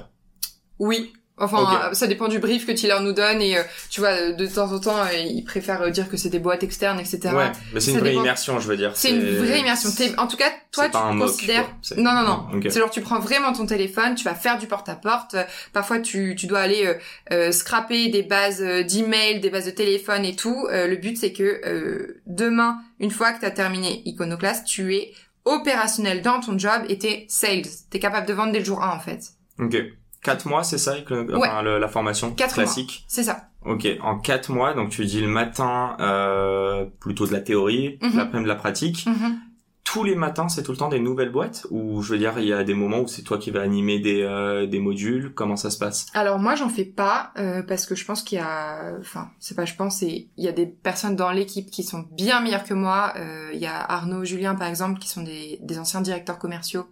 Oui. 0.78 1.12
Enfin, 1.36 1.88
euh, 1.90 1.94
ça 1.94 2.06
dépend 2.06 2.28
du 2.28 2.38
brief 2.38 2.64
que 2.64 2.70
Tiller 2.70 2.96
nous 3.00 3.12
donne 3.12 3.42
et 3.42 3.58
euh, 3.58 3.62
tu 3.90 4.00
vois, 4.00 4.10
euh, 4.10 4.32
de 4.32 4.46
temps 4.46 4.72
en 4.72 4.78
temps, 4.78 5.04
ils 5.12 5.42
préfèrent 5.42 5.82
euh, 5.82 5.90
dire 5.90 6.08
que 6.08 6.16
c'est 6.16 6.28
des 6.28 6.38
boîtes 6.38 6.62
externes, 6.62 7.00
etc. 7.00 7.18
Ouais, 7.34 7.50
mais 7.72 7.80
c'est 7.80 7.90
une 7.90 7.98
vraie 7.98 8.10
dépend. 8.10 8.22
immersion, 8.22 8.60
je 8.60 8.68
veux 8.68 8.76
dire. 8.76 8.92
C'est 8.94 9.10
une 9.10 9.38
vraie 9.38 9.58
immersion. 9.58 9.90
En 10.16 10.28
tout 10.28 10.36
cas, 10.36 10.52
toi, 10.70 10.84
tu 10.84 10.92
pas 10.92 11.00
un 11.00 11.10
te 11.10 11.16
mock, 11.16 11.28
considères. 11.30 11.68
Non, 11.96 12.12
non, 12.12 12.22
non. 12.22 12.60
C'est 12.68 12.78
genre 12.78 12.90
tu 12.90 13.00
prends 13.00 13.18
vraiment 13.18 13.52
ton 13.52 13.66
téléphone, 13.66 14.14
tu 14.14 14.22
vas 14.24 14.36
faire 14.36 14.58
du 14.58 14.68
porte-à-porte. 14.68 15.34
Parfois, 15.72 15.98
tu, 15.98 16.36
tu 16.36 16.46
dois 16.46 16.60
aller 16.60 16.86
euh, 16.86 16.94
euh, 17.32 17.50
scraper 17.50 18.10
des 18.10 18.22
bases 18.22 18.62
d'email, 18.62 19.40
des 19.40 19.50
bases 19.50 19.66
de 19.66 19.72
téléphone 19.72 20.24
et 20.24 20.36
tout. 20.36 20.68
Euh, 20.70 20.86
le 20.86 20.96
but, 20.96 21.16
c'est 21.18 21.32
que 21.32 21.60
euh, 21.66 22.22
demain, 22.26 22.78
une 23.00 23.10
fois 23.10 23.32
que 23.32 23.40
tu 23.40 23.46
as 23.46 23.50
terminé 23.50 24.02
Iconoclast, 24.04 24.66
tu 24.66 24.94
es 24.94 25.12
opérationnel 25.44 26.22
dans 26.22 26.38
ton 26.40 26.56
job 26.58 26.82
et 26.88 26.96
t'es 26.98 27.26
sales. 27.28 27.66
T'es 27.90 27.98
capable 27.98 28.26
de 28.28 28.32
vendre 28.32 28.52
dès 28.52 28.60
le 28.60 28.64
jour 28.64 28.82
1, 28.82 28.90
en 28.96 29.00
fait. 29.00 29.20
Ok. 29.58 29.76
Quatre 30.24 30.46
mois, 30.48 30.64
c'est 30.64 30.78
ça, 30.78 30.94
enfin, 31.34 31.62
le- 31.62 31.78
la 31.78 31.88
formation 31.88 32.32
Quatre 32.32 32.54
classique. 32.54 33.04
C'est 33.06 33.22
ça. 33.22 33.48
Ok. 33.64 33.86
En 34.02 34.18
quatre 34.18 34.50
mois, 34.50 34.74
donc 34.74 34.88
tu 34.90 35.04
dis 35.04 35.20
le 35.20 35.28
matin 35.28 35.96
euh, 36.00 36.84
plutôt 37.00 37.26
de 37.26 37.32
la 37.32 37.40
théorie, 37.40 37.98
Mhm. 38.02 38.16
l'après-midi 38.16 38.44
de 38.44 38.48
la 38.48 38.54
pratique. 38.56 39.06
Mhm. 39.06 39.38
Tous 39.84 40.02
les 40.02 40.14
matins, 40.16 40.48
c'est 40.48 40.62
tout 40.62 40.72
le 40.72 40.78
temps 40.78 40.88
des 40.88 40.98
nouvelles 40.98 41.30
boîtes 41.30 41.66
ou 41.70 42.00
je 42.02 42.12
veux 42.12 42.18
dire, 42.18 42.32
il 42.38 42.46
y 42.46 42.54
a 42.54 42.64
des 42.64 42.72
moments 42.72 43.00
où 43.00 43.06
c'est 43.06 43.20
toi 43.22 43.36
qui 43.36 43.50
vas 43.50 43.60
animer 43.60 43.98
des 44.00 44.22
euh, 44.22 44.66
des 44.66 44.78
modules? 44.80 45.32
Comment 45.34 45.56
ça 45.56 45.68
se 45.70 45.76
passe? 45.78 46.06
Alors 46.14 46.38
moi 46.38 46.54
j'en 46.54 46.70
fais 46.70 46.86
pas 46.86 47.32
euh, 47.38 47.62
parce 47.62 47.84
que 47.84 47.94
je 47.94 48.04
pense 48.06 48.22
qu'il 48.22 48.38
y 48.38 48.40
a, 48.40 48.94
enfin 48.98 49.28
c'est 49.40 49.54
pas 49.54 49.66
je 49.66 49.74
pense, 49.74 50.00
il 50.00 50.28
y 50.38 50.48
a 50.48 50.52
des 50.52 50.64
personnes 50.66 51.16
dans 51.16 51.30
l'équipe 51.30 51.70
qui 51.70 51.82
sont 51.84 52.06
bien 52.12 52.40
meilleures 52.40 52.64
que 52.64 52.72
moi. 52.74 53.12
Euh, 53.18 53.50
Il 53.52 53.60
y 53.60 53.66
a 53.66 53.78
Arnaud, 53.78 54.24
Julien 54.24 54.54
par 54.54 54.68
exemple 54.68 54.98
qui 54.98 55.08
sont 55.08 55.22
des, 55.22 55.58
des 55.62 55.78
anciens 55.78 56.00
directeurs 56.00 56.38
commerciaux 56.38 56.86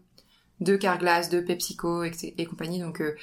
de 0.61 0.77
Carglass, 0.77 1.29
de 1.29 1.41
PepsiCo 1.41 2.05
et, 2.05 2.13
et 2.39 2.47
compagnie, 2.47 2.81
donc 2.81 3.01
euh, 3.01 3.17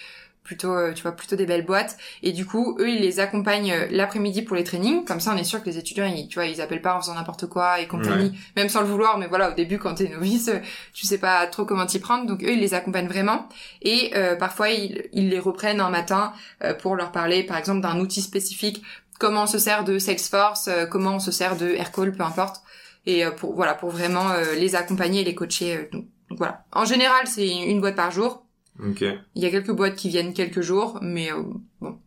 plutôt 0.44 0.74
euh, 0.74 0.94
tu 0.94 1.04
vois 1.04 1.12
plutôt 1.12 1.36
des 1.36 1.46
belles 1.46 1.66
boîtes. 1.66 1.98
Et 2.24 2.32
du 2.32 2.46
coup 2.46 2.76
eux 2.80 2.90
ils 2.90 3.02
les 3.02 3.20
accompagnent 3.20 3.72
euh, 3.72 3.88
l'après-midi 3.92 4.42
pour 4.42 4.56
les 4.56 4.64
trainings, 4.64 5.06
comme 5.06 5.20
ça 5.20 5.32
on 5.34 5.38
est 5.38 5.44
sûr 5.44 5.62
que 5.62 5.68
les 5.68 5.78
étudiants 5.78 6.06
ils, 6.06 6.28
tu 6.28 6.36
vois 6.36 6.48
ils 6.48 6.60
appellent 6.60 6.82
pas 6.82 6.96
en 6.96 7.02
faisant 7.02 7.14
n'importe 7.14 7.46
quoi 7.46 7.80
et 7.80 7.88
compagnie, 7.88 8.32
même 8.56 8.68
sans 8.68 8.82
le 8.82 8.88
vouloir. 8.88 9.18
Mais 9.20 9.28
voilà 9.28 9.52
au 9.52 9.54
début 9.54 9.78
quand 9.78 9.94
t'es 9.96 10.10
novice 10.10 10.50
tu 10.94 11.06
sais 11.06 11.20
pas 11.20 11.46
trop 11.48 11.66
comment 11.66 11.86
t'y 11.86 12.00
prendre, 12.00 12.26
donc 12.26 12.44
eux 12.44 12.52
ils 12.52 12.60
les 12.60 12.74
accompagnent 12.74 13.08
vraiment. 13.08 13.48
Et 13.82 14.12
euh, 14.16 14.36
parfois, 14.36 14.70
ils, 14.70 15.08
ils 15.14 15.30
les 15.30 15.40
reprennent 15.40 15.82
un 15.82 15.90
matin 15.90 16.34
euh, 16.64 16.74
pour 16.74 16.96
leur 16.96 17.12
parler, 17.12 17.44
par 17.44 17.58
exemple, 17.58 17.82
d'un 17.82 18.00
outil 18.00 18.22
spécifique, 18.22 18.82
comment 19.20 19.44
on 19.44 19.48
se 19.48 19.60
sert 19.60 19.84
de 19.84 20.00
Salesforce, 20.00 20.68
euh, 20.68 20.86
comment 20.86 21.16
on 21.16 21.20
se 21.20 21.32
sert 21.32 21.56
de 21.58 21.68
Aircall, 21.70 22.12
peu 22.12 22.24
importe. 22.24 22.62
Et 23.06 23.24
pour 23.38 23.56
voilà, 23.56 23.74
pour 23.74 23.90
vraiment 23.90 24.28
les 24.56 24.76
accompagner 24.76 25.22
et 25.22 25.24
les 25.24 25.34
coacher. 25.34 25.90
donc, 25.92 26.06
donc 26.30 26.38
voilà. 26.38 26.66
En 26.72 26.86
général, 26.86 27.28
c'est 27.28 27.48
une 27.48 27.82
boîte 27.82 27.96
par 27.96 28.12
jour. 28.12 28.46
Ok. 28.80 29.02
Il 29.02 29.44
y 29.44 29.46
a 29.46 29.50
quelques 29.50 29.72
boîtes 29.72 29.96
qui 29.96 30.10
viennent 30.10 30.34
quelques 30.34 30.62
jours, 30.62 31.00
mais 31.02 31.32
euh, 31.32 31.44
bon. 31.82 32.00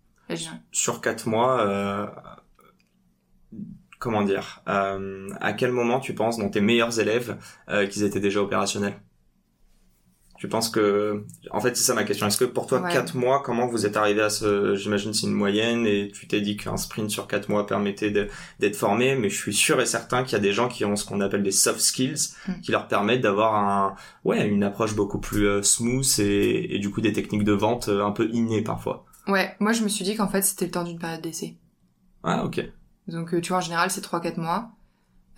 Sur 0.70 1.00
quatre 1.02 1.28
mois, 1.28 1.60
euh, 1.60 2.06
comment 3.98 4.22
dire 4.22 4.62
euh, 4.68 5.28
À 5.40 5.52
quel 5.52 5.72
moment 5.72 6.00
tu 6.00 6.14
penses 6.14 6.38
dans 6.38 6.48
tes 6.48 6.60
meilleurs 6.60 6.98
élèves 6.98 7.36
euh, 7.68 7.86
qu'ils 7.86 8.04
étaient 8.04 8.20
déjà 8.20 8.40
opérationnels? 8.40 8.94
Tu 10.42 10.48
penses 10.48 10.70
que, 10.70 11.22
en 11.52 11.60
fait, 11.60 11.76
c'est 11.76 11.84
ça 11.84 11.94
ma 11.94 12.02
question. 12.02 12.26
Est-ce 12.26 12.36
que 12.36 12.44
pour 12.44 12.66
toi, 12.66 12.80
Ouais. 12.80 12.92
quatre 12.92 13.14
mois, 13.16 13.44
comment 13.44 13.68
vous 13.68 13.86
êtes 13.86 13.96
arrivé 13.96 14.22
à 14.22 14.28
ce 14.28 14.74
J'imagine 14.74 15.14
c'est 15.14 15.28
une 15.28 15.34
moyenne 15.34 15.86
et 15.86 16.10
tu 16.12 16.26
t'es 16.26 16.40
dit 16.40 16.56
qu'un 16.56 16.76
sprint 16.76 17.10
sur 17.10 17.28
quatre 17.28 17.48
mois 17.48 17.64
permettait 17.64 18.10
d'être 18.10 18.74
formé, 18.74 19.14
mais 19.14 19.28
je 19.30 19.36
suis 19.36 19.54
sûr 19.54 19.80
et 19.80 19.86
certain 19.86 20.24
qu'il 20.24 20.32
y 20.32 20.34
a 20.34 20.40
des 20.40 20.52
gens 20.52 20.66
qui 20.66 20.84
ont 20.84 20.96
ce 20.96 21.04
qu'on 21.04 21.20
appelle 21.20 21.44
des 21.44 21.52
soft 21.52 21.78
skills, 21.78 22.32
Mm. 22.48 22.52
qui 22.60 22.72
leur 22.72 22.88
permettent 22.88 23.20
d'avoir 23.20 23.54
un, 23.54 23.94
ouais, 24.24 24.44
une 24.48 24.64
approche 24.64 24.96
beaucoup 24.96 25.20
plus 25.20 25.46
euh, 25.46 25.62
smooth 25.62 26.18
et, 26.18 26.74
et 26.74 26.80
du 26.80 26.90
coup 26.90 27.00
des 27.00 27.12
techniques 27.12 27.44
de 27.44 27.52
vente 27.52 27.86
euh, 27.88 28.04
un 28.04 28.10
peu 28.10 28.28
innées 28.32 28.62
parfois. 28.62 29.04
Ouais, 29.28 29.54
moi 29.60 29.72
je 29.72 29.84
me 29.84 29.88
suis 29.88 30.04
dit 30.04 30.16
qu'en 30.16 30.26
fait 30.26 30.42
c'était 30.42 30.64
le 30.64 30.72
temps 30.72 30.82
d'une 30.82 30.98
période 30.98 31.20
d'essai. 31.20 31.54
Ah 32.24 32.44
ok. 32.44 32.68
Donc 33.06 33.32
euh, 33.32 33.40
tu 33.40 33.50
vois, 33.50 33.58
en 33.58 33.60
général 33.60 33.92
c'est 33.92 34.04
3-4 34.04 34.40
mois. 34.40 34.72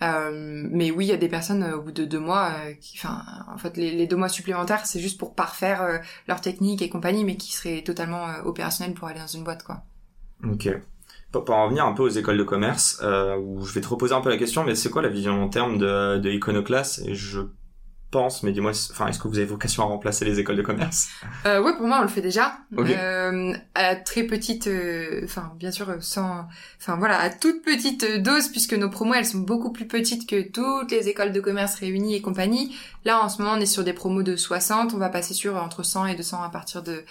Euh, 0.01 0.67
mais 0.71 0.91
oui, 0.91 1.05
il 1.05 1.09
y 1.09 1.13
a 1.13 1.17
des 1.17 1.29
personnes 1.29 1.63
euh, 1.63 1.77
au 1.77 1.81
bout 1.81 1.91
de 1.91 2.05
deux 2.05 2.19
mois 2.19 2.51
euh, 2.51 2.73
qui, 2.73 2.97
enfin, 2.97 3.23
en 3.53 3.57
fait, 3.57 3.77
les, 3.77 4.07
deux 4.07 4.17
mois 4.17 4.29
supplémentaires, 4.29 4.85
c'est 4.85 4.99
juste 4.99 5.17
pour 5.17 5.35
parfaire 5.35 5.81
euh, 5.81 5.97
leur 6.27 6.41
technique 6.41 6.81
et 6.81 6.89
compagnie, 6.89 7.23
mais 7.23 7.37
qui 7.37 7.53
seraient 7.53 7.81
totalement 7.81 8.27
opérationnels 8.43 8.93
pour 8.93 9.07
aller 9.07 9.19
dans 9.19 9.27
une 9.27 9.43
boîte, 9.43 9.63
quoi. 9.63 9.83
Ok. 10.43 10.69
pour, 11.31 11.49
en 11.49 11.65
revenir 11.65 11.85
un 11.85 11.93
peu 11.93 12.03
aux 12.03 12.09
écoles 12.09 12.37
de 12.37 12.43
commerce, 12.43 13.01
où 13.39 13.65
je 13.65 13.73
vais 13.73 13.81
te 13.81 13.87
reposer 13.87 14.13
un 14.13 14.21
peu 14.21 14.29
la 14.29 14.37
question, 14.37 14.63
mais 14.63 14.75
c'est 14.75 14.89
quoi 14.89 15.01
la 15.01 15.09
vision 15.09 15.35
long 15.35 15.49
terme 15.49 15.77
de, 15.77 16.17
de 16.17 16.29
Iconoclast? 16.29 17.13
Je 17.13 17.41
pense, 18.11 18.43
mais 18.43 18.51
dis-moi, 18.51 18.71
enfin, 18.91 19.07
est-ce 19.07 19.19
que 19.19 19.27
vous 19.27 19.37
avez 19.37 19.47
vocation 19.47 19.83
à 19.83 19.87
remplacer 19.87 20.25
les 20.25 20.39
écoles 20.39 20.55
de 20.55 20.61
commerce? 20.61 21.09
Euh, 21.45 21.61
Ouais, 21.61 21.75
pour 21.75 21.87
moi, 21.87 21.99
on 21.99 22.01
le 22.03 22.07
fait 22.07 22.21
déjà. 22.21 22.59
Okay. 22.75 22.95
Euh, 22.97 23.53
à 23.73 23.95
très 23.95 24.23
petite, 24.23 24.67
euh, 24.67 25.21
enfin, 25.23 25.51
bien 25.57 25.71
sûr, 25.71 25.87
sans, 26.01 26.45
enfin 26.79 26.95
voilà, 26.95 27.19
à 27.19 27.29
toute 27.29 27.63
petite 27.63 28.05
dose, 28.21 28.47
puisque 28.49 28.73
nos 28.73 28.89
promos, 28.89 29.13
elles 29.15 29.25
sont 29.25 29.39
beaucoup 29.39 29.71
plus 29.71 29.87
petites 29.87 30.29
que 30.29 30.41
toutes 30.49 30.91
les 30.91 31.09
écoles 31.09 31.31
de 31.31 31.41
commerce 31.41 31.75
réunies 31.75 32.15
et 32.15 32.21
compagnie. 32.21 32.75
Là, 33.03 33.23
en 33.23 33.29
ce 33.29 33.41
moment, 33.41 33.55
on 33.57 33.59
est 33.59 33.65
sur 33.65 33.83
des 33.83 33.93
promos 33.93 34.23
de 34.23 34.35
60, 34.35 34.93
on 34.93 34.97
va 34.97 35.09
passer 35.09 35.33
sur 35.33 35.55
entre 35.57 35.83
100 35.83 36.07
et 36.07 36.15
200 36.15 36.41
à 36.43 36.49
partir 36.49 36.83
de 36.83 37.03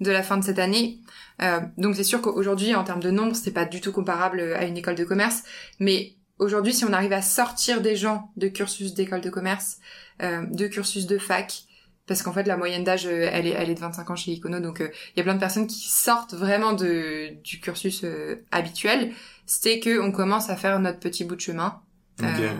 de 0.00 0.10
la 0.10 0.22
fin 0.22 0.36
de 0.36 0.44
cette 0.44 0.58
année. 0.58 0.98
Euh, 1.42 1.60
donc 1.78 1.96
c'est 1.96 2.04
sûr 2.04 2.20
qu'aujourd'hui, 2.20 2.74
en 2.74 2.84
termes 2.84 3.02
de 3.02 3.10
nombre, 3.10 3.34
c'est 3.34 3.52
pas 3.52 3.64
du 3.64 3.80
tout 3.80 3.92
comparable 3.92 4.40
à 4.40 4.64
une 4.64 4.76
école 4.76 4.96
de 4.96 5.04
commerce, 5.04 5.42
mais 5.78 6.14
aujourd'hui, 6.42 6.74
si 6.74 6.84
on 6.84 6.92
arrive 6.92 7.12
à 7.12 7.22
sortir 7.22 7.80
des 7.80 7.96
gens 7.96 8.30
de 8.36 8.48
cursus 8.48 8.94
d'école 8.94 9.20
de 9.20 9.30
commerce, 9.30 9.78
euh, 10.22 10.44
de 10.46 10.66
cursus 10.66 11.06
de 11.06 11.18
fac, 11.18 11.66
parce 12.06 12.22
qu'en 12.22 12.32
fait 12.32 12.44
la 12.44 12.56
moyenne 12.56 12.84
d'âge 12.84 13.06
euh, 13.06 13.28
elle 13.32 13.46
est 13.46 13.50
elle 13.50 13.70
est 13.70 13.74
de 13.74 13.80
25 13.80 14.10
ans 14.10 14.16
chez 14.16 14.32
Icono 14.32 14.60
donc 14.60 14.78
il 14.80 14.86
euh, 14.86 14.90
y 15.16 15.20
a 15.20 15.22
plein 15.22 15.34
de 15.34 15.40
personnes 15.40 15.66
qui 15.66 15.88
sortent 15.88 16.34
vraiment 16.34 16.72
de 16.72 17.30
du 17.42 17.60
cursus 17.60 18.02
euh, 18.04 18.44
habituel 18.50 19.12
c'est 19.46 19.80
que 19.80 20.00
on 20.00 20.12
commence 20.12 20.50
à 20.50 20.56
faire 20.56 20.78
notre 20.80 20.98
petit 20.98 21.24
bout 21.24 21.36
de 21.36 21.40
chemin 21.40 21.80
okay. 22.18 22.50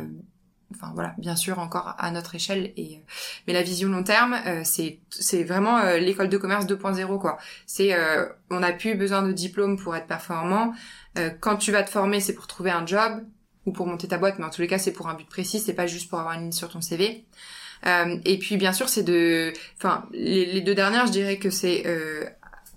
enfin 0.73 0.93
voilà 0.95 1.15
bien 1.19 1.37
sûr 1.37 1.59
encore 1.59 1.95
à 1.99 2.11
notre 2.13 2.35
échelle 2.35 2.73
et 2.77 3.03
mais 3.47 3.53
la 3.53 3.63
vision 3.63 3.89
long 3.89 4.05
terme 4.05 4.37
c'est 4.65 5.01
c'est 5.11 5.43
vraiment 5.43 5.83
l'école 5.97 6.29
de 6.29 6.39
commerce 6.39 6.67
2.0 6.67 7.19
quoi 7.19 7.39
c'est 7.67 7.97
on 8.51 8.61
n'a 8.61 8.73
plus 8.73 8.95
besoin 8.95 9.23
de 9.23 9.33
diplôme 9.33 9.77
pour 9.77 9.95
être 9.97 10.07
performant 10.07 10.73
quand 11.41 11.57
tu 11.57 11.73
vas 11.73 11.83
te 11.83 11.91
former 11.91 12.21
c'est 12.21 12.35
pour 12.35 12.47
trouver 12.47 12.71
un 12.71 12.87
job 12.87 13.23
ou 13.67 13.73
pour 13.73 13.87
monter 13.87 14.09
ta 14.09 14.19
boîte, 14.19 14.39
mais 14.39 14.45
en 14.45 14.51
tous 14.51 14.61
les 14.61 14.67
cas, 14.67 14.79
c'est 14.79 14.93
pour 14.93 15.09
un 15.09 15.15
but 15.15 15.29
précis, 15.29 15.61
c'est 15.61 15.75
pas 15.75 15.87
juste 15.87 16.09
pour 16.09 16.19
avoir 16.19 16.35
une 16.35 16.43
ligne 16.43 16.53
sur 16.53 16.69
ton 16.69 16.81
CV. 16.81 17.25
Euh, 17.87 18.17
et 18.25 18.39
puis, 18.39 18.57
bien 18.57 18.73
sûr, 18.73 18.89
c'est 18.89 19.03
de, 19.03 19.53
enfin, 19.77 20.07
les, 20.13 20.61
deux 20.61 20.75
dernières, 20.75 21.07
je 21.07 21.13
dirais 21.13 21.39
que 21.39 21.51
c'est 21.51 21.85
euh, 21.87 22.25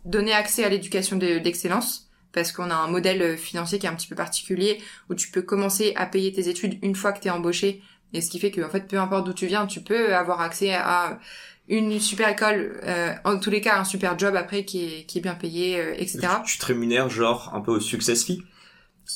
donner 0.03 0.33
accès 0.33 0.63
à 0.63 0.69
l'éducation 0.69 1.17
d'excellence, 1.17 2.09
parce 2.33 2.51
qu'on 2.51 2.69
a 2.69 2.75
un 2.75 2.87
modèle 2.87 3.37
financier 3.37 3.79
qui 3.79 3.85
est 3.85 3.89
un 3.89 3.95
petit 3.95 4.07
peu 4.07 4.15
particulier, 4.15 4.79
où 5.09 5.15
tu 5.15 5.31
peux 5.31 5.41
commencer 5.41 5.93
à 5.95 6.05
payer 6.05 6.31
tes 6.31 6.49
études 6.49 6.77
une 6.83 6.95
fois 6.95 7.13
que 7.13 7.19
tu 7.19 7.27
es 7.27 7.31
embauché, 7.31 7.81
et 8.13 8.21
ce 8.21 8.29
qui 8.29 8.39
fait 8.39 8.51
que, 8.51 8.61
en 8.61 8.69
fait, 8.69 8.87
peu 8.87 8.99
importe 8.99 9.25
d'où 9.25 9.33
tu 9.33 9.47
viens, 9.47 9.65
tu 9.65 9.81
peux 9.81 10.15
avoir 10.15 10.41
accès 10.41 10.73
à 10.73 11.19
une 11.67 11.99
super 11.99 12.29
école, 12.29 12.79
euh, 12.83 13.13
en 13.23 13.39
tous 13.39 13.49
les 13.49 13.61
cas, 13.61 13.79
un 13.79 13.83
super 13.83 14.17
job 14.17 14.35
après 14.35 14.65
qui 14.65 14.85
est, 14.85 15.05
qui 15.05 15.17
est 15.17 15.21
bien 15.21 15.35
payé, 15.35 15.79
euh, 15.79 15.93
etc. 15.97 16.27
Tu, 16.45 16.53
tu 16.53 16.57
te 16.59 16.65
rémunères 16.67 17.09
genre 17.09 17.51
un 17.53 17.61
peu 17.61 17.71
au 17.71 17.79
success 17.79 18.23
fee? 18.23 18.43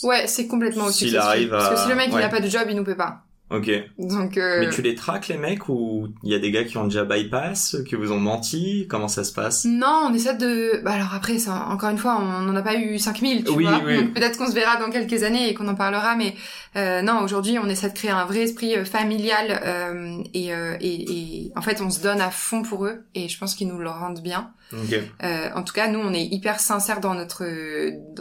Ouais, 0.04 0.28
c'est 0.28 0.48
complètement 0.48 0.86
au 0.86 0.92
S'il 0.92 1.18
arrive 1.18 1.54
à... 1.54 1.58
Parce 1.58 1.70
que 1.76 1.82
si 1.82 1.90
le 1.90 1.96
mec 1.96 2.12
ouais. 2.12 2.22
il 2.22 2.24
a 2.24 2.30
pas 2.30 2.40
de 2.40 2.48
job, 2.48 2.64
il 2.70 2.76
nous 2.76 2.84
paie 2.84 2.96
pas. 2.96 3.24
Ok. 3.52 3.70
Donc. 3.98 4.38
Euh... 4.38 4.60
Mais 4.60 4.70
tu 4.70 4.82
les 4.82 4.96
traques 4.96 5.28
les 5.28 5.38
mecs 5.38 5.70
ou 5.70 6.10
il 6.24 6.32
y 6.32 6.36
a 6.36 6.40
des 6.40 6.52
gars 6.52 6.64
qui 6.64 6.78
ont 6.78 6.86
déjà 6.86 7.04
bypass, 7.04 7.78
qui 7.88 7.96
vous 7.96 8.12
ont 8.12 8.20
menti? 8.20 8.86
Comment 8.90 9.08
ça 9.08 9.24
se 9.24 9.34
passe? 9.34 9.66
Non, 9.66 10.08
on 10.10 10.14
essaie 10.14 10.36
de. 10.36 10.82
Bah 10.84 10.92
alors 10.92 11.14
après, 11.14 11.40
ça, 11.40 11.68
encore 11.70 11.90
une 11.90 11.98
fois, 11.98 12.20
on 12.22 12.42
n'en 12.42 12.56
a 12.56 12.62
pas 12.62 12.76
eu 12.76 13.00
5000, 13.00 13.44
tu 13.44 13.52
oui, 13.52 13.64
vois. 13.64 13.82
Oui. 13.84 13.98
Donc 13.98 14.14
peut-être 14.14 14.38
qu'on 14.38 14.48
se 14.48 14.54
verra 14.54 14.78
dans 14.78 14.92
quelques 14.92 15.24
années 15.24 15.50
et 15.50 15.54
qu'on 15.54 15.68
en 15.68 15.76
parlera, 15.76 16.16
mais 16.16 16.36
euh, 16.76 17.02
non, 17.02 17.22
aujourd'hui, 17.24 17.58
on 17.58 17.68
essaie 17.68 17.90
de 17.90 17.96
créer 17.96 18.12
un 18.12 18.26
vrai 18.26 18.42
esprit 18.42 18.76
euh, 18.76 18.86
familial 18.86 19.62
euh, 19.66 20.22
et, 20.34 20.54
euh, 20.54 20.78
et, 20.80 21.12
et 21.12 21.52
en 21.56 21.62
fait, 21.62 21.82
on 21.82 21.90
se 21.90 22.02
donne 22.02 22.22
à 22.22 22.30
fond 22.30 22.62
pour 22.62 22.86
eux 22.86 23.04
et 23.16 23.28
je 23.30 23.38
pense 23.40 23.56
qu'ils 23.56 23.68
nous 23.68 23.80
le 23.80 23.90
rendent 23.90 24.22
bien. 24.22 24.52
Okay. 24.72 25.02
Euh, 25.24 25.50
en 25.56 25.64
tout 25.64 25.74
cas, 25.74 25.88
nous, 25.88 26.00
on 26.00 26.14
est 26.14 26.26
hyper 26.26 26.60
sincères 26.60 27.00
dans 27.00 27.16
notre 27.16 27.44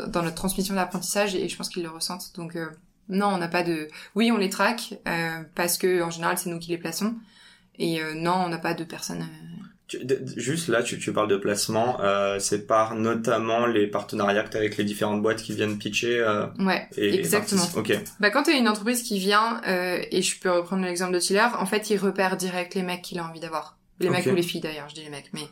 dans 0.09 0.23
notre 0.23 0.37
transmission 0.37 0.75
d'apprentissage 0.75 1.35
et 1.35 1.47
je 1.49 1.57
pense 1.57 1.69
qu'ils 1.69 1.83
le 1.83 1.91
ressentent. 1.91 2.33
Donc 2.37 2.57
euh, 2.57 2.67
non, 3.09 3.29
on 3.29 3.39
n'a 3.39 3.49
pas 3.49 3.63
de. 3.63 3.89
Oui, 4.15 4.31
on 4.33 4.37
les 4.37 4.51
traque 4.51 4.95
euh, 5.07 5.41
parce 5.55 5.79
que 5.79 6.03
en 6.03 6.11
général, 6.11 6.39
c'est 6.39 6.51
nous 6.51 6.59
qui 6.59 6.71
les 6.71 6.79
plaçons. 6.79 7.15
Et 7.79 8.03
euh, 8.03 8.15
non, 8.15 8.35
on 8.35 8.49
n'a 8.49 8.59
pas 8.59 8.75
de 8.75 8.85
personnes. 8.85 9.23
euh, 9.23 9.65
Tu- 9.87 10.01
juste 10.37 10.69
là, 10.69 10.83
tu, 10.83 10.99
tu 10.99 11.13
parles 11.13 11.29
de 11.29 11.37
placement, 11.37 11.99
euh, 12.01 12.39
c'est 12.41 12.67
par 12.67 12.95
notamment 12.97 13.67
les 13.67 13.87
partenariats 13.87 14.43
que 14.43 14.51
tu 14.51 14.57
as 14.57 14.61
avec 14.61 14.77
les 14.77 14.85
différentes 14.85 15.23
boîtes 15.23 15.43
qui 15.43 15.55
viennent 15.55 15.79
pitcher. 15.79 16.19
Euh, 16.19 16.47
Ouais, 16.59 16.89
et 16.97 17.15
exactement. 17.15 17.65
Ok. 17.77 17.93
Bah 18.21 18.31
quand 18.31 18.43
t'es 18.43 18.59
une 18.59 18.69
entreprise 18.69 19.03
qui 19.03 19.19
vient 19.19 19.63
euh, 19.67 20.03
et 20.11 20.21
je 20.23 20.39
peux 20.41 20.51
reprendre 20.51 20.85
l'exemple 20.85 21.13
de 21.15 21.21
Tiller, 21.21 21.47
en 21.59 21.67
fait, 21.67 21.89
il 21.91 21.97
repère 21.99 22.37
direct 22.37 22.75
les 22.75 22.83
mecs 22.83 23.03
qu'il 23.03 23.19
a 23.21 23.25
envie 23.25 23.41
d'avoir. 23.41 23.77
Les 24.01 24.11
mecs 24.11 24.27
ou 24.27 24.35
les 24.37 24.43
filles 24.45 24.61
d'ailleurs, 24.61 24.89
je 24.89 24.95
dis 24.95 25.03
les 25.03 25.11
mecs, 25.11 25.31
mais 25.33 25.43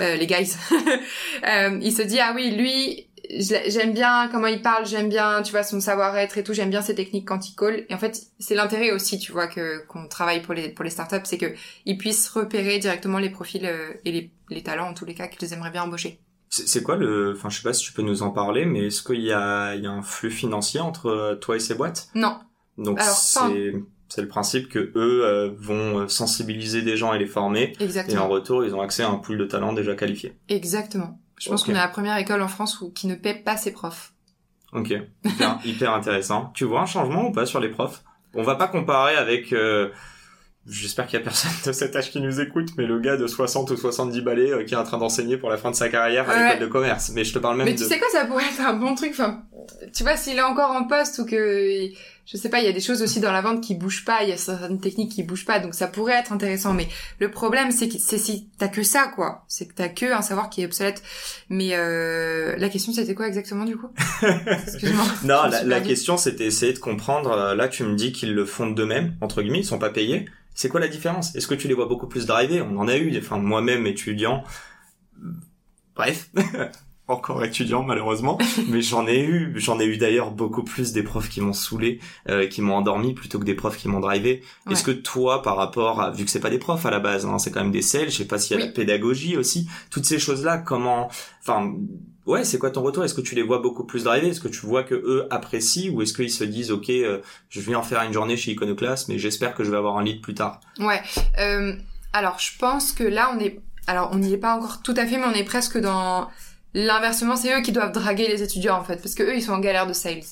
euh, 0.00 0.14
les 0.14 0.26
guys. 0.28 0.54
euh, 1.46 1.78
il 1.82 1.92
se 1.92 2.02
dit 2.02 2.20
ah 2.20 2.32
oui, 2.36 2.50
lui, 2.52 3.08
j'aime 3.38 3.92
bien 3.92 4.28
comment 4.30 4.46
il 4.46 4.62
parle, 4.62 4.86
j'aime 4.86 5.08
bien, 5.08 5.42
tu 5.42 5.52
vois, 5.52 5.62
son 5.62 5.80
savoir-être 5.80 6.38
et 6.38 6.44
tout, 6.44 6.52
j'aime 6.52 6.70
bien 6.70 6.82
ses 6.82 6.94
techniques 6.94 7.26
quand 7.26 7.48
il 7.48 7.54
call. 7.54 7.86
Et 7.88 7.94
en 7.94 7.98
fait, 7.98 8.20
c'est 8.38 8.54
l'intérêt 8.54 8.92
aussi, 8.92 9.18
tu 9.18 9.32
vois, 9.32 9.46
que 9.46 9.86
qu'on 9.86 10.08
travaille 10.08 10.42
pour 10.42 10.54
les 10.54 10.68
pour 10.68 10.84
les 10.84 10.90
startups, 10.90 11.24
c'est 11.24 11.38
que 11.38 11.54
ils 11.86 11.98
puissent 11.98 12.28
repérer 12.28 12.78
directement 12.78 13.18
les 13.18 13.30
profils 13.30 13.64
euh, 13.64 13.92
et 14.04 14.12
les, 14.12 14.32
les 14.48 14.62
talents 14.62 14.88
en 14.88 14.94
tous 14.94 15.04
les 15.04 15.14
cas 15.14 15.28
qu'ils 15.28 15.52
aimeraient 15.52 15.70
bien 15.70 15.82
embaucher. 15.82 16.20
C'est 16.48 16.82
quoi 16.82 16.96
le... 16.96 17.34
Enfin, 17.36 17.48
je 17.48 17.58
sais 17.58 17.62
pas 17.62 17.72
si 17.72 17.84
tu 17.84 17.92
peux 17.92 18.02
nous 18.02 18.24
en 18.24 18.30
parler, 18.30 18.66
mais 18.66 18.86
est-ce 18.86 19.04
qu'il 19.04 19.20
y 19.20 19.32
a, 19.32 19.76
il 19.76 19.84
y 19.84 19.86
a 19.86 19.92
un 19.92 20.02
flux 20.02 20.32
financier 20.32 20.80
entre 20.80 21.06
euh, 21.06 21.34
toi 21.36 21.54
et 21.54 21.60
ces 21.60 21.74
boîtes? 21.74 22.08
Non, 22.14 22.38
Donc 22.76 23.00
c'est... 23.00 23.74
C'est 24.12 24.22
le 24.22 24.28
principe 24.28 24.68
que 24.68 24.80
eux 24.96 25.24
euh, 25.24 25.52
vont 25.56 26.00
euh, 26.00 26.08
sensibiliser 26.08 26.82
des 26.82 26.96
gens 26.96 27.14
et 27.14 27.18
les 27.20 27.26
former, 27.26 27.74
et 27.78 27.80
en 27.80 27.84
exactement, 27.84 28.28
retour, 28.28 28.64
ils 28.64 28.74
ont 28.74 28.80
accès 28.80 29.04
à 29.04 29.08
un 29.08 29.14
pool 29.14 29.38
de 29.38 29.44
talents 29.44 29.72
déjà 29.72 29.94
qualifiés. 29.94 30.34
exactement. 30.48 31.19
Je 31.40 31.48
pense 31.50 31.64
qu'on 31.64 31.72
est 31.72 31.74
la 31.74 31.88
première 31.88 32.16
école 32.18 32.42
en 32.42 32.48
France 32.48 32.80
où 32.80 32.90
qui 32.90 33.06
ne 33.08 33.14
paie 33.16 33.34
pas 33.34 33.56
ses 33.56 33.72
profs. 33.72 34.12
Ok, 34.72 34.92
hyper, 35.24 35.58
hyper 35.64 35.92
intéressant. 35.94 36.52
Tu 36.54 36.64
vois 36.64 36.82
un 36.82 36.86
changement 36.86 37.26
ou 37.28 37.32
pas 37.32 37.46
sur 37.46 37.58
les 37.58 37.70
profs? 37.70 38.02
On 38.34 38.42
va 38.42 38.54
pas 38.54 38.68
comparer 38.68 39.16
avec... 39.16 39.52
euh, 39.52 39.88
J'espère 40.68 41.06
qu'il 41.06 41.18
y 41.18 41.22
a 41.22 41.24
personne 41.24 41.50
de 41.66 41.72
cet 41.72 41.96
âge 41.96 42.10
qui 42.10 42.20
nous 42.20 42.38
écoute, 42.40 42.68
mais 42.76 42.84
le 42.84 43.00
gars 43.00 43.16
de 43.16 43.26
60 43.26 43.70
ou 43.70 43.76
70 43.76 44.20
balais 44.20 44.50
euh, 44.52 44.62
qui 44.62 44.74
est 44.74 44.76
en 44.76 44.84
train 44.84 44.98
d'enseigner 44.98 45.38
pour 45.38 45.48
la 45.48 45.56
fin 45.56 45.70
de 45.70 45.74
sa 45.74 45.88
carrière 45.88 46.28
à 46.28 46.34
Ouais. 46.34 46.44
l'école 46.52 46.60
de 46.60 46.66
commerce. 46.72 47.10
Mais 47.14 47.24
je 47.24 47.32
te 47.32 47.38
parle 47.38 47.56
même 47.56 47.64
Mais 47.64 47.72
de... 47.72 47.78
tu 47.78 47.84
sais 47.84 47.98
quoi, 47.98 48.06
ça 48.12 48.26
pourrait 48.26 48.44
être 48.44 48.60
un 48.60 48.74
bon 48.74 48.94
truc. 48.94 49.10
Enfin, 49.12 49.42
tu 49.96 50.02
vois, 50.04 50.16
s'il 50.18 50.36
est 50.36 50.42
encore 50.42 50.70
en 50.70 50.84
poste 50.84 51.18
ou 51.18 51.24
que, 51.24 51.88
je 52.30 52.36
sais 52.36 52.48
pas, 52.48 52.60
il 52.60 52.64
y 52.64 52.68
a 52.68 52.72
des 52.72 52.80
choses 52.80 53.02
aussi 53.02 53.18
dans 53.18 53.32
la 53.32 53.40
vente 53.40 53.60
qui 53.60 53.74
bougent 53.74 54.04
pas, 54.04 54.22
il 54.22 54.28
y 54.28 54.32
a 54.32 54.36
certaines 54.36 54.78
techniques 54.78 55.10
qui 55.10 55.24
bougent 55.24 55.44
pas, 55.44 55.58
donc 55.58 55.74
ça 55.74 55.88
pourrait 55.88 56.14
être 56.14 56.32
intéressant. 56.32 56.72
Mais 56.74 56.86
le 57.18 57.28
problème, 57.28 57.72
c'est 57.72 57.88
que 57.88 57.98
c'est 57.98 58.18
si 58.18 58.48
t'as 58.56 58.68
que 58.68 58.84
ça, 58.84 59.08
quoi. 59.08 59.44
C'est 59.48 59.66
que 59.66 59.74
t'as 59.74 59.88
que 59.88 60.12
un 60.12 60.22
savoir 60.22 60.48
qui 60.48 60.62
est 60.62 60.66
obsolète. 60.66 61.02
Mais 61.48 61.70
euh, 61.72 62.54
la 62.56 62.68
question, 62.68 62.92
c'était 62.92 63.16
quoi 63.16 63.26
exactement 63.26 63.64
du 63.64 63.76
coup? 63.76 63.88
Excuse-moi. 64.22 65.04
Non, 65.24 65.42
la, 65.64 65.80
question 65.80 66.16
c'était 66.16 66.46
essayer 66.46 66.72
de 66.72 66.78
comprendre. 66.78 67.32
euh, 67.32 67.54
Là, 67.56 67.66
tu 67.66 67.82
me 67.82 67.96
dis 67.96 68.12
qu'ils 68.12 68.32
le 68.32 68.44
font 68.44 68.70
d'eux-mêmes, 68.70 69.16
entre 69.20 69.42
guillemets, 69.42 69.60
ils 69.60 69.64
sont 69.64 69.80
pas 69.80 69.90
payés. 69.90 70.26
C'est 70.54 70.68
quoi 70.68 70.78
la 70.78 70.88
différence? 70.88 71.34
Est-ce 71.34 71.48
que 71.48 71.54
tu 71.54 71.66
les 71.66 71.74
vois 71.74 71.86
beaucoup 71.86 72.06
plus 72.06 72.26
driver? 72.26 72.64
On 72.70 72.78
en 72.78 72.86
a 72.86 72.96
eu, 72.96 73.16
enfin 73.18 73.38
moi-même 73.38 73.86
étudiant. 73.88 74.44
Bref, 75.96 76.30
encore 77.10 77.44
étudiant 77.44 77.82
malheureusement, 77.82 78.38
mais 78.68 78.82
j'en 78.82 79.06
ai 79.06 79.20
eu, 79.20 79.52
j'en 79.56 79.78
ai 79.80 79.84
eu 79.84 79.96
d'ailleurs 79.96 80.30
beaucoup 80.30 80.62
plus 80.62 80.92
des 80.92 81.02
profs 81.02 81.28
qui 81.28 81.40
m'ont 81.40 81.52
saoulé, 81.52 82.00
euh, 82.28 82.46
qui 82.46 82.62
m'ont 82.62 82.74
endormi 82.76 83.14
plutôt 83.14 83.38
que 83.38 83.44
des 83.44 83.54
profs 83.54 83.76
qui 83.76 83.88
m'ont 83.88 84.00
drivé. 84.00 84.42
Ouais. 84.66 84.72
Est-ce 84.72 84.82
que 84.84 84.90
toi, 84.90 85.42
par 85.42 85.56
rapport 85.56 86.00
à, 86.00 86.10
vu 86.10 86.24
que 86.24 86.30
c'est 86.30 86.40
pas 86.40 86.50
des 86.50 86.58
profs 86.58 86.86
à 86.86 86.90
la 86.90 87.00
base, 87.00 87.26
hein, 87.26 87.38
c'est 87.38 87.50
quand 87.50 87.60
même 87.62 87.72
des 87.72 87.82
sales, 87.82 88.10
je 88.10 88.16
sais 88.18 88.24
pas 88.26 88.38
s'il 88.38 88.56
y 88.56 88.60
a 88.60 88.62
Oui. 88.62 88.68
la 88.68 88.74
pédagogie 88.74 89.36
aussi, 89.36 89.68
toutes 89.90 90.04
ces 90.04 90.18
choses-là, 90.18 90.58
comment, 90.58 91.08
enfin, 91.42 91.72
ouais, 92.26 92.44
c'est 92.44 92.58
quoi 92.58 92.70
ton 92.70 92.82
retour? 92.82 93.04
Est-ce 93.04 93.14
que 93.14 93.20
tu 93.20 93.34
les 93.34 93.42
vois 93.42 93.58
beaucoup 93.58 93.84
plus 93.84 94.04
driver? 94.04 94.30
Est-ce 94.30 94.40
que 94.40 94.48
tu 94.48 94.64
vois 94.66 94.82
que 94.84 94.94
eux 94.94 95.26
apprécient? 95.30 95.92
Ou 95.92 96.02
est-ce 96.02 96.14
qu'ils 96.14 96.30
se 96.30 96.44
disent, 96.44 96.70
ok, 96.70 96.90
euh, 96.90 97.18
je 97.48 97.60
viens 97.60 97.78
en 97.78 97.82
faire 97.82 98.02
une 98.02 98.12
journée 98.12 98.36
chez 98.36 98.52
Iconoclast, 98.52 99.08
mais 99.08 99.18
j'espère 99.18 99.54
que 99.54 99.64
je 99.64 99.70
vais 99.70 99.76
avoir 99.76 99.98
un 99.98 100.04
lead 100.04 100.20
plus 100.20 100.34
tard? 100.34 100.60
Ouais. 100.78 101.00
Euh, 101.38 101.74
alors, 102.12 102.38
je 102.38 102.56
pense 102.58 102.92
que 102.92 103.04
là, 103.04 103.32
on 103.36 103.40
est. 103.40 103.60
Alors, 103.86 104.10
on 104.12 104.18
n'y 104.18 104.32
est 104.32 104.38
pas 104.38 104.54
encore 104.56 104.82
tout 104.82 104.94
à 104.96 105.06
fait, 105.06 105.16
mais 105.16 105.24
on 105.26 105.32
est 105.34 105.44
presque 105.44 105.78
dans 105.78 106.28
l'inversement. 106.74 107.36
C'est 107.36 107.56
eux 107.56 107.62
qui 107.62 107.72
doivent 107.72 107.92
draguer 107.92 108.28
les 108.28 108.42
étudiants 108.42 108.78
en 108.78 108.84
fait, 108.84 108.96
parce 108.96 109.14
que 109.14 109.22
eux, 109.22 109.36
ils 109.36 109.42
sont 109.42 109.52
en 109.52 109.60
galère 109.60 109.86
de 109.86 109.92
sales. 109.92 110.22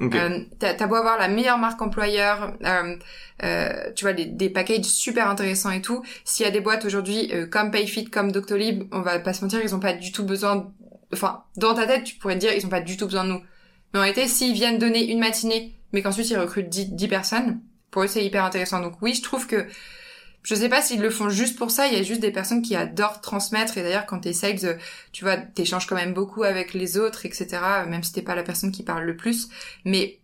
Ok. 0.00 0.14
Euh, 0.14 0.40
t'as 0.58 0.86
beau 0.86 0.94
avoir 0.94 1.18
la 1.18 1.28
meilleure 1.28 1.58
marque 1.58 1.82
employeur, 1.82 2.52
euh, 2.64 2.96
euh, 3.42 3.92
tu 3.96 4.04
vois 4.04 4.12
des, 4.12 4.26
des 4.26 4.48
packages 4.48 4.84
super 4.84 5.28
intéressants 5.28 5.70
et 5.70 5.82
tout. 5.82 6.04
S'il 6.24 6.46
y 6.46 6.48
a 6.48 6.52
des 6.52 6.60
boîtes 6.60 6.84
aujourd'hui 6.84 7.30
euh, 7.32 7.46
comme 7.46 7.72
Payfit, 7.72 8.04
comme 8.04 8.30
Doctolib, 8.30 8.84
on 8.92 9.00
va 9.00 9.18
pas 9.18 9.32
se 9.32 9.42
mentir, 9.42 9.60
ils 9.62 9.74
ont 9.74 9.80
pas 9.80 9.94
du 9.94 10.12
tout 10.12 10.24
besoin. 10.24 10.72
Enfin, 11.12 11.42
dans 11.56 11.74
ta 11.74 11.86
tête, 11.86 12.04
tu 12.04 12.14
pourrais 12.14 12.34
te 12.34 12.40
dire 12.40 12.52
ils 12.52 12.64
ont 12.64 12.70
pas 12.70 12.80
du 12.80 12.96
tout 12.96 13.06
besoin 13.06 13.24
de 13.24 13.30
nous. 13.30 13.42
Mais 13.92 13.98
en 13.98 14.02
réalité, 14.02 14.28
s'ils 14.28 14.52
viennent 14.52 14.78
donner 14.78 15.10
une 15.10 15.18
matinée, 15.18 15.74
mais 15.92 16.02
qu'ensuite 16.02 16.30
ils 16.30 16.38
recrutent 16.38 16.68
10, 16.68 16.92
10 16.92 17.08
personnes, 17.08 17.60
pour 17.90 18.02
eux 18.02 18.06
c'est 18.06 18.24
hyper 18.24 18.44
intéressant. 18.44 18.80
Donc 18.80 19.02
oui, 19.02 19.14
je 19.14 19.22
trouve 19.22 19.48
que 19.48 19.66
je 20.48 20.54
sais 20.54 20.70
pas 20.70 20.80
s'ils 20.80 21.02
le 21.02 21.10
font 21.10 21.28
juste 21.28 21.58
pour 21.58 21.70
ça. 21.70 21.88
Il 21.88 21.92
y 21.92 22.00
a 22.00 22.02
juste 22.02 22.22
des 22.22 22.30
personnes 22.30 22.62
qui 22.62 22.74
adorent 22.74 23.20
transmettre. 23.20 23.76
Et 23.76 23.82
d'ailleurs, 23.82 24.06
quand 24.06 24.20
t'es 24.20 24.32
sales, 24.32 24.78
tu 25.12 25.22
vois, 25.22 25.36
t'échanges 25.36 25.86
quand 25.86 25.94
même 25.94 26.14
beaucoup 26.14 26.42
avec 26.42 26.72
les 26.72 26.96
autres, 26.96 27.26
etc. 27.26 27.48
Même 27.86 28.02
si 28.02 28.14
t'es 28.14 28.22
pas 28.22 28.34
la 28.34 28.42
personne 28.42 28.72
qui 28.72 28.82
parle 28.82 29.04
le 29.04 29.14
plus. 29.14 29.50
Mais 29.84 30.20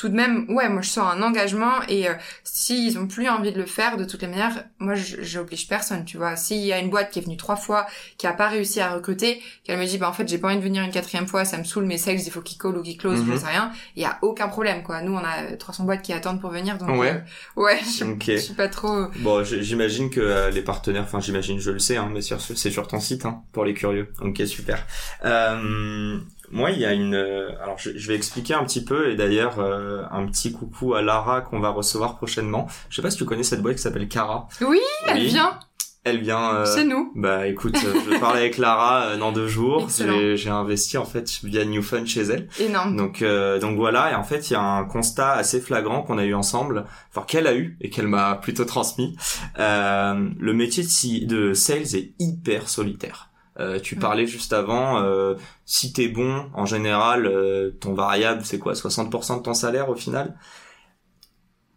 tout 0.00 0.08
de 0.08 0.14
même, 0.14 0.46
ouais, 0.48 0.70
moi 0.70 0.80
je 0.80 0.88
sens 0.88 1.12
un 1.12 1.20
engagement 1.20 1.82
et 1.86 2.08
euh, 2.08 2.14
s'ils 2.42 2.98
ont 2.98 3.06
plus 3.06 3.28
envie 3.28 3.52
de 3.52 3.58
le 3.58 3.66
faire, 3.66 3.98
de 3.98 4.06
toutes 4.06 4.22
les 4.22 4.28
manières, 4.28 4.64
moi 4.78 4.94
j'oblige 4.94 5.68
personne, 5.68 6.06
tu 6.06 6.16
vois. 6.16 6.36
S'il 6.36 6.64
y 6.64 6.72
a 6.72 6.78
une 6.78 6.88
boîte 6.88 7.10
qui 7.10 7.18
est 7.18 7.22
venue 7.22 7.36
trois 7.36 7.56
fois, 7.56 7.86
qui 8.16 8.26
a 8.26 8.32
pas 8.32 8.48
réussi 8.48 8.80
à 8.80 8.94
recruter, 8.94 9.42
qu'elle 9.62 9.78
me 9.78 9.84
dit, 9.84 9.98
bah 9.98 10.08
en 10.08 10.14
fait 10.14 10.26
j'ai 10.26 10.38
pas 10.38 10.48
envie 10.48 10.56
de 10.56 10.62
venir 10.62 10.82
une 10.82 10.90
quatrième 10.90 11.26
fois, 11.26 11.44
ça 11.44 11.58
me 11.58 11.64
saule 11.64 11.84
mes 11.84 11.98
sexes, 11.98 12.26
il 12.26 12.30
faut 12.30 12.40
qu'ils 12.40 12.56
call 12.56 12.78
ou 12.78 12.82
qu'ils 12.82 12.96
close, 12.96 13.18
je 13.18 13.30
mhm. 13.30 13.36
sais 13.36 13.46
rien, 13.46 13.72
il 13.94 14.00
y 14.02 14.06
a 14.06 14.18
aucun 14.22 14.48
problème, 14.48 14.82
quoi. 14.82 15.02
Nous 15.02 15.12
on 15.12 15.18
a 15.18 15.54
300 15.54 15.84
boîtes 15.84 16.00
qui 16.00 16.14
attendent 16.14 16.40
pour 16.40 16.50
venir, 16.50 16.78
donc 16.78 16.98
ouais, 16.98 17.22
euh, 17.56 17.60
ouais, 17.60 17.78
je, 17.84 18.38
suis 18.38 18.54
pas 18.54 18.68
trop. 18.68 19.04
Bon, 19.16 19.44
j'imagine 19.44 20.08
que 20.08 20.20
euh, 20.20 20.48
les 20.48 20.62
partenaires, 20.62 21.02
enfin 21.02 21.20
j'imagine, 21.20 21.60
je 21.60 21.72
le 21.72 21.78
sais, 21.78 21.98
hein, 21.98 22.08
mais 22.10 22.22
c'est 22.22 22.70
sur 22.70 22.88
ton 22.88 23.00
site, 23.00 23.26
hein, 23.26 23.42
pour 23.52 23.66
les 23.66 23.74
curieux. 23.74 24.08
Ok, 24.22 24.40
super. 24.46 24.82
Euh, 25.26 26.18
moi, 26.50 26.70
il 26.70 26.80
y 26.80 26.84
a 26.84 26.92
une. 26.92 27.14
Euh, 27.14 27.50
alors, 27.62 27.78
je, 27.78 27.90
vais 27.90 28.14
expliquer 28.14 28.54
un 28.54 28.64
petit 28.64 28.84
peu 28.84 29.10
et 29.10 29.14
d'ailleurs 29.14 29.58
euh, 29.58 30.02
un 30.10 30.26
petit 30.26 30.52
coucou 30.52 30.94
à 30.94 31.02
Lara 31.02 31.40
qu'on 31.42 31.60
va 31.60 31.70
recevoir 31.70 32.16
prochainement. 32.16 32.66
Je 32.88 32.96
sais 32.96 33.02
pas 33.02 33.10
si 33.10 33.18
tu 33.18 33.24
connais 33.24 33.44
cette 33.44 33.62
boîte 33.62 33.76
qui 33.76 33.82
s'appelle 33.82 34.08
Cara. 34.08 34.48
Oui, 34.60 34.80
elle 35.06 35.22
vient. 35.22 35.58
Elle 36.02 36.18
vient. 36.18 36.54
Euh, 36.54 36.64
c'est 36.64 36.84
nous. 36.84 37.12
Bah, 37.14 37.46
écoute, 37.46 37.76
je 37.76 38.10
vais 38.10 38.18
parler 38.18 38.40
avec 38.40 38.58
Lara 38.58 39.16
dans 39.16 39.32
deux 39.32 39.46
jours. 39.46 39.88
J'ai 39.88 40.50
investi 40.50 40.98
en 40.98 41.04
fait 41.04 41.40
via 41.44 41.64
New 41.64 41.82
Fun 41.82 42.04
chez 42.04 42.22
elle. 42.22 42.48
Énorme. 42.58 42.96
Donc, 42.96 43.22
donc 43.60 43.76
voilà. 43.76 44.10
Et 44.10 44.14
en 44.14 44.24
fait, 44.24 44.50
il 44.50 44.54
y 44.54 44.56
a 44.56 44.62
un 44.62 44.84
constat 44.84 45.32
assez 45.32 45.60
flagrant 45.60 46.02
qu'on 46.02 46.18
a 46.18 46.24
eu 46.24 46.34
ensemble, 46.34 46.84
enfin 47.10 47.24
qu'elle 47.26 47.46
a 47.46 47.54
eu 47.54 47.76
et 47.80 47.90
qu'elle 47.90 48.08
m'a 48.08 48.34
plutôt 48.36 48.64
transmis. 48.64 49.16
le 49.56 50.52
métier 50.52 50.84
de 51.26 51.54
sales 51.54 51.94
est 51.94 52.14
hyper 52.18 52.68
solitaire. 52.68 53.29
Euh, 53.60 53.78
tu 53.78 53.94
parlais 53.96 54.26
juste 54.26 54.52
avant, 54.52 55.02
euh, 55.02 55.34
si 55.66 55.92
t'es 55.92 56.08
bon, 56.08 56.50
en 56.54 56.64
général, 56.64 57.26
euh, 57.26 57.70
ton 57.80 57.92
variable, 57.94 58.42
c'est 58.44 58.58
quoi 58.58 58.72
60% 58.74 59.36
de 59.38 59.42
ton 59.42 59.54
salaire 59.54 59.90
au 59.90 59.94
final? 59.94 60.34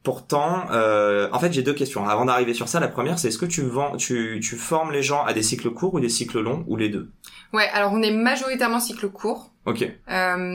Pourtant, 0.02 0.66
euh, 0.72 1.30
en 1.32 1.40
fait, 1.40 1.54
j'ai 1.54 1.62
deux 1.62 1.74
questions. 1.74 2.08
Avant 2.08 2.26
d'arriver 2.26 2.54
sur 2.54 2.68
ça, 2.68 2.80
la 2.80 2.90
première, 2.90 3.20
c'est 3.20 3.30
est-ce 3.30 3.38
que 3.38 3.46
tu 3.46 3.62
vends, 3.62 3.96
tu, 3.96 4.40
tu 4.42 4.56
formes 4.58 4.92
les 4.92 5.04
gens 5.04 5.24
à 5.24 5.34
des 5.34 5.44
cycles 5.44 5.72
courts 5.72 5.94
ou 5.94 6.00
des 6.00 6.10
cycles 6.10 6.42
longs 6.42 6.66
ou 6.68 6.76
les 6.76 6.90
deux? 6.90 7.12
Ouais, 7.54 7.70
alors 7.74 7.94
on 7.94 8.02
est 8.02 8.12
majoritairement 8.12 8.80
cycle 8.80 9.10
court. 9.10 9.52
Ok. 9.66 9.80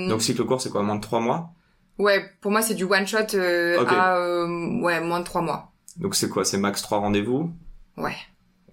Donc 0.09 0.21
cycle 0.21 0.45
court, 0.45 0.61
c'est 0.61 0.71
quoi 0.71 0.83
Moins 0.83 0.97
de 0.97 1.01
trois 1.01 1.21
mois? 1.21 1.51
Ouais, 1.99 2.31
pour 2.41 2.51
moi, 2.51 2.61
c'est 2.62 2.75
du 2.75 2.85
one 2.85 3.07
shot 3.07 3.35
à 3.37 4.55
ouais 4.83 5.01
moins 5.01 5.21
de 5.21 5.25
trois 5.25 5.41
mois. 5.41 5.73
Donc 5.97 6.14
c'est 6.14 6.29
quoi 6.29 6.45
C'est 6.45 6.59
max 6.59 6.83
trois 6.83 6.99
rendez-vous? 6.99 7.51
Ouais. 7.97 8.17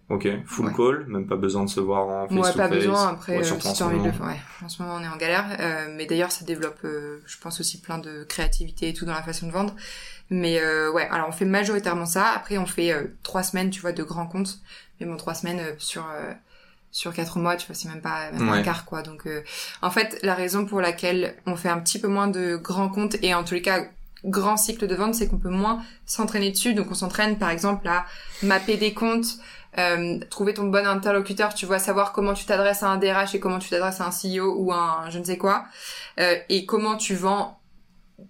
Ok, 0.07 0.27
full 0.45 0.71
call, 0.71 1.05
même 1.07 1.25
pas 1.25 1.35
besoin 1.35 1.63
de 1.65 1.69
se 1.69 1.79
voir 1.79 2.07
en 2.07 2.27
face 2.27 2.37
Ouais, 2.37 2.53
pas 2.53 2.67
besoin. 2.67 3.07
Après, 3.07 3.37
ouais, 3.37 3.51
euh, 3.51 3.59
si 3.59 3.81
envie 3.81 3.97
de 3.97 4.05
le 4.05 4.11
faire, 4.11 4.27
ouais. 4.27 4.39
En 4.63 4.69
ce 4.69 4.83
moment, 4.83 4.97
on 4.99 5.03
est 5.03 5.07
en 5.07 5.17
galère, 5.17 5.57
euh, 5.59 5.87
mais 5.97 6.05
d'ailleurs, 6.05 6.31
ça 6.31 6.45
développe, 6.45 6.77
euh, 6.83 7.17
je 7.25 7.37
pense 7.39 7.59
aussi 7.59 7.81
plein 7.81 7.97
de 7.97 8.23
créativité 8.23 8.89
et 8.89 8.93
tout 8.93 9.05
dans 9.05 9.13
la 9.13 9.23
façon 9.23 9.47
de 9.47 9.51
vendre. 9.51 9.75
Mais 10.29 10.59
euh, 10.59 10.91
ouais, 10.91 11.07
alors 11.09 11.27
on 11.27 11.31
fait 11.31 11.45
majoritairement 11.45 12.05
ça. 12.05 12.27
Après, 12.27 12.59
on 12.59 12.67
fait 12.67 12.93
trois 13.23 13.41
semaines, 13.41 13.71
tu 13.71 13.81
vois, 13.81 13.93
de 13.93 14.03
grands 14.03 14.27
comptes. 14.27 14.59
Mais 14.99 15.07
bon, 15.07 15.17
trois 15.17 15.33
semaines 15.33 15.61
sur 15.79 16.05
sur 16.91 17.11
quatre 17.11 17.39
mois, 17.39 17.55
tu 17.57 17.65
vois, 17.65 17.75
c'est 17.75 17.89
même 17.89 18.01
pas 18.01 18.31
même 18.31 18.47
un 18.47 18.61
quart, 18.61 18.85
quoi. 18.85 19.01
Donc, 19.01 19.27
en 19.81 19.89
fait, 19.89 20.19
la 20.21 20.35
raison 20.35 20.65
pour 20.65 20.81
laquelle 20.81 21.35
on 21.47 21.55
fait 21.55 21.69
un 21.69 21.79
petit 21.79 21.99
peu 21.99 22.07
moins 22.07 22.27
de 22.27 22.57
grands 22.57 22.89
comptes 22.89 23.15
et 23.23 23.33
en 23.33 23.43
tous 23.43 23.55
les 23.55 23.61
cas 23.63 23.85
grand 24.23 24.57
cycle 24.57 24.87
de 24.87 24.95
vente, 24.95 25.15
c'est 25.15 25.27
qu'on 25.27 25.37
peut 25.37 25.49
moins 25.49 25.83
s'entraîner 26.05 26.51
dessus. 26.51 26.73
Donc, 26.73 26.91
on 26.91 26.95
s'entraîne, 26.95 27.37
par 27.37 27.49
exemple, 27.49 27.87
à 27.87 28.05
mapper 28.43 28.77
des 28.77 28.93
comptes 28.93 29.37
euh, 29.77 30.19
trouver 30.29 30.53
ton 30.53 30.67
bon 30.67 30.85
interlocuteur, 30.85 31.53
tu 31.53 31.65
vois, 31.65 31.79
savoir 31.79 32.11
comment 32.13 32.33
tu 32.33 32.45
t'adresses 32.45 32.83
à 32.83 32.89
un 32.89 32.97
DRH 32.97 33.35
et 33.35 33.39
comment 33.39 33.59
tu 33.59 33.69
t'adresses 33.69 34.01
à 34.01 34.07
un 34.07 34.09
CEO 34.09 34.55
ou 34.57 34.71
un 34.73 35.09
je 35.09 35.19
ne 35.19 35.23
sais 35.23 35.37
quoi, 35.37 35.65
euh, 36.19 36.35
et 36.49 36.65
comment 36.65 36.95
tu 36.95 37.15
vends 37.15 37.59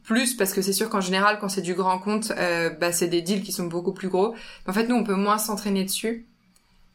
plus 0.03 0.35
parce 0.35 0.53
que 0.53 0.61
c'est 0.61 0.73
sûr 0.73 0.89
qu'en 0.89 1.01
général 1.01 1.37
quand 1.39 1.49
c'est 1.49 1.61
du 1.61 1.75
grand 1.75 1.99
compte 1.99 2.31
euh, 2.37 2.69
bah 2.69 2.91
c'est 2.91 3.07
des 3.07 3.21
deals 3.21 3.43
qui 3.43 3.51
sont 3.51 3.65
beaucoup 3.65 3.93
plus 3.93 4.09
gros. 4.09 4.35
En 4.67 4.73
fait 4.73 4.87
nous 4.87 4.95
on 4.95 5.03
peut 5.03 5.15
moins 5.15 5.37
s'entraîner 5.37 5.83
dessus. 5.83 6.25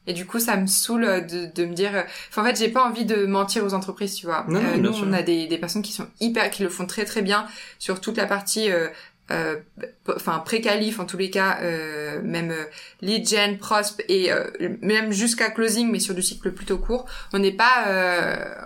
Et 0.06 0.12
du 0.12 0.26
coup 0.26 0.40
ça 0.40 0.56
me 0.56 0.66
saoule 0.66 1.26
de, 1.26 1.52
de 1.54 1.66
me 1.66 1.74
dire 1.74 2.04
enfin, 2.30 2.42
en 2.42 2.44
fait 2.46 2.58
j'ai 2.58 2.68
pas 2.68 2.84
envie 2.84 3.04
de 3.04 3.26
mentir 3.26 3.64
aux 3.64 3.74
entreprises 3.74 4.14
tu 4.14 4.26
vois. 4.26 4.46
Euh, 4.48 4.76
nous 4.78 4.92
on 5.04 5.12
a 5.12 5.22
des, 5.22 5.46
des 5.46 5.58
personnes 5.58 5.82
qui 5.82 5.92
sont 5.92 6.06
hyper 6.20 6.50
qui 6.50 6.62
le 6.62 6.68
font 6.68 6.86
très 6.86 7.04
très 7.04 7.22
bien 7.22 7.46
sur 7.78 8.00
toute 8.00 8.16
la 8.16 8.26
partie 8.26 8.72
euh, 8.72 8.88
enfin 10.16 10.38
pré-qualif 10.44 11.00
en 11.00 11.06
tous 11.06 11.16
les 11.16 11.30
cas, 11.30 11.58
euh, 11.62 12.20
même 12.22 12.50
euh, 12.50 12.64
lead 13.00 13.28
gen, 13.28 13.58
prosp 13.58 14.02
et 14.08 14.30
même 14.82 15.12
jusqu'à 15.12 15.50
closing, 15.50 15.90
mais 15.90 16.00
sur 16.00 16.14
du 16.14 16.22
cycle 16.22 16.52
plutôt 16.52 16.78
court. 16.78 17.06
On 17.32 17.38
n'est 17.38 17.52
pas, 17.52 17.86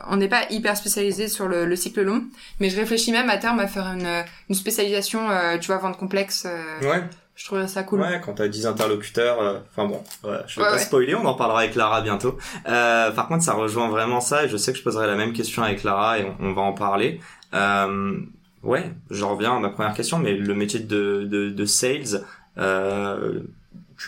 on 0.08 0.16
n'est 0.16 0.28
pas 0.28 0.44
hyper 0.50 0.76
spécialisé 0.76 1.28
sur 1.28 1.48
le, 1.48 1.64
le, 1.64 1.76
cycle 1.76 2.02
long, 2.02 2.24
mais 2.60 2.70
je 2.70 2.76
réfléchis 2.76 3.12
même 3.12 3.30
à 3.30 3.36
terme 3.36 3.60
à 3.60 3.66
faire 3.66 3.86
une, 3.86 4.24
une 4.48 4.54
spécialisation, 4.54 5.28
tu 5.60 5.66
vois, 5.68 5.78
vente 5.78 5.98
complexe. 5.98 6.46
ouais. 6.82 7.02
Je 7.36 7.46
trouverais 7.46 7.66
ça 7.66 7.82
cool. 7.82 8.00
Ouais, 8.00 8.20
quand 8.24 8.34
t'as 8.34 8.46
10 8.46 8.64
interlocuteurs, 8.64 9.64
enfin 9.68 9.88
bon, 9.88 10.04
je 10.46 10.60
vais 10.60 10.66
pas 10.66 10.78
spoiler, 10.78 11.16
on 11.16 11.24
en 11.24 11.34
parlera 11.34 11.60
avec 11.62 11.74
Lara 11.74 12.00
bientôt. 12.00 12.38
par 12.64 13.26
contre, 13.26 13.42
ça 13.42 13.54
rejoint 13.54 13.88
vraiment 13.88 14.20
ça, 14.20 14.44
et 14.44 14.48
je 14.48 14.56
sais 14.56 14.72
que 14.72 14.78
je 14.78 14.84
poserai 14.84 15.08
la 15.08 15.16
même 15.16 15.32
question 15.32 15.62
avec 15.62 15.82
Lara, 15.82 16.20
et 16.20 16.24
on, 16.24 16.36
on 16.46 16.52
va 16.52 16.62
en 16.62 16.72
parler. 16.72 17.20
Euh, 17.54 18.16
Ouais, 18.64 18.90
je 19.10 19.24
reviens 19.24 19.56
à 19.56 19.58
ma 19.60 19.68
première 19.68 19.94
question, 19.94 20.18
mais 20.18 20.32
le 20.32 20.54
métier 20.54 20.80
de, 20.80 21.26
de, 21.30 21.50
de 21.50 21.66
sales, 21.66 22.24
euh, 22.58 23.40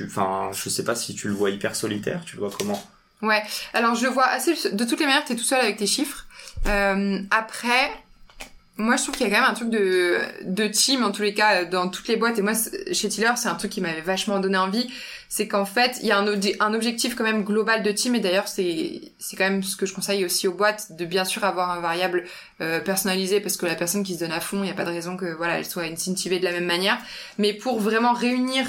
enfin, 0.04 0.50
je 0.52 0.68
sais 0.70 0.82
pas 0.84 0.94
si 0.94 1.14
tu 1.14 1.28
le 1.28 1.34
vois 1.34 1.50
hyper 1.50 1.76
solitaire, 1.76 2.22
tu 2.24 2.36
le 2.36 2.40
vois 2.40 2.50
comment? 2.58 2.82
Ouais, 3.22 3.42
alors 3.74 3.94
je 3.94 4.06
vois 4.06 4.26
assez. 4.26 4.54
De 4.72 4.84
toutes 4.84 5.00
les 5.00 5.06
manières, 5.06 5.24
t'es 5.24 5.36
tout 5.36 5.44
seul 5.44 5.60
avec 5.60 5.76
tes 5.76 5.86
chiffres. 5.86 6.26
Euh, 6.66 7.18
après, 7.30 7.90
moi, 8.78 8.96
je 8.96 9.02
trouve 9.02 9.14
qu'il 9.14 9.26
y 9.26 9.30
a 9.30 9.34
quand 9.34 9.40
même 9.42 9.50
un 9.50 9.54
truc 9.54 9.70
de, 9.70 10.18
de 10.44 10.68
team, 10.68 11.02
en 11.02 11.12
tous 11.12 11.22
les 11.22 11.34
cas, 11.34 11.64
dans 11.64 11.88
toutes 11.88 12.08
les 12.08 12.16
boîtes. 12.16 12.38
Et 12.38 12.42
moi, 12.42 12.52
chez 12.92 13.08
Tiller, 13.08 13.32
c'est 13.36 13.48
un 13.48 13.54
truc 13.54 13.70
qui 13.70 13.80
m'avait 13.80 14.02
vachement 14.02 14.38
donné 14.38 14.58
envie. 14.58 14.90
C'est 15.28 15.48
qu'en 15.48 15.64
fait, 15.64 15.98
il 16.02 16.06
y 16.06 16.12
a 16.12 16.18
un, 16.18 16.26
un 16.60 16.74
objectif 16.74 17.14
quand 17.14 17.24
même 17.24 17.44
global 17.44 17.82
de 17.82 17.90
team. 17.90 18.14
Et 18.14 18.20
d'ailleurs, 18.20 18.48
c'est, 18.48 19.00
c'est 19.18 19.36
quand 19.36 19.44
même 19.44 19.62
ce 19.62 19.76
que 19.76 19.86
je 19.86 19.94
conseille 19.94 20.24
aussi 20.24 20.48
aux 20.48 20.52
boîtes, 20.52 20.92
de 20.96 21.04
bien 21.04 21.24
sûr 21.24 21.44
avoir 21.44 21.70
un 21.70 21.80
variable 21.80 22.24
euh, 22.60 22.80
personnalisé, 22.80 23.40
parce 23.40 23.56
que 23.56 23.66
la 23.66 23.74
personne 23.74 24.02
qui 24.02 24.14
se 24.14 24.20
donne 24.20 24.32
à 24.32 24.40
fond, 24.40 24.58
il 24.58 24.64
n'y 24.64 24.70
a 24.70 24.74
pas 24.74 24.84
de 24.84 24.90
raison 24.90 25.16
que, 25.16 25.34
voilà, 25.36 25.58
elle 25.58 25.66
soit 25.66 25.84
incentivée 25.84 26.38
de 26.38 26.44
la 26.44 26.52
même 26.52 26.66
manière. 26.66 26.98
Mais 27.38 27.52
pour 27.52 27.80
vraiment 27.80 28.12
réunir, 28.12 28.66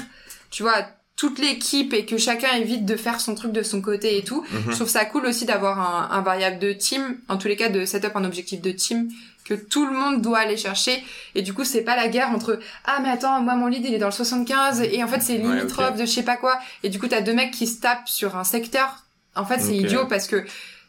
tu 0.50 0.62
vois, 0.62 0.86
toute 1.16 1.40
l'équipe 1.40 1.92
et 1.94 2.06
que 2.06 2.16
chacun 2.16 2.54
évite 2.54 2.86
de 2.86 2.96
faire 2.96 3.20
son 3.20 3.34
truc 3.34 3.50
de 3.50 3.64
son 3.64 3.82
côté 3.82 4.18
et 4.18 4.22
tout. 4.22 4.44
Mhm. 4.52 4.70
Je 4.70 4.76
trouve 4.76 4.88
ça 4.88 5.04
cool 5.04 5.26
aussi 5.26 5.46
d'avoir 5.46 5.80
un, 5.80 6.16
un, 6.16 6.22
variable 6.22 6.60
de 6.60 6.72
team, 6.72 7.18
en 7.28 7.36
tous 7.38 7.48
les 7.48 7.56
cas 7.56 7.68
de 7.68 7.84
setup 7.84 8.12
un 8.14 8.24
objectif 8.24 8.60
de 8.62 8.70
team 8.70 9.08
que 9.48 9.54
tout 9.54 9.86
le 9.86 9.92
monde 9.92 10.20
doit 10.20 10.38
aller 10.38 10.56
chercher. 10.56 11.02
Et 11.34 11.42
du 11.42 11.54
coup 11.54 11.64
c'est 11.64 11.82
pas 11.82 11.96
la 11.96 12.08
guerre 12.08 12.30
entre 12.30 12.58
ah 12.84 12.98
mais 13.02 13.08
attends 13.08 13.40
moi 13.40 13.54
mon 13.54 13.66
lead 13.66 13.84
il 13.84 13.94
est 13.94 13.98
dans 13.98 14.06
le 14.06 14.12
75 14.12 14.82
et 14.82 15.02
en 15.02 15.08
fait 15.08 15.20
c'est 15.20 15.38
limitrophe 15.38 15.96
de 15.96 16.04
je 16.04 16.10
sais 16.10 16.22
pas 16.22 16.36
quoi. 16.36 16.58
Et 16.82 16.90
du 16.90 16.98
coup 16.98 17.08
t'as 17.08 17.22
deux 17.22 17.34
mecs 17.34 17.52
qui 17.52 17.66
se 17.66 17.80
tapent 17.80 18.08
sur 18.08 18.36
un 18.36 18.44
secteur. 18.44 19.04
En 19.34 19.44
fait 19.44 19.60
c'est 19.60 19.76
idiot 19.76 20.06
parce 20.06 20.26
que 20.26 20.44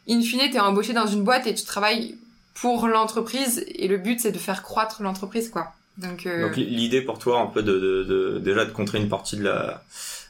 in 0.08 0.20
fine 0.20 0.50
t'es 0.50 0.60
embauché 0.60 0.92
dans 0.92 1.06
une 1.06 1.24
boîte 1.24 1.46
et 1.46 1.54
tu 1.54 1.64
travailles 1.64 2.16
pour 2.54 2.86
l'entreprise. 2.86 3.64
Et 3.74 3.88
le 3.88 3.96
but 3.96 4.20
c'est 4.20 4.32
de 4.32 4.38
faire 4.38 4.62
croître 4.62 5.02
l'entreprise 5.02 5.48
quoi. 5.48 5.72
Donc, 5.96 6.26
euh... 6.26 6.42
donc 6.48 6.56
l'idée 6.56 7.02
pour 7.02 7.18
toi 7.18 7.40
un 7.40 7.46
peu 7.46 7.62
de, 7.62 7.72
de, 7.72 8.04
de, 8.04 8.38
déjà 8.38 8.64
de 8.64 8.70
contrer 8.70 8.98
une 8.98 9.08
partie 9.08 9.36
de 9.36 9.44
la 9.44 9.82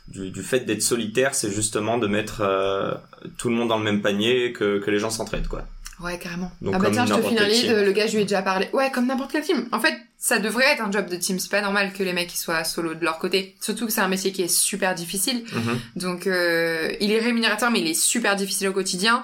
du, 0.08 0.30
du 0.30 0.42
fait 0.42 0.60
d'être 0.60 0.82
solitaire 0.82 1.34
c'est 1.34 1.50
justement 1.50 1.98
de 1.98 2.08
mettre 2.08 2.40
euh, 2.40 2.94
tout 3.38 3.48
le 3.48 3.54
monde 3.54 3.68
dans 3.68 3.78
le 3.78 3.84
même 3.84 4.02
panier 4.02 4.52
que, 4.52 4.78
que 4.80 4.90
les 4.90 4.98
gens 4.98 5.10
s'entraident 5.10 5.46
quoi 5.46 5.64
Ouais, 6.00 6.18
carrément. 6.18 6.50
ah 6.72 6.78
bah 6.78 6.88
tiens, 6.90 7.04
je 7.04 7.14
te 7.14 7.22
file 7.22 7.38
un 7.38 7.46
lead, 7.46 7.70
le 7.70 7.92
gars, 7.92 8.06
je 8.06 8.14
lui 8.14 8.22
ai 8.22 8.24
déjà 8.24 8.40
parlé. 8.40 8.68
Ouais, 8.72 8.90
comme 8.90 9.06
n'importe 9.06 9.32
quel 9.32 9.44
team. 9.44 9.68
En 9.70 9.80
fait, 9.80 9.94
ça 10.16 10.38
devrait 10.38 10.64
être 10.72 10.82
un 10.82 10.90
job 10.90 11.08
de 11.08 11.16
team. 11.16 11.38
C'est 11.38 11.50
pas 11.50 11.60
normal 11.60 11.92
que 11.92 12.02
les 12.02 12.12
mecs 12.12 12.30
soient 12.30 12.64
solo 12.64 12.94
de 12.94 13.04
leur 13.04 13.18
côté. 13.18 13.54
Surtout 13.60 13.86
que 13.86 13.92
c'est 13.92 14.00
un 14.00 14.08
métier 14.08 14.32
qui 14.32 14.42
est 14.42 14.48
super 14.48 14.94
difficile. 14.94 15.44
Mhm. 15.52 15.78
Donc, 15.96 16.26
euh, 16.26 16.90
il 17.00 17.12
est 17.12 17.18
rémunérateur, 17.18 17.70
mais 17.70 17.80
il 17.80 17.86
est 17.86 18.00
super 18.00 18.34
difficile 18.34 18.68
au 18.68 18.72
quotidien. 18.72 19.22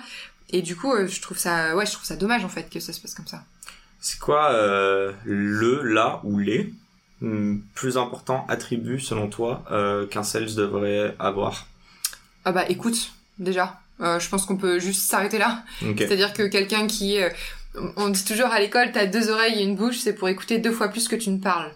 Et 0.50 0.60
du 0.60 0.76
coup, 0.76 0.92
euh, 0.92 1.06
je 1.06 1.20
trouve 1.22 1.38
ça, 1.38 1.74
ouais, 1.74 1.86
je 1.86 1.92
trouve 1.92 2.04
ça 2.04 2.16
dommage 2.16 2.44
en 2.44 2.48
fait 2.48 2.70
que 2.70 2.78
ça 2.78 2.92
se 2.92 3.00
passe 3.00 3.14
comme 3.14 3.26
ça. 3.26 3.42
C'est 4.00 4.18
quoi 4.18 4.52
euh, 4.52 5.12
le, 5.24 5.82
là 5.82 6.20
ou 6.24 6.38
les 6.38 6.72
hmm, 7.20 7.58
plus 7.74 7.96
importants 7.96 8.46
attributs 8.48 9.00
selon 9.00 9.28
toi 9.28 9.64
qu'un 10.10 10.22
sales 10.22 10.54
devrait 10.54 11.14
avoir? 11.18 11.66
Ah 12.44 12.52
bah 12.52 12.64
écoute, 12.68 13.12
déjà. 13.38 13.80
Euh, 14.00 14.20
je 14.20 14.28
pense 14.28 14.44
qu'on 14.44 14.56
peut 14.56 14.78
juste 14.78 15.08
s'arrêter 15.08 15.38
là. 15.38 15.62
C'est-à-dire 15.96 16.32
que 16.32 16.42
quelqu'un 16.44 16.86
qui... 16.86 17.20
Euh, 17.20 17.30
on 17.96 18.08
dit 18.08 18.24
toujours 18.24 18.48
à 18.48 18.60
l'école, 18.60 18.90
t'as 18.92 19.06
deux 19.06 19.30
oreilles 19.30 19.60
et 19.60 19.62
une 19.62 19.76
bouche, 19.76 19.98
c'est 19.98 20.14
pour 20.14 20.28
écouter 20.28 20.58
deux 20.58 20.72
fois 20.72 20.88
plus 20.88 21.08
que 21.08 21.16
tu 21.16 21.30
ne 21.30 21.38
parles. 21.38 21.72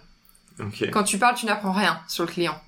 Quand 0.91 1.03
tu 1.03 1.17
parles, 1.17 1.35
tu 1.35 1.45
n'apprends 1.45 1.71
rien 1.71 1.99
sur 2.07 2.25
le 2.25 2.31
client. 2.31 2.59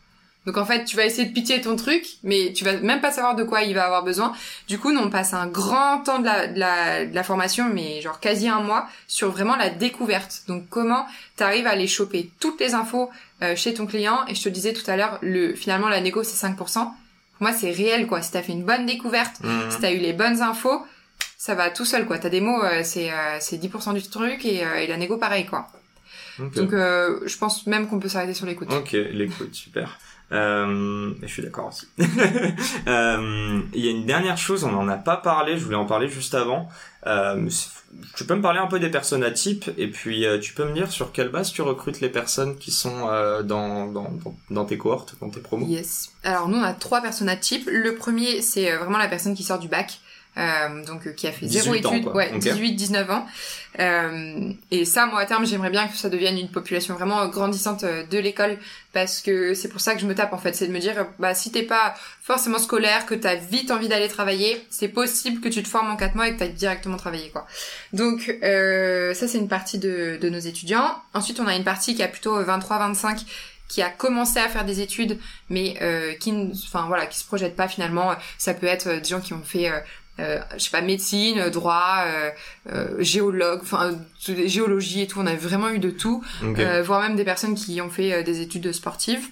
Donc 0.46 0.58
en 0.58 0.66
fait, 0.66 0.84
tu 0.84 0.98
vas 0.98 1.06
essayer 1.06 1.28
de 1.28 1.34
pitié 1.34 1.62
ton 1.62 1.76
truc, 1.76 2.06
mais 2.24 2.52
tu 2.54 2.66
vas 2.66 2.74
même 2.74 3.00
pas 3.00 3.12
savoir 3.12 3.36
de 3.36 3.44
quoi 3.44 3.62
il 3.62 3.74
va 3.74 3.86
avoir 3.86 4.04
besoin. 4.04 4.34
Du 4.68 4.78
coup, 4.78 4.92
nous, 4.92 5.00
on 5.00 5.10
passe 5.10 5.34
un 5.34 5.48
grand 5.48 6.04
temps 6.04 6.20
de 6.20 6.26
la, 6.26 6.48
de 6.48 6.60
la, 6.60 7.06
de 7.06 7.16
la 7.16 7.24
formation, 7.24 7.70
mais 7.74 8.02
genre 8.02 8.20
quasi 8.20 8.50
un 8.50 8.60
mois, 8.60 8.88
sur 9.08 9.32
vraiment 9.32 9.56
la 9.56 9.70
découverte. 9.70 10.44
Donc 10.48 10.68
comment 10.70 11.06
t'arrives 11.38 11.66
à 11.66 11.72
aller 11.72 11.88
choper? 11.88 12.30
Toutes 12.42 12.60
les 12.60 12.74
infos 12.74 13.10
euh, 13.42 13.56
chez 13.56 13.74
ton 13.74 13.86
client. 13.86 14.20
Et 14.28 14.36
je 14.36 14.44
te 14.44 14.50
disais 14.50 14.74
tout 14.74 14.90
à 14.90 14.98
l'heure, 14.98 15.18
le 15.22 15.54
finalement 15.56 15.88
la 15.88 16.02
négo 16.02 16.24
c'est 16.24 16.46
5% 16.46 16.90
moi, 17.44 17.54
c'est 17.54 17.72
réel, 17.72 18.08
quoi. 18.08 18.22
Si 18.22 18.32
t'as 18.32 18.42
fait 18.42 18.54
une 18.54 18.64
bonne 18.64 18.86
découverte, 18.86 19.42
mmh. 19.42 19.70
si 19.70 19.80
t'as 19.80 19.92
eu 19.92 19.98
les 19.98 20.14
bonnes 20.14 20.42
infos, 20.42 20.82
ça 21.38 21.54
va 21.56 21.70
tout 21.70 21.86
seul, 21.86 22.06
quoi. 22.06 22.18
T'as 22.18 22.30
des 22.30 22.42
mots, 22.42 22.64
euh, 22.64 22.82
c'est 22.84 23.12
euh, 23.12 23.38
c'est 23.40 23.58
10% 23.62 23.94
du 23.94 24.02
truc 24.02 24.46
et, 24.46 24.66
euh, 24.66 24.76
et 24.76 24.88
la 24.88 24.98
négo, 24.98 25.18
pareil, 25.18 25.46
quoi. 25.46 25.68
Donc 26.40 26.74
euh, 26.74 27.20
je 27.26 27.38
pense 27.38 27.68
même 27.68 27.88
qu'on 27.88 28.00
peut 28.00 28.10
s'arrêter 28.10 28.34
sur 28.34 28.46
l'écoute. 28.46 28.72
Ok, 28.72 28.94
l'écoute, 28.94 29.54
super. 29.54 30.00
Euh, 30.32 31.14
je 31.22 31.28
suis 31.28 31.44
d'accord 31.44 31.68
aussi. 31.68 31.88
Euh, 32.88 33.62
Il 33.74 33.86
y 33.86 33.88
a 33.88 33.92
une 33.92 34.06
dernière 34.06 34.38
chose, 34.38 34.64
on 34.64 34.72
n'en 34.72 34.88
a 34.88 34.98
pas 34.98 35.18
parlé, 35.18 35.58
je 35.58 35.64
voulais 35.64 35.78
en 35.78 35.86
parler 35.86 36.08
juste 36.08 36.34
avant. 36.34 36.70
Euh, 37.06 37.50
tu 38.16 38.26
peux 38.26 38.36
me 38.36 38.42
parler 38.42 38.60
un 38.60 38.68
peu 38.68 38.80
des 38.80 38.90
personnes 38.90 39.24
à 39.24 39.32
type 39.32 39.70
et 39.78 39.88
puis 39.88 40.26
euh, 40.26 40.40
tu 40.40 40.54
peux 40.54 40.66
me 40.66 40.74
dire 40.74 40.92
sur 40.92 41.12
quelle 41.12 41.30
base 41.30 41.52
tu 41.52 41.62
recrutes 41.62 42.00
les 42.00 42.10
personnes 42.10 42.58
qui 42.58 42.72
sont 42.72 43.08
euh, 43.10 43.44
dans, 43.44 44.66
tes 44.66 44.78
cohortes, 44.78 45.16
dans 45.20 45.30
tes 45.30 45.42
promos? 45.42 45.68
Yes. 45.68 46.12
Alors 46.24 46.48
nous 46.48 46.58
on 46.58 46.64
a 46.64 46.74
trois 46.74 47.02
personnes 47.02 47.32
type. 47.40 47.70
Le 47.72 47.96
premier 47.96 48.42
c'est 48.42 48.76
vraiment 48.76 48.98
la 48.98 49.08
personne 49.08 49.36
qui 49.36 49.44
sort 49.44 49.60
du 49.60 49.68
bac. 49.68 50.00
Euh, 50.36 50.84
donc 50.86 51.06
euh, 51.06 51.12
qui 51.12 51.28
a 51.28 51.32
fait 51.32 51.46
zéro 51.48 51.74
18 51.76 51.86
ans, 51.86 51.92
études, 51.94 52.04
quoi. 52.06 52.14
ouais, 52.16 52.32
Ok. 52.34 52.40
18, 52.40 52.72
19 52.74 53.12
ans. 53.12 53.26
Euh, 53.80 54.52
et 54.72 54.86
ça, 54.86 55.06
moi 55.06 55.20
à 55.20 55.26
terme, 55.26 55.46
j'aimerais 55.46 55.70
bien 55.70 55.88
que 55.88 55.96
ça 55.96 56.10
devienne 56.10 56.38
une 56.38 56.50
population 56.50 56.96
vraiment 56.96 57.28
grandissante 57.28 57.84
euh, 57.84 58.04
de 58.06 58.18
l'école, 58.18 58.58
parce 58.94 59.22
que 59.22 59.54
c'est 59.54 59.68
pour 59.70 59.82
ça 59.82 59.94
que 59.96 60.02
je 60.02 60.06
me 60.08 60.16
tape 60.16 60.34
en 60.34 60.38
fait, 60.38 60.54
c'est 60.56 60.68
de 60.68 60.72
me 60.72 60.80
dire, 60.80 61.06
bah 61.20 61.34
si 61.36 61.52
t'es 61.52 61.64
pas 61.64 61.94
forcément 62.22 62.60
scolaire, 62.60 63.06
que 63.06 63.16
t'as 63.16 63.36
vite 63.36 63.70
envie 63.72 63.88
d'aller 63.90 64.08
travailler, 64.08 64.64
c'est 64.70 64.88
possible 64.88 65.42
que 65.42 65.50
tu 65.50 65.62
te 65.64 65.68
formes 65.68 65.92
en 65.92 65.96
4 65.96 66.16
mois 66.16 66.28
et 66.28 66.34
que 66.34 66.40
t'ailles 66.40 66.54
directement 66.54 66.98
travailler 66.98 67.30
quoi. 67.30 67.46
Donc 67.94 68.36
euh, 68.44 69.14
ça 69.14 69.28
c'est 69.28 69.38
une 69.38 69.48
partie 69.48 69.78
de, 69.80 70.18
de 70.22 70.30
nos 70.30 70.40
étudiants. 70.40 70.96
Ensuite 71.14 71.40
on 71.40 71.48
a 71.48 71.56
une 71.56 71.64
partie 71.64 71.96
qui 71.96 72.04
a 72.04 72.08
plutôt 72.08 72.42
23-25 72.42 73.24
qui 73.70 73.82
a 73.82 73.90
commencé 73.90 74.38
à 74.40 74.50
faire 74.50 74.66
des 74.66 74.82
études 74.82 75.18
mais 75.50 75.76
euh, 75.82 76.14
qui 76.14 76.32
ne- 76.32 76.52
enfin 76.52 76.86
voilà 76.88 77.08
qui 77.08 77.18
se 77.18 77.26
projette 77.26 77.56
pas 77.56 77.68
finalement 77.68 78.14
ça 78.38 78.54
peut 78.54 78.68
être 78.68 78.88
euh, 78.88 79.00
des 79.00 79.08
gens 79.10 79.22
qui 79.22 79.34
ont 79.34 79.42
fait 79.44 79.70
euh, 79.72 79.80
euh, 80.20 80.40
je 80.54 80.60
sais 80.60 80.70
pas 80.70 80.82
médecine 80.82 81.50
droit 81.50 82.04
euh, 82.06 82.30
euh, 82.72 82.96
géologue 83.00 83.62
enfin 83.64 83.98
géologie 84.20 85.02
et 85.02 85.08
tout 85.08 85.20
on 85.20 85.26
a 85.26 85.36
vraiment 85.36 85.70
eu 85.70 85.80
de 85.80 85.90
tout 85.90 86.24
euh, 86.44 86.84
voire 86.84 87.02
même 87.02 87.16
des 87.16 87.24
personnes 87.24 87.56
qui 87.56 87.82
ont 87.82 87.90
fait 87.90 88.24
des 88.24 88.42
études 88.42 88.72
sportives 88.72 89.28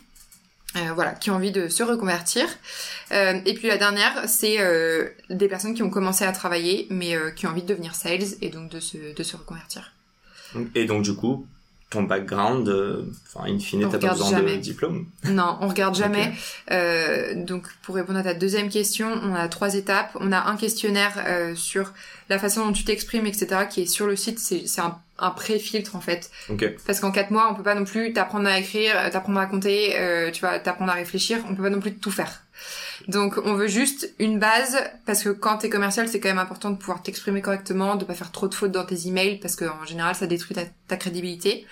voilà, 0.96 1.12
qui 1.12 1.30
ont 1.30 1.36
envie 1.36 1.52
de 1.52 1.68
se 1.68 1.84
reconvertir. 1.84 2.46
Et 3.12 3.54
puis 3.56 3.68
la 3.68 3.76
dernière, 3.76 4.30
c'est 4.30 4.58
des 5.30 5.50
personnes 5.50 5.74
qui 5.74 5.84
ont 5.84 5.90
commencé 5.90 6.24
à 6.24 6.32
travailler, 6.32 6.88
mais 6.90 7.14
qui 7.36 7.46
ont 7.46 7.50
envie 7.50 7.64
de 7.64 7.68
devenir 7.68 7.94
sales 7.94 8.38
et 8.40 8.48
donc 8.48 8.70
de 8.70 8.80
se, 8.80 9.14
de 9.14 9.22
se 9.22 9.36
reconvertir. 9.36 9.92
Et 10.74 10.86
donc 10.86 11.04
du 11.04 11.14
coup, 11.14 11.46
ton 11.92 12.04
background, 12.04 12.68
euh, 12.70 13.04
enfin 13.28 13.52
in 13.52 13.60
fine, 13.60 13.88
t'as 13.92 14.00
pas 14.00 14.14
besoin 14.14 14.32
jamais. 14.32 14.56
de 14.56 14.62
diplôme. 14.62 15.06
Non, 15.26 15.58
on 15.60 15.68
regarde 15.68 15.94
jamais. 16.04 16.32
Euh, 16.72 17.34
donc 17.36 17.68
pour 17.84 17.96
répondre 17.96 18.18
à 18.18 18.24
ta 18.24 18.34
deuxième 18.34 18.70
question, 18.70 19.12
on 19.24 19.36
a 19.36 19.48
trois 19.50 19.76
étapes. 19.76 20.18
On 20.20 20.32
a 20.32 20.50
un 20.50 20.56
questionnaire 20.56 21.24
euh, 21.28 21.54
sur 21.54 21.92
la 22.30 22.40
façon 22.40 22.66
dont 22.66 22.72
tu 22.72 22.86
t'exprimes, 22.86 23.26
etc., 23.28 23.68
qui 23.70 23.82
est 23.82 23.86
sur 23.86 24.08
le 24.08 24.16
site. 24.16 24.40
C'est 24.40 24.64
un, 24.80 24.98
un 25.20 25.32
pré-filtre 25.32 25.98
en 25.98 26.02
fait. 26.02 26.32
Ok. 26.50 26.66
Parce 26.88 27.02
qu'en 27.02 27.12
quatre 27.12 27.30
mois, 27.30 27.50
on 27.52 27.56
peut 27.56 27.64
pas 27.64 27.76
non 27.76 27.84
plus 27.84 28.14
t'apprendre 28.14 28.48
à 28.48 28.58
écrire, 28.58 28.96
t'apprendre 29.12 29.40
à 29.40 29.46
compter, 29.46 30.00
euh, 30.00 30.32
tu 30.32 30.42
vas 30.42 30.60
t'apprendre 30.60 30.92
à 30.92 30.96
réfléchir. 30.96 31.40
On 31.50 31.56
peut 31.56 31.64
pas 31.64 31.70
non 31.70 31.82
plus 31.82 31.94
tout 31.94 32.12
faire. 32.12 32.42
Donc 33.08 33.40
on 33.44 33.54
veut 33.54 33.68
juste 33.68 34.14
une 34.20 34.40
base 34.40 34.78
parce 35.06 35.24
que 35.24 35.30
quand 35.30 35.58
t'es 35.58 35.70
commercial, 35.70 36.08
c'est 36.08 36.20
quand 36.20 36.30
même 36.30 36.38
important 36.38 36.70
de 36.70 36.78
pouvoir 36.78 37.02
t'exprimer 37.02 37.42
correctement, 37.42 37.96
de 37.96 38.06
pas 38.06 38.14
faire 38.14 38.32
trop 38.32 38.48
de 38.48 38.56
fautes 38.56 38.72
dans 38.72 38.86
tes 38.86 39.08
emails 39.08 39.40
parce 39.40 39.56
qu'en 39.56 39.86
général, 39.86 40.16
ça 40.16 40.28
détruit 40.28 40.56
ta, 40.88 40.98
crédibilité. 40.98 41.66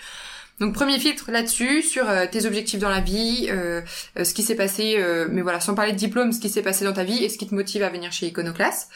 Donc 0.58 0.74
premier 0.74 0.98
filtre 0.98 1.30
là-dessus 1.30 1.82
sur 1.82 2.08
euh, 2.08 2.26
tes 2.30 2.44
objectifs 2.44 2.80
dans 2.80 2.90
la 2.90 3.00
vie, 3.00 3.46
euh, 3.48 3.80
euh, 4.18 4.24
ce 4.24 4.34
qui 4.34 4.42
s'est 4.42 4.56
passé, 4.56 5.02
mais 5.30 5.40
voilà, 5.40 5.60
sans 5.60 5.74
parler 5.74 5.92
de 5.92 5.96
diplôme, 5.96 6.32
ce 6.32 6.40
qui 6.40 6.50
s'est 6.50 6.62
passé 6.62 6.84
dans 6.84 6.92
ta 6.92 7.04
vie 7.04 7.24
et 7.24 7.28
ce 7.28 7.38
qui 7.38 7.46
te 7.46 7.54
motive 7.54 7.82
à 7.82 7.88
venir 7.88 8.12
chez 8.12 8.26
Iconoclast. 8.26 8.90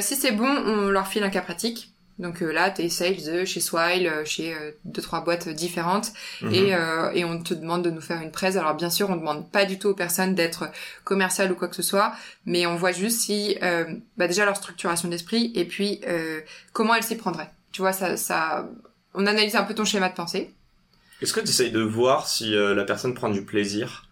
Si 0.00 0.16
c'est 0.16 0.32
bon, 0.32 0.48
on 0.48 0.88
leur 0.88 1.06
file 1.06 1.22
un 1.22 1.30
cas 1.30 1.42
pratique. 1.42 1.95
Donc 2.18 2.42
euh, 2.42 2.50
là, 2.50 2.70
t'es 2.70 2.88
sales 2.88 3.22
de 3.24 3.44
chez 3.44 3.60
Swile, 3.60 4.06
euh, 4.06 4.24
chez 4.24 4.54
euh, 4.54 4.70
deux 4.84 5.02
trois 5.02 5.20
boîtes 5.22 5.48
différentes, 5.50 6.12
Mhm. 6.40 6.54
et, 6.54 6.74
euh, 6.74 7.10
et 7.12 7.24
on 7.26 7.42
te 7.42 7.52
demande 7.52 7.82
de 7.84 7.90
nous 7.90 8.00
faire 8.00 8.22
une 8.22 8.30
presse. 8.32 8.56
Alors 8.56 8.74
bien 8.74 8.88
sûr, 8.88 9.10
on 9.10 9.16
demande 9.16 9.50
pas 9.50 9.66
du 9.66 9.78
tout 9.78 9.88
aux 9.88 9.94
personnes 9.94 10.34
d'être 10.34 10.64
commerciales 11.04 11.52
ou 11.52 11.54
quoi 11.56 11.68
que 11.68 11.76
ce 11.76 11.82
soit, 11.82 12.14
mais 12.46 12.66
on 12.66 12.76
voit 12.76 12.92
juste 12.92 13.20
si, 13.20 13.58
euh, 13.62 13.84
bah 14.16 14.28
déjà 14.28 14.44
leur 14.46 14.56
structuration 14.56 15.08
d'esprit, 15.08 15.52
et 15.54 15.66
puis 15.66 16.00
euh, 16.08 16.40
comment 16.72 16.94
elles 16.94 17.02
s'y 17.02 17.16
prendraient. 17.16 17.50
Tu 17.72 17.82
vois, 17.82 17.92
ça, 17.92 18.16
ça, 18.16 18.66
on 19.12 19.26
analyse 19.26 19.54
un 19.56 19.64
peu 19.64 19.74
ton 19.74 19.84
schéma 19.84 20.08
de 20.08 20.14
pensée. 20.14 20.54
Est-ce 21.20 21.34
que 21.34 21.40
tu 21.40 21.48
essayes 21.50 21.70
de 21.70 21.80
voir 21.82 22.26
si 22.28 22.54
euh, 22.54 22.74
la 22.74 22.84
personne 22.84 23.12
prend 23.14 23.28
du 23.30 23.42
plaisir 23.44 24.05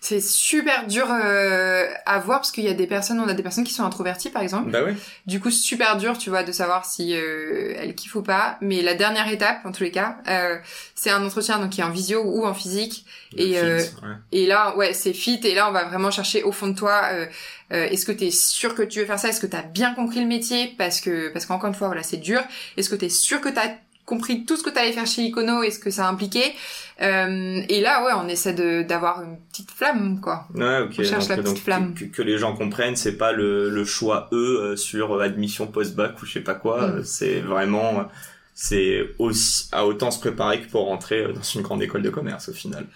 C'est 0.00 0.20
super 0.20 0.86
dur 0.86 1.08
euh, 1.10 1.86
à 2.04 2.18
voir 2.18 2.40
parce 2.40 2.52
qu'il 2.52 2.64
y 2.64 2.68
a 2.68 2.74
des 2.74 2.86
personnes, 2.86 3.18
on 3.20 3.28
a 3.28 3.34
des 3.34 3.42
personnes 3.42 3.64
qui 3.64 3.72
sont 3.72 3.84
introverties 3.84 4.30
par 4.30 4.42
exemple. 4.42 4.70
Bah 4.70 4.82
ouais. 4.84 4.94
Du 5.26 5.40
coup, 5.40 5.50
super 5.50 5.96
dur, 5.96 6.16
tu 6.18 6.30
vois, 6.30 6.42
de 6.42 6.52
savoir 6.52 6.84
si 6.84 7.14
euh, 7.14 7.74
elles 7.78 7.94
kiffent 7.94 8.14
ou 8.16 8.22
pas. 8.22 8.58
Mais 8.60 8.82
la 8.82 8.94
dernière 8.94 9.28
étape, 9.28 9.58
en 9.64 9.72
tous 9.72 9.82
les 9.82 9.90
cas, 9.90 10.18
euh, 10.28 10.56
c'est 10.94 11.10
un 11.10 11.24
entretien 11.24 11.58
donc 11.58 11.70
qui 11.70 11.80
est 11.80 11.84
en 11.84 11.90
visio 11.90 12.22
ou 12.24 12.46
en 12.46 12.54
physique. 12.54 13.04
Et, 13.36 13.52
Le 13.54 13.56
euh, 13.58 13.78
fit, 13.80 13.94
ouais. 14.02 14.08
Et 14.32 14.46
là, 14.46 14.76
ouais, 14.76 14.92
c'est 14.94 15.12
fit. 15.12 15.40
Et 15.44 15.54
là, 15.54 15.68
on 15.68 15.72
va 15.72 15.84
vraiment 15.84 16.10
chercher 16.10 16.42
au 16.42 16.52
fond 16.52 16.68
de 16.68 16.76
toi. 16.76 17.02
euh, 17.12 17.26
euh, 17.72 17.86
Est-ce 17.88 18.06
que 18.06 18.12
t'es 18.12 18.30
sûr 18.30 18.74
que 18.74 18.82
tu 18.82 19.00
veux 19.00 19.06
faire 19.06 19.18
ça? 19.18 19.28
Est-ce 19.28 19.40
que 19.40 19.46
t'as 19.46 19.62
bien 19.62 19.94
compris 19.94 20.20
le 20.20 20.26
métier? 20.26 20.74
Parce 20.78 21.00
que, 21.00 21.28
parce 21.30 21.46
qu'encore 21.46 21.68
une 21.68 21.74
fois, 21.74 21.88
voilà, 21.88 22.02
c'est 22.04 22.16
dur. 22.18 22.40
Est-ce 22.76 22.88
que 22.88 22.94
t'es 22.94 23.08
sûr 23.08 23.40
que 23.40 23.48
t'as 23.48 23.68
compris 24.06 24.44
tout 24.46 24.56
ce 24.56 24.62
que 24.62 24.70
t'allais 24.70 24.92
faire 24.92 25.06
chez 25.06 25.22
Icono 25.22 25.62
et 25.62 25.70
ce 25.70 25.78
que 25.78 25.90
ça 25.90 26.08
impliquait 26.08 26.54
Euh, 27.02 27.60
Et 27.68 27.80
là, 27.82 28.04
ouais, 28.06 28.12
on 28.16 28.26
essaie 28.28 28.54
d'avoir 28.84 29.20
une 29.22 29.36
petite 29.50 29.70
flamme, 29.70 30.20
quoi. 30.22 30.46
Ouais, 30.54 30.80
ok. 30.80 30.94
On 30.98 31.02
cherche 31.04 31.26
donc, 31.26 31.28
la 31.28 31.36
petite 31.36 31.48
donc, 31.56 31.58
flamme. 31.58 31.94
Que, 31.94 32.04
que 32.06 32.22
les 32.22 32.38
gens 32.38 32.54
comprennent, 32.56 32.96
c'est 32.96 33.18
pas 33.18 33.32
le, 33.32 33.68
le 33.68 33.84
choix 33.84 34.28
eux 34.32 34.60
euh, 34.62 34.76
sur 34.76 35.12
euh, 35.16 35.20
admission 35.22 35.66
post-bac 35.66 36.22
ou 36.22 36.24
je 36.26 36.32
sais 36.32 36.40
pas 36.40 36.54
quoi. 36.54 36.86
Mm. 36.88 37.04
C'est 37.04 37.40
vraiment, 37.40 38.06
c'est 38.54 39.02
aussi 39.18 39.68
à 39.72 39.84
autant 39.86 40.10
se 40.10 40.18
préparer 40.20 40.62
que 40.62 40.70
pour 40.70 40.86
rentrer 40.86 41.30
dans 41.34 41.42
une 41.42 41.60
grande 41.60 41.82
école 41.82 42.00
de 42.02 42.08
commerce 42.10 42.48
au 42.48 42.54
final. 42.54 42.86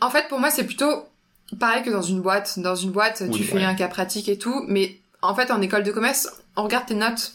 En 0.00 0.08
fait, 0.10 0.28
pour 0.28 0.38
moi, 0.40 0.50
c'est 0.50 0.64
plutôt 0.64 1.06
pareil 1.58 1.82
que 1.82 1.90
dans 1.90 2.00
une 2.02 2.22
boîte. 2.22 2.58
Dans 2.58 2.74
une 2.76 2.90
boîte, 2.92 3.22
Oui, 3.26 3.36
tu 3.36 3.44
fais 3.44 3.56
ouais. 3.56 3.64
un 3.64 3.74
cas 3.74 3.88
pratique 3.88 4.28
et 4.30 4.38
tout, 4.38 4.64
mais 4.68 4.96
en 5.20 5.34
fait, 5.34 5.50
en 5.50 5.60
école 5.60 5.82
de 5.82 5.92
commerce, 5.92 6.30
on 6.56 6.62
regarde 6.62 6.86
tes 6.86 6.94
notes. 6.94 7.32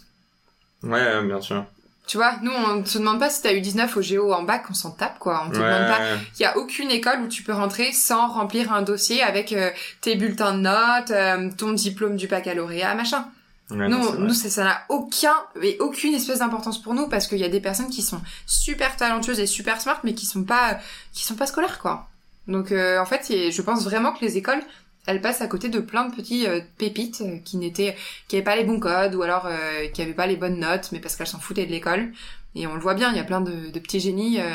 Ouais, 0.82 1.24
bien 1.24 1.42
sûr. 1.42 1.66
Tu 2.08 2.18
vois, 2.18 2.36
nous, 2.44 2.52
on 2.52 2.84
te 2.84 2.98
demande 3.00 3.20
pas 3.20 3.30
si 3.32 3.42
t'as 3.42 3.54
eu 3.54 3.62
19 3.62 3.98
au 3.98 4.02
géo 4.02 4.32
en 4.32 4.44
bac, 4.44 4.66
on 4.70 4.74
s'en 4.76 4.92
tape, 4.92 5.18
quoi. 5.18 5.44
On 5.46 5.50
te 5.50 5.58
Ouais, 5.58 5.64
demande 5.64 5.88
pas. 5.88 6.00
Il 6.38 6.42
y 6.44 6.46
a 6.46 6.56
aucune 6.58 6.92
école 6.92 7.22
où 7.22 7.28
tu 7.28 7.42
peux 7.42 7.54
rentrer 7.54 7.92
sans 7.94 8.28
remplir 8.28 8.72
un 8.72 8.84
dossier 8.84 9.24
avec 9.24 9.52
euh, 9.54 9.72
tes 10.02 10.16
bulletins 10.16 10.54
de 10.54 10.60
notes, 10.60 11.10
euh, 11.12 11.50
ton 11.58 11.72
diplôme 11.74 12.16
du 12.16 12.28
baccalauréat, 12.28 12.94
machin. 12.94 13.26
ouais, 13.72 13.88
nous, 13.90 13.98
non, 13.98 14.14
nous, 14.20 14.34
ça 14.36 14.50
ça 14.52 14.64
n'a 14.64 14.82
aucun, 14.90 15.34
mais 15.60 15.78
aucune 15.80 16.14
espèce 16.14 16.40
d'importance 16.40 16.80
pour 16.80 16.94
nous 16.94 17.08
parce 17.08 17.26
qu'il 17.28 17.40
y 17.40 17.44
a 17.44 17.50
des 17.50 17.60
personnes 17.62 17.90
qui 17.90 18.04
sont 18.04 18.22
super 18.46 18.96
talentueuses 18.98 19.40
et 19.40 19.48
super 19.48 19.82
smart, 19.82 20.00
mais 20.04 20.14
qui 20.14 20.28
sont 20.28 20.44
pas, 20.44 20.78
qui 21.12 21.24
sont 21.26 21.36
pas 21.36 21.48
scolaires, 21.48 21.80
quoi. 21.80 22.08
Donc, 22.48 22.72
euh, 22.72 23.00
en 23.00 23.06
fait, 23.08 23.26
je 23.52 23.62
pense 23.64 23.84
vraiment 23.84 24.12
que 24.14 24.24
les 24.24 24.38
écoles, 24.38 24.62
elles 25.08 25.22
passent 25.22 25.42
à 25.42 25.48
côté 25.48 25.70
de 25.70 25.80
plein 25.80 26.08
de 26.10 26.16
petits 26.16 26.48
euh, 26.48 26.60
pépites 26.78 27.22
euh, 27.22 27.38
qui 27.46 27.58
n'étaient, 27.58 27.96
qui 28.28 28.36
avaient 28.36 28.44
pas 28.44 28.56
les 28.56 28.64
bons 28.64 28.80
codes 28.80 29.16
ou 29.16 29.22
alors 29.22 29.46
euh, 29.46 29.88
qui 29.94 30.02
avaient 30.02 30.14
pas 30.14 30.28
les 30.28 30.36
bonnes 30.36 30.60
notes, 30.60 30.90
mais 30.92 31.00
parce 31.00 31.16
qu'elles 31.16 31.28
s'en 31.28 31.40
foutaient 31.40 31.66
de 31.66 31.72
l'école. 31.72 32.12
Et 32.56 32.68
on 32.68 32.74
le 32.76 32.80
voit 32.82 32.94
bien, 32.96 33.12
il 33.12 33.18
y 33.18 33.20
a 33.20 33.24
plein 33.26 33.42
de, 33.42 33.70
de 33.70 33.80
petits 33.80 34.00
génies. 34.00 34.40
Euh, 34.40 34.50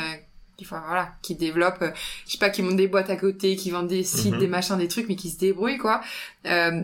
qui, 0.57 0.65
enfin, 0.65 0.83
voilà, 0.85 1.11
qui 1.23 1.33
développent, 1.33 1.81
euh, 1.81 1.89
je 2.27 2.33
sais 2.33 2.37
pas, 2.37 2.51
qui 2.51 2.61
montent 2.61 2.75
des 2.75 2.87
boîtes 2.87 3.09
à 3.09 3.15
côté, 3.15 3.55
qui 3.55 3.71
vendent 3.71 3.87
des 3.87 4.03
sites, 4.03 4.33
Mhm. 4.33 4.39
des 4.39 4.47
machins, 4.47 4.77
des 4.77 4.87
trucs, 4.87 5.07
mais 5.09 5.15
qui 5.15 5.31
se 5.31 5.39
débrouillent, 5.39 5.79
quoi. 5.79 6.01
Euh, 6.45 6.83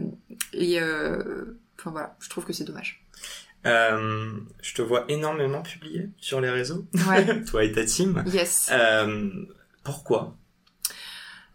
et, 0.53 0.79
euh, 0.81 1.59
enfin 1.77 1.91
voilà, 1.91 2.15
je 2.19 2.27
trouve 2.29 2.43
que 2.45 2.53
c'est 2.53 2.63
dommage. 2.63 3.03
Euh, 3.67 4.31
je 4.63 4.73
te 4.73 4.81
vois 4.81 5.05
énormément 5.09 5.61
publier 5.61 6.09
sur 6.19 6.41
les 6.41 6.49
réseaux, 6.49 6.85
Ouais, 7.07 7.43
toi 7.45 7.63
et 7.63 7.71
ta 7.71 7.83
team. 7.85 8.23
yes. 8.27 8.69
Euh, 8.71 9.29
pourquoi? 9.83 10.35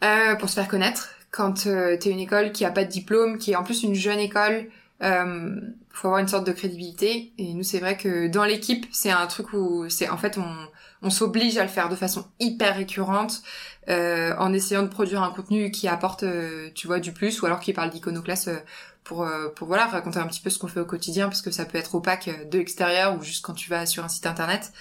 Euh, 0.04 0.36
pour 0.36 0.48
se 0.48 0.54
faire 0.54 0.68
connaître, 0.68 1.10
quand 1.32 1.66
euh, 1.66 1.96
t'es 1.98 2.10
une 2.10 2.20
école 2.20 2.52
qui 2.52 2.64
a 2.64 2.70
pas 2.70 2.84
de 2.84 2.90
diplôme, 2.90 3.38
qui 3.38 3.52
est 3.52 3.56
en 3.56 3.64
plus 3.64 3.82
une 3.82 3.94
jeune 3.94 4.20
école, 4.20 4.66
euh, 5.02 5.60
faut 5.90 6.08
avoir 6.08 6.20
une 6.20 6.28
sorte 6.28 6.46
de 6.46 6.52
crédibilité. 6.52 7.32
Et 7.38 7.54
nous, 7.54 7.64
c'est 7.64 7.80
vrai 7.80 7.96
que 7.96 8.28
dans 8.28 8.44
l'équipe, 8.44 8.86
c'est 8.92 9.10
un 9.10 9.26
truc 9.26 9.52
où 9.54 9.88
c'est 9.88 10.08
en 10.08 10.18
fait 10.18 10.38
on, 10.38 10.54
on 11.02 11.10
s'oblige 11.10 11.58
à 11.58 11.62
le 11.64 11.68
faire 11.70 11.88
de 11.88 11.96
façon 11.96 12.26
hyper 12.38 12.76
récurrente, 12.76 13.42
euh, 13.88 14.34
en 14.38 14.52
essayant 14.52 14.82
de 14.82 14.88
produire 14.88 15.22
un 15.22 15.30
contenu 15.32 15.70
qui 15.70 15.88
apporte, 15.88 16.22
euh, 16.22 16.70
tu 16.74 16.86
vois, 16.86 17.00
du 17.00 17.12
plus, 17.12 17.42
ou 17.42 17.46
alors 17.46 17.60
qui 17.60 17.72
parle 17.72 17.90
d'iconoclaste. 17.90 18.48
euh, 18.48 18.58
pour, 19.04 19.24
euh, 19.24 19.48
pour 19.48 19.66
voilà 19.66 19.86
raconter 19.86 20.20
un 20.20 20.28
petit 20.28 20.40
peu 20.40 20.48
ce 20.48 20.60
qu'on 20.60 20.68
fait 20.68 20.78
au 20.78 20.84
quotidien 20.84 21.26
parce 21.26 21.42
que 21.42 21.50
ça 21.50 21.64
peut 21.64 21.76
être 21.76 21.96
opaque 21.96 22.30
de 22.48 22.58
l'extérieur 22.58 23.16
ou 23.18 23.22
juste 23.22 23.44
quand 23.44 23.52
tu 23.52 23.68
vas 23.68 23.84
sur 23.84 24.04
un 24.04 24.08
site 24.08 24.26
internet 24.26 24.72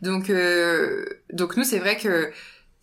donc 0.00 0.32
donc 1.34 1.56
nous 1.58 1.64
c'est 1.64 1.78
vrai 1.78 1.98
que 1.98 2.32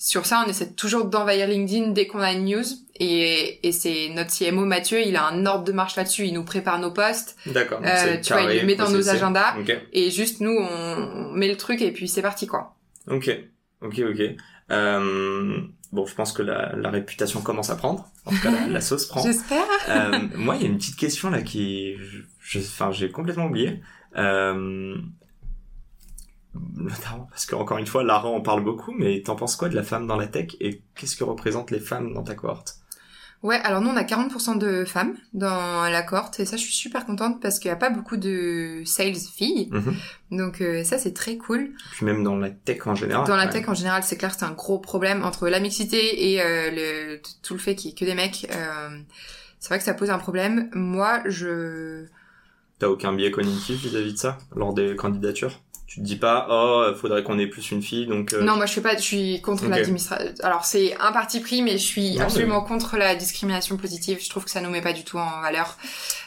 sur 0.03 0.25
ça, 0.25 0.43
on 0.45 0.49
essaie 0.49 0.69
toujours 0.73 1.05
d'envahir 1.05 1.47
LinkedIn 1.47 1.91
dès 1.91 2.07
qu'on 2.07 2.19
a 2.19 2.33
une 2.33 2.43
news. 2.43 2.65
Et, 2.99 3.65
et 3.65 3.71
c'est 3.71 4.09
notre 4.09 4.37
CMO 4.37 4.65
Mathieu, 4.65 4.99
il 4.99 5.15
a 5.15 5.25
un 5.25 5.45
ordre 5.45 5.63
de 5.63 5.71
marche 5.71 5.95
là-dessus. 5.95 6.25
Il 6.25 6.33
nous 6.33 6.43
prépare 6.43 6.77
nos 6.77 6.91
posts. 6.91 7.37
D'accord. 7.45 7.79
Euh, 7.85 8.17
tu 8.21 8.33
vois, 8.33 8.41
il 8.41 8.47
carré, 8.47 8.59
le 8.59 8.65
met 8.65 8.75
dans 8.75 8.89
nos 8.89 9.07
agendas. 9.07 9.55
Et 9.93 10.11
juste, 10.11 10.41
nous, 10.41 10.51
on, 10.51 11.29
on 11.29 11.31
met 11.31 11.47
le 11.47 11.55
truc 11.55 11.81
et 11.81 11.93
puis 11.93 12.09
c'est 12.09 12.21
parti, 12.21 12.47
quoi. 12.47 12.75
Ok, 13.07 13.29
ok, 13.81 14.01
ok. 14.09 14.21
Euh, 14.71 15.61
bon, 15.93 16.05
je 16.05 16.15
pense 16.15 16.33
que 16.33 16.41
la, 16.41 16.75
la 16.75 16.89
réputation 16.89 17.39
commence 17.39 17.69
à 17.69 17.77
prendre. 17.77 18.05
En 18.25 18.31
tout 18.31 18.41
cas, 18.41 18.51
la, 18.51 18.67
la 18.67 18.81
sauce 18.81 19.05
prend. 19.05 19.21
J'espère. 19.23 19.63
Euh, 19.87 20.19
moi, 20.35 20.57
il 20.57 20.63
y 20.63 20.65
a 20.65 20.67
une 20.67 20.77
petite 20.79 20.97
question 20.97 21.29
là 21.29 21.41
qui, 21.41 21.95
enfin, 22.57 22.91
j'ai 22.91 23.09
complètement 23.09 23.45
oublié. 23.45 23.79
Euh, 24.17 24.97
notamment 26.75 27.27
parce 27.29 27.45
qu'encore 27.45 27.77
une 27.77 27.87
fois, 27.87 28.03
Lara 28.03 28.27
en 28.27 28.41
parle 28.41 28.63
beaucoup, 28.63 28.91
mais 28.91 29.21
t'en 29.21 29.35
penses 29.35 29.55
quoi 29.55 29.69
de 29.69 29.75
la 29.75 29.83
femme 29.83 30.07
dans 30.07 30.17
la 30.17 30.27
tech 30.27 30.55
et 30.59 30.81
qu'est-ce 30.95 31.15
que 31.15 31.23
représentent 31.23 31.71
les 31.71 31.79
femmes 31.79 32.13
dans 32.13 32.23
ta 32.23 32.35
cohorte? 32.35 32.77
Ouais, 33.43 33.59
alors 33.65 33.81
nous 33.81 33.89
on 33.89 33.97
a 33.97 34.03
40% 34.03 34.57
de 34.57 34.85
femmes 34.85 35.15
dans 35.33 35.83
la 35.89 36.01
cohorte 36.01 36.39
et 36.39 36.45
ça 36.45 36.55
je 36.55 36.61
suis 36.63 36.71
super 36.71 37.05
contente 37.05 37.41
parce 37.41 37.59
qu'il 37.59 37.69
n'y 37.69 37.73
a 37.73 37.77
pas 37.77 37.89
beaucoup 37.89 38.15
de 38.15 38.81
sales 38.85 39.15
filles. 39.15 39.67
Mhm. 39.69 39.95
Donc 40.31 40.61
euh, 40.61 40.85
ça 40.85 40.97
c'est 40.97 41.13
très 41.13 41.35
cool. 41.35 41.71
Puis 41.91 42.05
même 42.05 42.23
dans 42.23 42.37
la 42.37 42.51
tech 42.51 42.87
en 42.87 42.95
général. 42.95 43.27
Dans 43.27 43.35
la 43.35 43.47
ouais. 43.47 43.51
tech 43.51 43.67
en 43.67 43.73
général, 43.73 44.01
c'est 44.03 44.15
clair 44.15 44.31
que 44.31 44.37
c'est 44.39 44.45
un 44.45 44.53
gros 44.53 44.79
problème 44.79 45.25
entre 45.25 45.49
la 45.49 45.59
mixité 45.59 46.31
et 46.31 46.41
euh, 46.41 46.71
le, 46.71 47.21
tout 47.41 47.53
le 47.53 47.59
fait 47.59 47.75
qu'il 47.75 47.89
y 47.89 47.93
ait 47.93 47.97
que 47.97 48.05
des 48.05 48.15
mecs. 48.15 48.47
Euh, 48.55 48.97
c'est 49.59 49.67
vrai 49.67 49.77
que 49.77 49.85
ça 49.85 49.93
pose 49.93 50.09
un 50.09 50.19
problème. 50.19 50.69
Moi, 50.73 51.21
je... 51.25 52.05
T'as 52.79 52.87
aucun 52.87 53.13
biais 53.13 53.31
cognitif 53.31 53.81
vis-à-vis 53.81 54.13
de 54.13 54.17
ça 54.17 54.37
lors 54.55 54.73
des 54.73 54.95
candidatures? 54.95 55.61
Tu 55.93 55.99
te 55.99 56.05
dis 56.05 56.15
pas 56.15 56.47
oh 56.49 56.87
faudrait 56.99 57.21
qu'on 57.21 57.37
ait 57.37 57.45
plus 57.45 57.69
une 57.69 57.83
fille 57.83 58.07
donc 58.07 58.33
euh... 58.33 58.41
non 58.41 58.55
moi 58.55 58.65
je 58.65 58.73
fais 58.73 58.81
pas 58.81 58.95
je 58.95 59.01
suis 59.01 59.41
contre 59.41 59.65
Ok. 59.65 59.69
l'administration. 59.69 60.33
Alors 60.41 60.65
c'est 60.65 60.97
un 60.99 61.11
parti 61.11 61.39
pris 61.39 61.61
mais 61.61 61.73
je 61.73 61.85
suis 61.85 62.15
Non, 62.15 62.23
absolument 62.23 62.61
contre 62.61 62.97
la 62.97 63.13
discrimination 63.13 63.77
positive. 63.77 64.17
Je 64.19 64.27
trouve 64.27 64.43
que 64.43 64.49
ça 64.49 64.59
nous 64.59 64.71
met 64.71 64.81
pas 64.81 64.93
du 64.93 65.03
tout 65.03 65.19
en 65.19 65.41
valeur. 65.41 65.77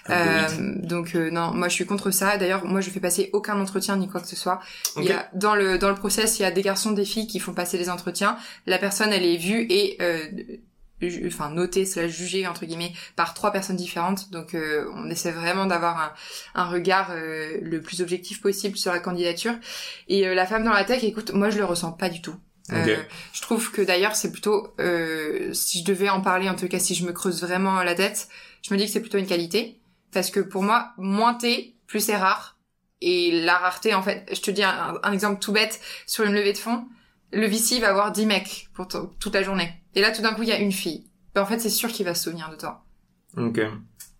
Euh, 0.09 0.47
donc 0.85 1.17
euh, 1.17 1.31
non 1.33 1.51
moi 1.53 1.69
je 1.69 1.75
suis 1.75 1.85
contre 1.85 2.13
ça. 2.13 2.37
D'ailleurs 2.37 2.65
moi 2.65 2.81
je 2.81 2.91
fais 2.91 3.01
passer 3.01 3.29
aucun 3.33 3.59
entretien 3.61 3.97
ni 3.97 4.09
quoi 4.09 4.21
que 4.21 4.29
ce 4.29 4.37
soit. 4.37 4.61
Il 4.99 5.05
y 5.05 5.11
a 5.11 5.29
dans 5.35 5.57
le 5.57 5.79
dans 5.79 5.89
le 5.89 5.97
process 5.97 6.39
il 6.39 6.43
y 6.43 6.45
a 6.45 6.53
des 6.53 6.63
garçons 6.63 6.93
des 6.93 7.05
filles 7.05 7.27
qui 7.27 7.41
font 7.41 7.53
passer 7.53 7.77
les 7.77 7.91
entretiens. 7.91 8.37
La 8.67 8.79
personne 8.79 9.13
elle 9.13 9.25
est 9.25 9.37
vue 9.37 9.67
et 9.69 9.97
euh, 10.01 10.29
enfin 11.27 11.51
notée 11.51 11.85
slash 11.85 12.11
jugée 12.11 12.47
entre 12.47 12.65
guillemets 12.65 12.93
par 13.17 13.35
trois 13.35 13.53
personnes 13.53 13.77
différentes. 13.77 14.31
Donc 14.31 14.55
euh, 14.55 14.91
on 14.95 15.11
essaie 15.11 15.33
vraiment 15.33 15.67
d'avoir 15.67 15.99
un, 15.99 16.13
un 16.55 16.65
regard 16.67 17.11
euh, 17.11 17.59
le 17.61 17.81
plus 17.81 18.01
objectif 18.01 18.41
possible 18.41 18.77
sur 18.77 18.93
la 18.93 19.01
candidature. 19.01 19.55
Et 20.09 20.27
euh, 20.27 20.35
la 20.35 20.47
femme 20.47 20.65
dans 20.65 20.73
la 20.73 20.85
tech 20.85 21.05
écoute 21.05 21.33
moi 21.33 21.51
je 21.51 21.59
le 21.59 21.65
ressens 21.65 21.93
pas 21.93 22.09
du 22.09 22.23
tout. 22.23 22.37
Euh, 22.73 22.97
je 23.33 23.43
trouve 23.43 23.71
que 23.71 23.81
d'ailleurs 23.81 24.17
c'est 24.17 24.33
plutôt 24.33 24.75
euh, 24.81 25.53
si 25.53 25.81
je 25.81 25.85
devais 25.85 26.09
en 26.09 26.21
parler 26.21 26.49
en 26.49 26.57
tout 26.57 26.67
cas 26.67 26.81
si 26.81 26.97
je 26.97 27.07
me 27.07 27.13
creuse 27.13 27.41
vraiment 27.41 27.81
la 27.85 27.95
tête 27.95 28.27
je 28.63 28.75
me 28.75 28.79
dis 28.79 28.87
que 28.87 28.91
c'est 28.91 29.01
plutôt 29.01 29.19
une 29.19 29.27
qualité. 29.27 29.81
Parce 30.13 30.31
que 30.31 30.41
pour 30.41 30.63
moi 30.63 30.93
moins 30.97 31.35
t'es 31.35 31.75
plus 31.87 32.01
c'est 32.01 32.17
rare 32.17 32.57
et 33.03 33.43
la 33.43 33.59
rareté 33.59 33.95
en 33.95 34.03
fait 34.03 34.27
je 34.33 34.41
te 34.41 34.51
dis 34.51 34.65
un, 34.65 34.99
un 35.03 35.13
exemple 35.13 35.41
tout 35.41 35.53
bête 35.53 35.81
sur 36.07 36.25
une 36.25 36.33
levée 36.33 36.55
de 36.55 36.59
fonds. 36.59 36.87
Le 37.33 37.47
VC 37.47 37.81
va 37.81 37.91
avoir 37.91 38.13
10 38.13 38.27
mecs 38.27 38.69
pour 38.73 38.89
toute 38.89 39.35
la 39.35 39.43
journée 39.43 39.71
et 39.97 40.01
là 40.01 40.13
tout 40.13 40.23
d'un 40.23 40.35
coup 40.35 40.43
il 40.45 40.49
y 40.49 40.53
a 40.53 40.59
une 40.59 40.73
fille. 40.73 41.09
Ben, 41.35 41.43
en 41.43 41.47
fait 41.47 41.59
c'est 41.59 41.71
sûr 41.71 41.91
qu'il 41.91 42.07
va 42.07 42.15
se 42.15 42.25
souvenir 42.25 42.49
de 42.51 42.57
toi. 42.57 42.85
Ok 43.37 43.61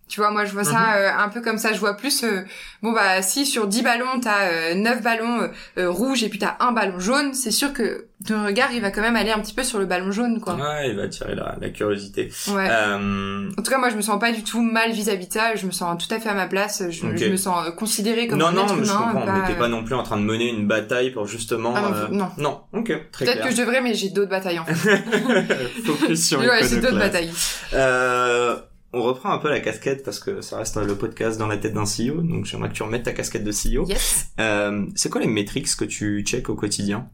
tu 0.07 0.19
vois 0.21 0.31
moi 0.31 0.45
je 0.45 0.53
vois 0.53 0.63
Mhm. 0.63 0.71
ça 0.71 0.95
euh, 0.95 1.09
un 1.17 1.29
peu 1.29 1.41
comme 1.41 1.57
ça 1.57 1.73
je 1.73 1.79
vois 1.79 1.95
plus 1.97 2.23
euh, 2.23 2.41
bon 2.81 2.91
bah 2.93 3.21
si 3.21 3.45
sur 3.45 3.67
10 3.67 3.81
ballons 3.83 4.19
t'as 4.21 4.45
euh, 4.51 4.73
9 4.75 5.01
ballons 5.01 5.41
euh, 5.41 5.47
euh, 5.77 5.89
rouges 5.89 6.23
et 6.23 6.29
puis 6.29 6.39
t'as 6.39 6.55
un 6.59 6.71
ballon 6.71 6.99
jaune 6.99 7.33
c'est 7.33 7.51
sûr 7.51 7.73
que 7.73 8.05
ton 8.25 8.45
regard 8.45 8.71
il 8.73 8.81
va 8.81 8.89
quand 8.89 9.01
même 9.01 9.15
aller 9.15 9.31
un 9.31 9.39
petit 9.39 9.53
peu 9.53 9.63
sur 9.63 9.77
le 9.79 9.85
ballon 9.85 10.11
jaune 10.11 10.39
quoi 10.41 10.55
ouais 10.55 10.89
il 10.89 10.95
va 10.95 11.03
attirer 11.03 11.35
la, 11.35 11.55
la 11.61 11.69
curiosité 11.69 12.31
ouais 12.49 12.67
euh... 12.69 13.49
En 13.57 13.61
tout 13.63 13.71
cas, 13.71 13.77
moi, 13.79 13.89
je 13.89 13.95
me 13.95 14.01
sens 14.01 14.19
pas 14.19 14.31
du 14.31 14.43
tout 14.43 14.61
mal 14.61 14.91
vis-à-vis 14.91 15.27
de 15.27 15.33
ça. 15.33 15.55
Je 15.55 15.65
me 15.65 15.71
sens 15.71 15.97
tout 16.05 16.13
à 16.13 16.19
fait 16.19 16.29
à 16.29 16.33
ma 16.33 16.47
place. 16.47 16.83
Je, 16.89 17.15
je 17.17 17.25
me 17.29 17.35
sens 17.37 17.69
considérée 17.75 18.27
comme 18.27 18.37
non 18.39 18.47
un 18.47 18.51
non 18.51 18.65
être 18.65 18.75
mais 18.75 18.83
je 18.85 18.91
humain. 18.91 19.01
comprends 19.11 19.25
pas, 19.25 19.31
mais 19.33 19.47
t'es 19.47 19.53
euh, 19.53 19.59
pas 19.59 19.67
non 19.67 19.83
plus 19.83 19.95
en 19.95 20.03
train 20.03 20.17
de 20.17 20.21
mener 20.23 20.47
une 20.49 20.67
bataille 20.67 21.11
pour 21.11 21.25
justement 21.25 21.73
Ah 21.75 21.81
non, 21.81 21.93
euh, 21.95 22.07
non. 22.11 22.29
non 22.37 22.61
ok 22.73 22.93
très 23.11 23.25
Peut-être 23.25 23.43
que 23.45 23.51
je 23.51 23.57
devrais, 23.57 23.81
mais 23.81 23.93
j'ai 23.95 24.09
d'autres 24.09 24.29
batailles 24.29 24.59
en 24.59 24.65
fait. 24.65 25.03
focus 25.85 26.27
sur 26.27 26.39
ouais, 26.39 26.61
j'ai 26.69 26.79
d'autres 26.79 26.99
batailles. 26.99 27.31
Euh, 27.73 28.55
on 28.97 29.03
reprend 29.03 29.31
un 29.31 29.37
peu 29.37 29.49
la 29.49 29.59
casquette 29.59 30.03
parce 30.03 30.19
que 30.19 30.41
ça 30.41 30.57
reste 30.57 30.77
le 30.77 30.95
podcast 30.95 31.37
dans 31.37 31.47
la 31.47 31.57
tête 31.57 31.73
d'un 31.73 31.83
CEO, 31.83 32.21
donc 32.21 32.45
j'aimerais 32.45 32.69
que 32.69 32.73
tu 32.73 32.83
remettes 32.83 33.03
ta 33.03 33.13
casquette 33.13 33.43
de 33.43 33.51
CEO. 33.51 33.85
Yes. 33.87 34.27
Euh, 34.39 34.85
c'est 34.95 35.09
quoi 35.09 35.21
les 35.21 35.27
métriques 35.27 35.75
que 35.75 35.85
tu 35.85 36.23
check 36.23 36.49
au 36.49 36.55
quotidien? 36.55 37.09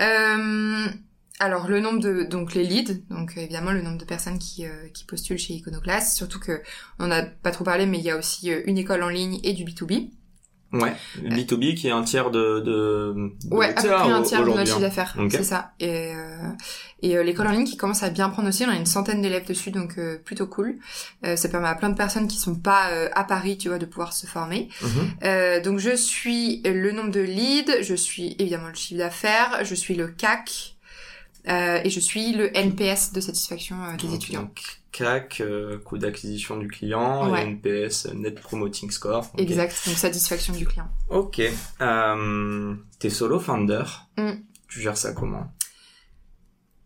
Euh, 0.00 0.88
alors 1.40 1.68
le 1.68 1.80
nombre 1.80 2.00
de 2.00 2.22
donc 2.22 2.54
les 2.54 2.64
leads, 2.64 2.94
donc 3.10 3.36
évidemment 3.36 3.72
le 3.72 3.82
nombre 3.82 3.98
de 3.98 4.04
personnes 4.04 4.38
qui 4.38 4.66
euh, 4.66 4.88
qui 4.92 5.04
postulent 5.04 5.38
chez 5.38 5.54
Iconoclast, 5.54 6.16
surtout 6.16 6.38
que 6.38 6.62
on 6.98 7.08
n'a 7.08 7.22
pas 7.22 7.50
trop 7.50 7.64
parlé, 7.64 7.86
mais 7.86 7.98
il 7.98 8.04
y 8.04 8.10
a 8.10 8.16
aussi 8.16 8.52
euh, 8.52 8.62
une 8.66 8.78
école 8.78 9.02
en 9.02 9.08
ligne 9.08 9.40
et 9.42 9.52
du 9.52 9.64
B2B. 9.64 10.10
Ouais, 10.80 10.94
B2B 11.22 11.74
qui 11.74 11.88
est 11.88 11.92
un 11.92 12.02
tiers 12.02 12.30
de... 12.30 12.60
de, 12.60 13.14
de 13.44 13.54
Ouais, 13.54 13.68
à 13.70 13.72
peu 13.74 13.82
tiers 13.82 13.98
près 14.00 14.10
un 14.12 14.22
tiers 14.22 14.42
de 14.44 14.48
notre 14.50 14.60
chiffre 14.64 14.76
hein. 14.76 14.80
d'affaires, 14.80 15.14
Ok. 15.18 15.30
c'est 15.32 15.44
ça. 15.44 15.72
Et, 15.80 16.12
euh, 16.14 16.48
et 17.02 17.16
euh, 17.16 17.22
l'école 17.22 17.46
en 17.46 17.52
ligne 17.52 17.64
qui 17.64 17.76
commence 17.76 18.02
à 18.02 18.10
bien 18.10 18.28
prendre 18.30 18.48
aussi, 18.48 18.64
on 18.64 18.70
a 18.70 18.74
une 18.76 18.86
centaine 18.86 19.22
d'élèves 19.22 19.46
dessus, 19.46 19.70
donc 19.70 19.98
euh, 19.98 20.18
plutôt 20.18 20.46
cool. 20.46 20.76
Euh, 21.24 21.36
ça 21.36 21.48
permet 21.48 21.68
à 21.68 21.74
plein 21.74 21.90
de 21.90 21.96
personnes 21.96 22.28
qui 22.28 22.38
sont 22.38 22.54
pas 22.56 22.90
euh, 22.90 23.08
à 23.14 23.24
Paris, 23.24 23.56
tu 23.58 23.68
vois, 23.68 23.78
de 23.78 23.86
pouvoir 23.86 24.12
se 24.12 24.26
former. 24.26 24.68
Mhm. 24.82 24.88
Euh, 25.24 25.60
donc 25.60 25.78
je 25.78 25.94
suis 25.94 26.60
le 26.64 26.92
nombre 26.92 27.10
de 27.10 27.20
leads, 27.20 27.82
je 27.82 27.94
suis 27.94 28.36
évidemment 28.38 28.68
le 28.68 28.74
chiffre 28.74 28.98
d'affaires, 28.98 29.60
je 29.64 29.74
suis 29.74 29.94
le 29.94 30.08
CAC 30.08 30.76
euh, 31.48 31.80
et 31.84 31.90
je 31.90 32.00
suis 32.00 32.32
le 32.32 32.56
NPS 32.56 33.12
de 33.12 33.20
satisfaction 33.20 33.76
euh, 33.84 33.96
des 33.96 34.06
Donc, 34.06 34.14
étudiants. 34.14 34.50
CAC, 34.94 35.40
euh, 35.40 35.78
coût 35.78 35.98
d'acquisition 35.98 36.56
du 36.56 36.68
client, 36.68 37.30
Ouais. 37.30 37.42
et 37.42 37.46
NPS, 37.48 38.06
Net 38.14 38.40
Promoting 38.40 38.90
Score. 38.92 39.28
Ok. 39.34 39.40
Exact, 39.40 39.76
donc 39.86 39.96
satisfaction 39.96 40.54
du 40.54 40.64
client. 40.66 40.88
Ok. 41.10 41.42
Euh, 41.80 42.74
T'es 43.00 43.10
solo 43.10 43.40
founder. 43.40 43.82
Mm. 44.16 44.30
Tu 44.68 44.80
gères 44.80 44.96
ça 44.96 45.12
comment? 45.12 45.52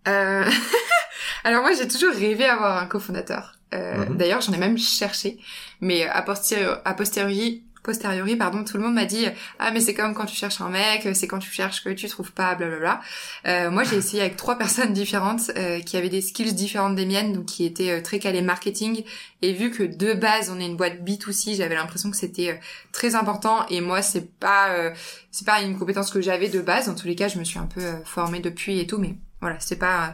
Euh... 0.08 0.44
Alors 1.44 1.62
moi 1.62 1.72
j'ai 1.72 1.86
toujours 1.86 2.12
rêvé 2.12 2.44
d'avoir 2.46 2.82
un 2.82 2.86
cofondateur. 2.86 3.54
Mhm. 3.72 4.16
D'ailleurs 4.16 4.40
j'en 4.40 4.52
ai 4.54 4.58
même 4.58 4.78
cherché, 4.78 5.38
mais 5.82 6.06
a 6.06 6.22
posteriori, 6.22 6.78
a 6.84 6.94
posteriori, 6.94 7.64
posteriori 7.82 8.36
pardon, 8.36 8.64
tout 8.64 8.76
le 8.76 8.82
monde 8.82 8.94
m'a 8.94 9.04
dit 9.04 9.26
ah 9.58 9.70
mais 9.70 9.80
c'est 9.80 9.94
comme 9.94 10.14
quand 10.14 10.26
tu 10.26 10.36
cherches 10.36 10.60
un 10.60 10.68
mec, 10.68 11.08
c'est 11.14 11.26
quand 11.26 11.38
tu 11.38 11.50
cherches 11.50 11.82
que 11.84 11.90
tu 11.90 12.08
trouves 12.08 12.32
pas, 12.32 12.54
blablabla. 12.54 13.00
Euh, 13.46 13.70
moi 13.70 13.84
j'ai 13.84 13.96
essayé 13.96 14.22
avec 14.22 14.36
trois 14.36 14.56
personnes 14.58 14.92
différentes 14.92 15.50
euh, 15.56 15.80
qui 15.80 15.96
avaient 15.96 16.08
des 16.08 16.20
skills 16.20 16.54
différentes 16.54 16.94
des 16.94 17.06
miennes, 17.06 17.32
donc 17.32 17.46
qui 17.46 17.64
étaient 17.64 17.90
euh, 17.90 18.02
très 18.02 18.18
calées 18.18 18.42
marketing. 18.42 19.04
Et 19.42 19.52
vu 19.52 19.70
que 19.70 19.82
de 19.82 20.14
base 20.14 20.50
on 20.54 20.58
est 20.60 20.66
une 20.66 20.76
boîte 20.76 21.00
B2C, 21.04 21.56
j'avais 21.56 21.74
l'impression 21.74 22.10
que 22.10 22.16
c'était 22.16 22.50
euh, 22.50 22.56
très 22.92 23.14
important. 23.14 23.66
Et 23.68 23.80
moi 23.80 24.02
c'est 24.02 24.28
pas 24.38 24.70
euh, 24.70 24.90
c'est 25.30 25.46
pas 25.46 25.60
une 25.62 25.78
compétence 25.78 26.10
que 26.10 26.20
j'avais 26.20 26.48
de 26.48 26.60
base. 26.60 26.88
En 26.88 26.94
tous 26.94 27.06
les 27.06 27.14
cas 27.14 27.28
je 27.28 27.38
me 27.38 27.44
suis 27.44 27.58
un 27.58 27.66
peu 27.66 27.80
euh, 27.80 28.04
formée 28.04 28.40
depuis 28.40 28.80
et 28.80 28.86
tout, 28.86 28.98
mais 28.98 29.14
voilà 29.40 29.56
c'est 29.60 29.78
pas 29.78 30.06
euh, 30.06 30.10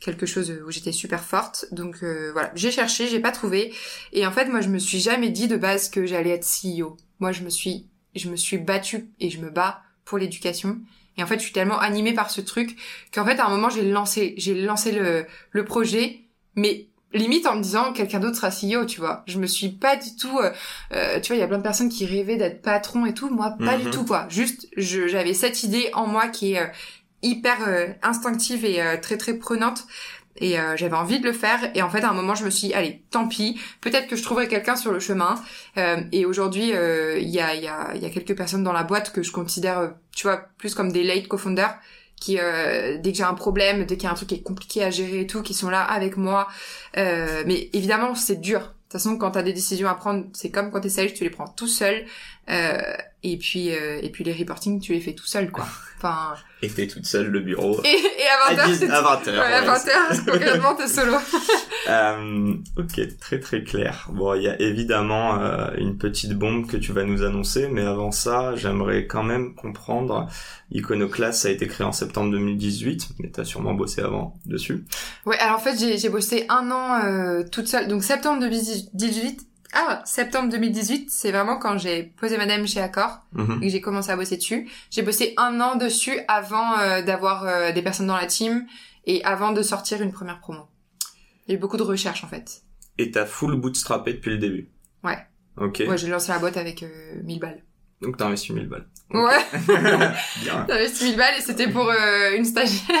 quelque 0.00 0.26
chose 0.26 0.52
où 0.66 0.70
j'étais 0.70 0.92
super 0.92 1.22
forte. 1.24 1.66
Donc 1.72 1.96
euh, 2.02 2.30
voilà, 2.32 2.50
j'ai 2.54 2.70
cherché, 2.70 3.08
j'ai 3.08 3.20
pas 3.20 3.32
trouvé. 3.32 3.72
Et 4.12 4.26
en 4.26 4.32
fait, 4.32 4.46
moi, 4.46 4.60
je 4.60 4.68
me 4.68 4.78
suis 4.78 5.00
jamais 5.00 5.30
dit 5.30 5.48
de 5.48 5.56
base 5.56 5.88
que 5.90 6.06
j'allais 6.06 6.30
être 6.30 6.44
CEO. 6.46 6.96
Moi, 7.20 7.32
je 7.32 7.42
me 7.42 7.50
suis, 7.50 7.86
je 8.14 8.28
me 8.28 8.36
suis 8.36 8.58
battue 8.58 9.08
et 9.20 9.30
je 9.30 9.40
me 9.40 9.50
bats 9.50 9.82
pour 10.04 10.18
l'éducation. 10.18 10.78
Et 11.16 11.22
en 11.22 11.26
fait, 11.26 11.38
je 11.38 11.44
suis 11.44 11.52
tellement 11.52 11.80
animée 11.80 12.14
par 12.14 12.30
ce 12.30 12.40
truc 12.40 12.76
qu'en 13.12 13.24
fait, 13.24 13.40
à 13.40 13.46
un 13.46 13.50
moment, 13.50 13.70
j'ai 13.70 13.82
lancé, 13.90 14.34
j'ai 14.36 14.54
lancé 14.54 14.92
le, 14.92 15.26
le 15.50 15.64
projet, 15.64 16.20
mais 16.54 16.86
limite 17.12 17.46
en 17.46 17.56
me 17.56 17.62
disant 17.62 17.92
quelqu'un 17.92 18.20
d'autre 18.20 18.36
sera 18.36 18.50
CEO, 18.50 18.84
tu 18.84 19.00
vois. 19.00 19.24
Je 19.26 19.38
me 19.38 19.46
suis 19.46 19.70
pas 19.70 19.96
du 19.96 20.14
tout, 20.14 20.38
euh, 20.38 20.52
euh, 20.92 21.18
tu 21.20 21.28
vois, 21.28 21.36
il 21.36 21.40
y 21.40 21.42
a 21.42 21.48
plein 21.48 21.58
de 21.58 21.62
personnes 21.62 21.88
qui 21.88 22.06
rêvaient 22.06 22.36
d'être 22.36 22.62
patron 22.62 23.04
et 23.06 23.14
tout. 23.14 23.30
Moi, 23.30 23.56
pas 23.64 23.76
Mhm. 23.78 23.84
du 23.84 23.90
tout, 23.90 24.04
quoi. 24.04 24.26
Juste, 24.28 24.68
je- 24.76 25.08
j'avais 25.08 25.34
cette 25.34 25.64
idée 25.64 25.90
en 25.94 26.06
moi 26.06 26.28
qui 26.28 26.52
est 26.52 26.60
euh, 26.60 26.66
hyper 27.22 27.56
euh, 27.66 27.88
instinctive 28.02 28.64
et 28.64 28.82
euh, 28.82 28.96
très 28.96 29.16
très 29.16 29.34
prenante. 29.34 29.86
Et 30.40 30.58
euh, 30.58 30.76
j'avais 30.76 30.96
envie 30.96 31.20
de 31.20 31.26
le 31.26 31.32
faire. 31.32 31.70
Et 31.74 31.82
en 31.82 31.90
fait 31.90 32.02
à 32.02 32.10
un 32.10 32.14
moment 32.14 32.34
je 32.34 32.44
me 32.44 32.50
suis 32.50 32.68
dit, 32.68 32.74
allez 32.74 33.02
tant 33.10 33.28
pis. 33.28 33.60
Peut-être 33.80 34.06
que 34.06 34.16
je 34.16 34.22
trouverai 34.22 34.48
quelqu'un 34.48 34.76
sur 34.76 34.92
le 34.92 35.00
chemin. 35.00 35.34
Euh, 35.76 36.00
et 36.12 36.24
aujourd'hui 36.26 36.72
euh, 36.72 37.18
il 37.18 37.28
y 37.28 37.40
a 37.40 37.54
y 37.54 37.66
a 37.66 37.94
y 37.96 38.06
a 38.06 38.10
quelques 38.10 38.36
personnes 38.36 38.62
dans 38.62 38.72
la 38.72 38.84
boîte 38.84 39.12
que 39.12 39.22
je 39.22 39.32
considère 39.32 39.78
euh, 39.78 39.88
tu 40.14 40.26
vois 40.26 40.48
plus 40.58 40.74
comme 40.74 40.92
des 40.92 41.02
late 41.02 41.28
co-founders 41.28 41.74
qui 42.20 42.38
euh, 42.40 42.98
dès 42.98 43.12
que 43.12 43.18
j'ai 43.18 43.24
un 43.24 43.34
problème 43.34 43.84
dès 43.84 43.96
qu'il 43.96 44.04
y 44.04 44.06
a 44.06 44.12
un 44.12 44.14
truc 44.14 44.28
qui 44.28 44.36
est 44.36 44.42
compliqué 44.42 44.82
à 44.84 44.90
gérer 44.90 45.20
et 45.20 45.26
tout 45.26 45.42
qui 45.42 45.54
sont 45.54 45.70
là 45.70 45.82
avec 45.82 46.16
moi. 46.16 46.48
Euh, 46.96 47.42
mais 47.46 47.70
évidemment 47.72 48.14
c'est 48.14 48.40
dur. 48.40 48.60
De 48.60 48.64
toute 48.64 49.02
façon 49.02 49.18
quand 49.18 49.32
t'as 49.32 49.42
des 49.42 49.52
décisions 49.52 49.88
à 49.88 49.94
prendre 49.94 50.26
c'est 50.32 50.50
comme 50.50 50.70
quand 50.70 50.80
t'es 50.80 50.88
sales 50.88 51.12
tu 51.12 51.24
les 51.24 51.30
prends 51.30 51.48
tout 51.48 51.68
seul. 51.68 52.06
Euh, 52.48 52.80
et 53.22 53.36
puis 53.36 53.70
euh, 53.70 54.00
et 54.02 54.10
puis 54.10 54.24
les 54.24 54.32
reporting 54.32 54.80
tu 54.80 54.92
les 54.92 55.00
fais 55.00 55.14
tout 55.14 55.26
seul 55.26 55.50
quoi 55.50 55.66
enfin 55.98 56.34
Et 56.62 56.68
t'es 56.68 56.86
toute 56.86 57.04
seule 57.06 57.26
le 57.26 57.40
bureau. 57.40 57.80
et, 57.84 57.88
et 57.88 58.26
à 58.50 58.54
20h, 58.54 58.60
à, 58.60 58.66
10 58.68 58.78
c'est... 58.78 58.90
à 58.90 59.00
20 59.02 59.26
Ouais, 59.26 59.38
à 59.38 59.62
20h, 59.62 60.24
concrètement, 60.24 60.74
t'es 60.74 60.88
solo. 60.88 61.14
Euh, 61.88 62.52
ok, 62.76 63.00
très 63.18 63.40
très 63.40 63.62
clair. 63.62 64.08
Bon, 64.12 64.34
il 64.34 64.42
y 64.42 64.48
a 64.48 64.60
évidemment 64.60 65.40
euh, 65.40 65.68
une 65.78 65.96
petite 65.96 66.34
bombe 66.34 66.66
que 66.66 66.76
tu 66.76 66.92
vas 66.92 67.04
nous 67.04 67.22
annoncer, 67.22 67.68
mais 67.68 67.80
avant 67.80 68.10
ça, 68.10 68.54
j'aimerais 68.56 69.06
quand 69.06 69.22
même 69.22 69.54
comprendre. 69.54 70.28
Iconoclast 70.70 71.46
a 71.46 71.50
été 71.50 71.66
créé 71.66 71.86
en 71.86 71.92
septembre 71.92 72.30
2018, 72.32 73.08
mais 73.20 73.30
t'as 73.30 73.44
sûrement 73.44 73.72
bossé 73.72 74.02
avant 74.02 74.34
dessus. 74.44 74.84
Ouais, 75.24 75.38
alors 75.38 75.56
en 75.56 75.60
fait, 75.60 75.78
j'ai, 75.78 75.96
j'ai 75.96 76.10
bossé 76.10 76.44
un 76.50 76.70
an 76.70 77.02
euh, 77.04 77.42
toute 77.50 77.68
seule. 77.68 77.88
Donc 77.88 78.02
septembre 78.02 78.40
2018... 78.40 79.47
Ah, 79.74 80.02
septembre 80.06 80.50
2018, 80.50 81.10
c'est 81.10 81.30
vraiment 81.30 81.58
quand 81.58 81.76
j'ai 81.78 82.02
posé 82.02 82.38
madame 82.38 82.66
chez 82.66 82.80
Accor 82.80 83.20
Mhm. 83.32 83.58
et 83.62 83.66
que 83.66 83.72
j'ai 83.72 83.80
commencé 83.80 84.10
à 84.10 84.16
bosser 84.16 84.36
dessus. 84.38 84.68
J'ai 84.90 85.02
bossé 85.02 85.34
un 85.36 85.60
an 85.60 85.76
dessus 85.76 86.18
avant 86.26 86.78
euh, 86.78 87.02
d'avoir 87.02 87.44
euh, 87.44 87.72
des 87.72 87.82
personnes 87.82 88.06
dans 88.06 88.16
la 88.16 88.26
team 88.26 88.66
et 89.06 89.22
avant 89.24 89.52
de 89.52 89.62
sortir 89.62 90.00
une 90.00 90.12
première 90.12 90.40
promo. 90.40 90.62
Il 91.46 91.52
y 91.52 91.54
a 91.54 91.56
eu 91.56 91.60
beaucoup 91.60 91.76
de 91.76 91.82
recherches, 91.82 92.24
en 92.24 92.28
fait. 92.28 92.62
Et 92.98 93.10
t'as 93.10 93.26
full 93.26 93.56
bootstrappé 93.56 94.14
depuis 94.14 94.30
le 94.30 94.38
début. 94.38 94.70
Ouais. 95.04 95.18
Ok. 95.58 95.82
Ouais, 95.86 95.98
j'ai 95.98 96.08
lancé 96.08 96.32
la 96.32 96.38
boîte 96.38 96.56
avec 96.56 96.82
euh, 96.82 97.20
1000 97.24 97.38
balles. 97.38 97.62
Donc 98.00 98.16
t'as 98.16 98.26
investi 98.26 98.52
1000 98.52 98.68
balles. 98.68 98.86
Ouais. 99.10 99.38
J'avais 100.44 100.72
investi 100.72 101.04
1000 101.04 101.16
balles 101.16 101.34
et 101.38 101.40
c'était 101.40 101.68
pour 101.68 101.88
euh, 101.88 102.36
une 102.36 102.44
stagiaire. 102.44 102.96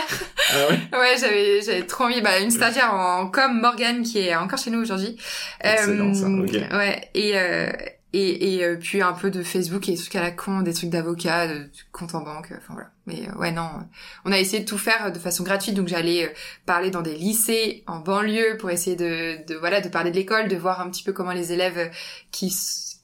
Ah 0.50 0.70
ouais 0.70 0.78
Ouais, 0.98 1.16
j'avais 1.20 1.60
j'avais 1.60 1.82
trop 1.82 2.04
envie. 2.04 2.20
Bah, 2.22 2.38
une 2.40 2.50
stagiaire 2.50 2.94
en 2.94 3.28
com, 3.28 3.60
Morgane, 3.60 4.02
qui 4.02 4.18
est 4.18 4.34
encore 4.34 4.58
chez 4.58 4.70
nous 4.70 4.80
aujourd'hui. 4.80 5.16
Excellent, 5.60 6.14
ça, 6.14 6.28
ok. 6.28 6.52
Ouais, 6.72 7.10
et 7.14 7.38
euh, 7.38 7.70
et 8.14 8.54
et 8.54 8.64
euh, 8.64 8.76
puis 8.76 9.02
un 9.02 9.12
peu 9.12 9.30
de 9.30 9.42
Facebook 9.42 9.86
et 9.88 9.92
des 9.92 9.98
trucs 9.98 10.16
à 10.16 10.22
la 10.22 10.30
con, 10.30 10.62
des 10.62 10.72
trucs 10.72 10.88
d'avocat, 10.88 11.46
de, 11.46 11.70
compte 11.92 12.14
en 12.14 12.22
banque. 12.22 12.52
Enfin 12.56 12.72
voilà. 12.72 12.90
Mais 13.06 13.28
euh, 13.28 13.38
ouais, 13.38 13.52
non, 13.52 13.64
euh, 13.64 13.82
on 14.24 14.32
a 14.32 14.38
essayé 14.38 14.60
de 14.62 14.68
tout 14.68 14.78
faire 14.78 15.12
de 15.12 15.18
façon 15.18 15.44
gratuite. 15.44 15.74
Donc 15.74 15.88
j'allais 15.88 16.24
euh, 16.24 16.30
parler 16.64 16.90
dans 16.90 17.02
des 17.02 17.14
lycées 17.14 17.84
en 17.86 17.98
banlieue 17.98 18.56
pour 18.58 18.70
essayer 18.70 18.96
de 18.96 19.44
de 19.46 19.54
voilà 19.56 19.82
de 19.82 19.88
parler 19.88 20.10
de 20.10 20.16
l'école, 20.16 20.48
de 20.48 20.56
voir 20.56 20.80
un 20.80 20.88
petit 20.88 21.02
peu 21.02 21.12
comment 21.12 21.32
les 21.32 21.52
élèves 21.52 21.78
euh, 21.78 21.88
qui 22.30 22.54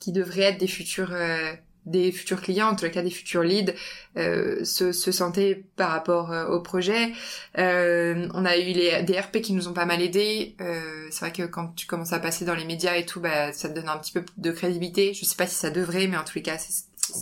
qui 0.01 0.13
devraient 0.13 0.43
être 0.43 0.59
des 0.59 0.67
futurs 0.67 1.13
euh, 1.13 1.53
des 1.87 2.12
futurs 2.12 2.41
clients, 2.41 2.68
en 2.68 2.76
tout 2.76 2.89
cas 2.89 3.03
des 3.03 3.11
futurs 3.11 3.43
leads, 3.43 3.74
euh, 4.16 4.64
se, 4.64 4.93
se 4.93 5.12
sentaient 5.12 5.64
par 5.76 5.91
rapport 5.91 6.32
euh, 6.32 6.47
au 6.47 6.61
projet. 6.61 7.12
Euh, 7.59 8.28
on 8.35 8.45
a 8.45 8.57
eu 8.57 8.72
les, 8.72 9.03
des 9.03 9.18
RP 9.18 9.41
qui 9.41 9.53
nous 9.53 9.68
ont 9.68 9.72
pas 9.72 9.85
mal 9.85 10.01
aidés. 10.01 10.55
Euh, 10.61 11.07
c'est 11.11 11.20
vrai 11.20 11.32
que 11.32 11.43
quand 11.43 11.74
tu 11.74 11.87
commences 11.87 12.12
à 12.12 12.18
passer 12.18 12.45
dans 12.45 12.55
les 12.55 12.64
médias 12.64 12.97
et 12.97 13.05
tout, 13.05 13.20
bah, 13.20 13.53
ça 13.53 13.68
te 13.68 13.74
donne 13.74 13.89
un 13.89 13.99
petit 13.99 14.12
peu 14.12 14.24
de 14.37 14.51
crédibilité. 14.51 15.14
Je 15.14 15.24
sais 15.24 15.37
pas 15.37 15.47
si 15.47 15.57
ça 15.57 15.70
devrait, 15.70 16.07
mais 16.07 16.16
en 16.16 16.24
tous 16.24 16.37
les 16.37 16.43
cas, 16.43 16.59
c'est 16.59 16.72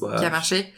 Ouais. 0.01 0.16
qui 0.18 0.24
a 0.24 0.30
marché. 0.30 0.72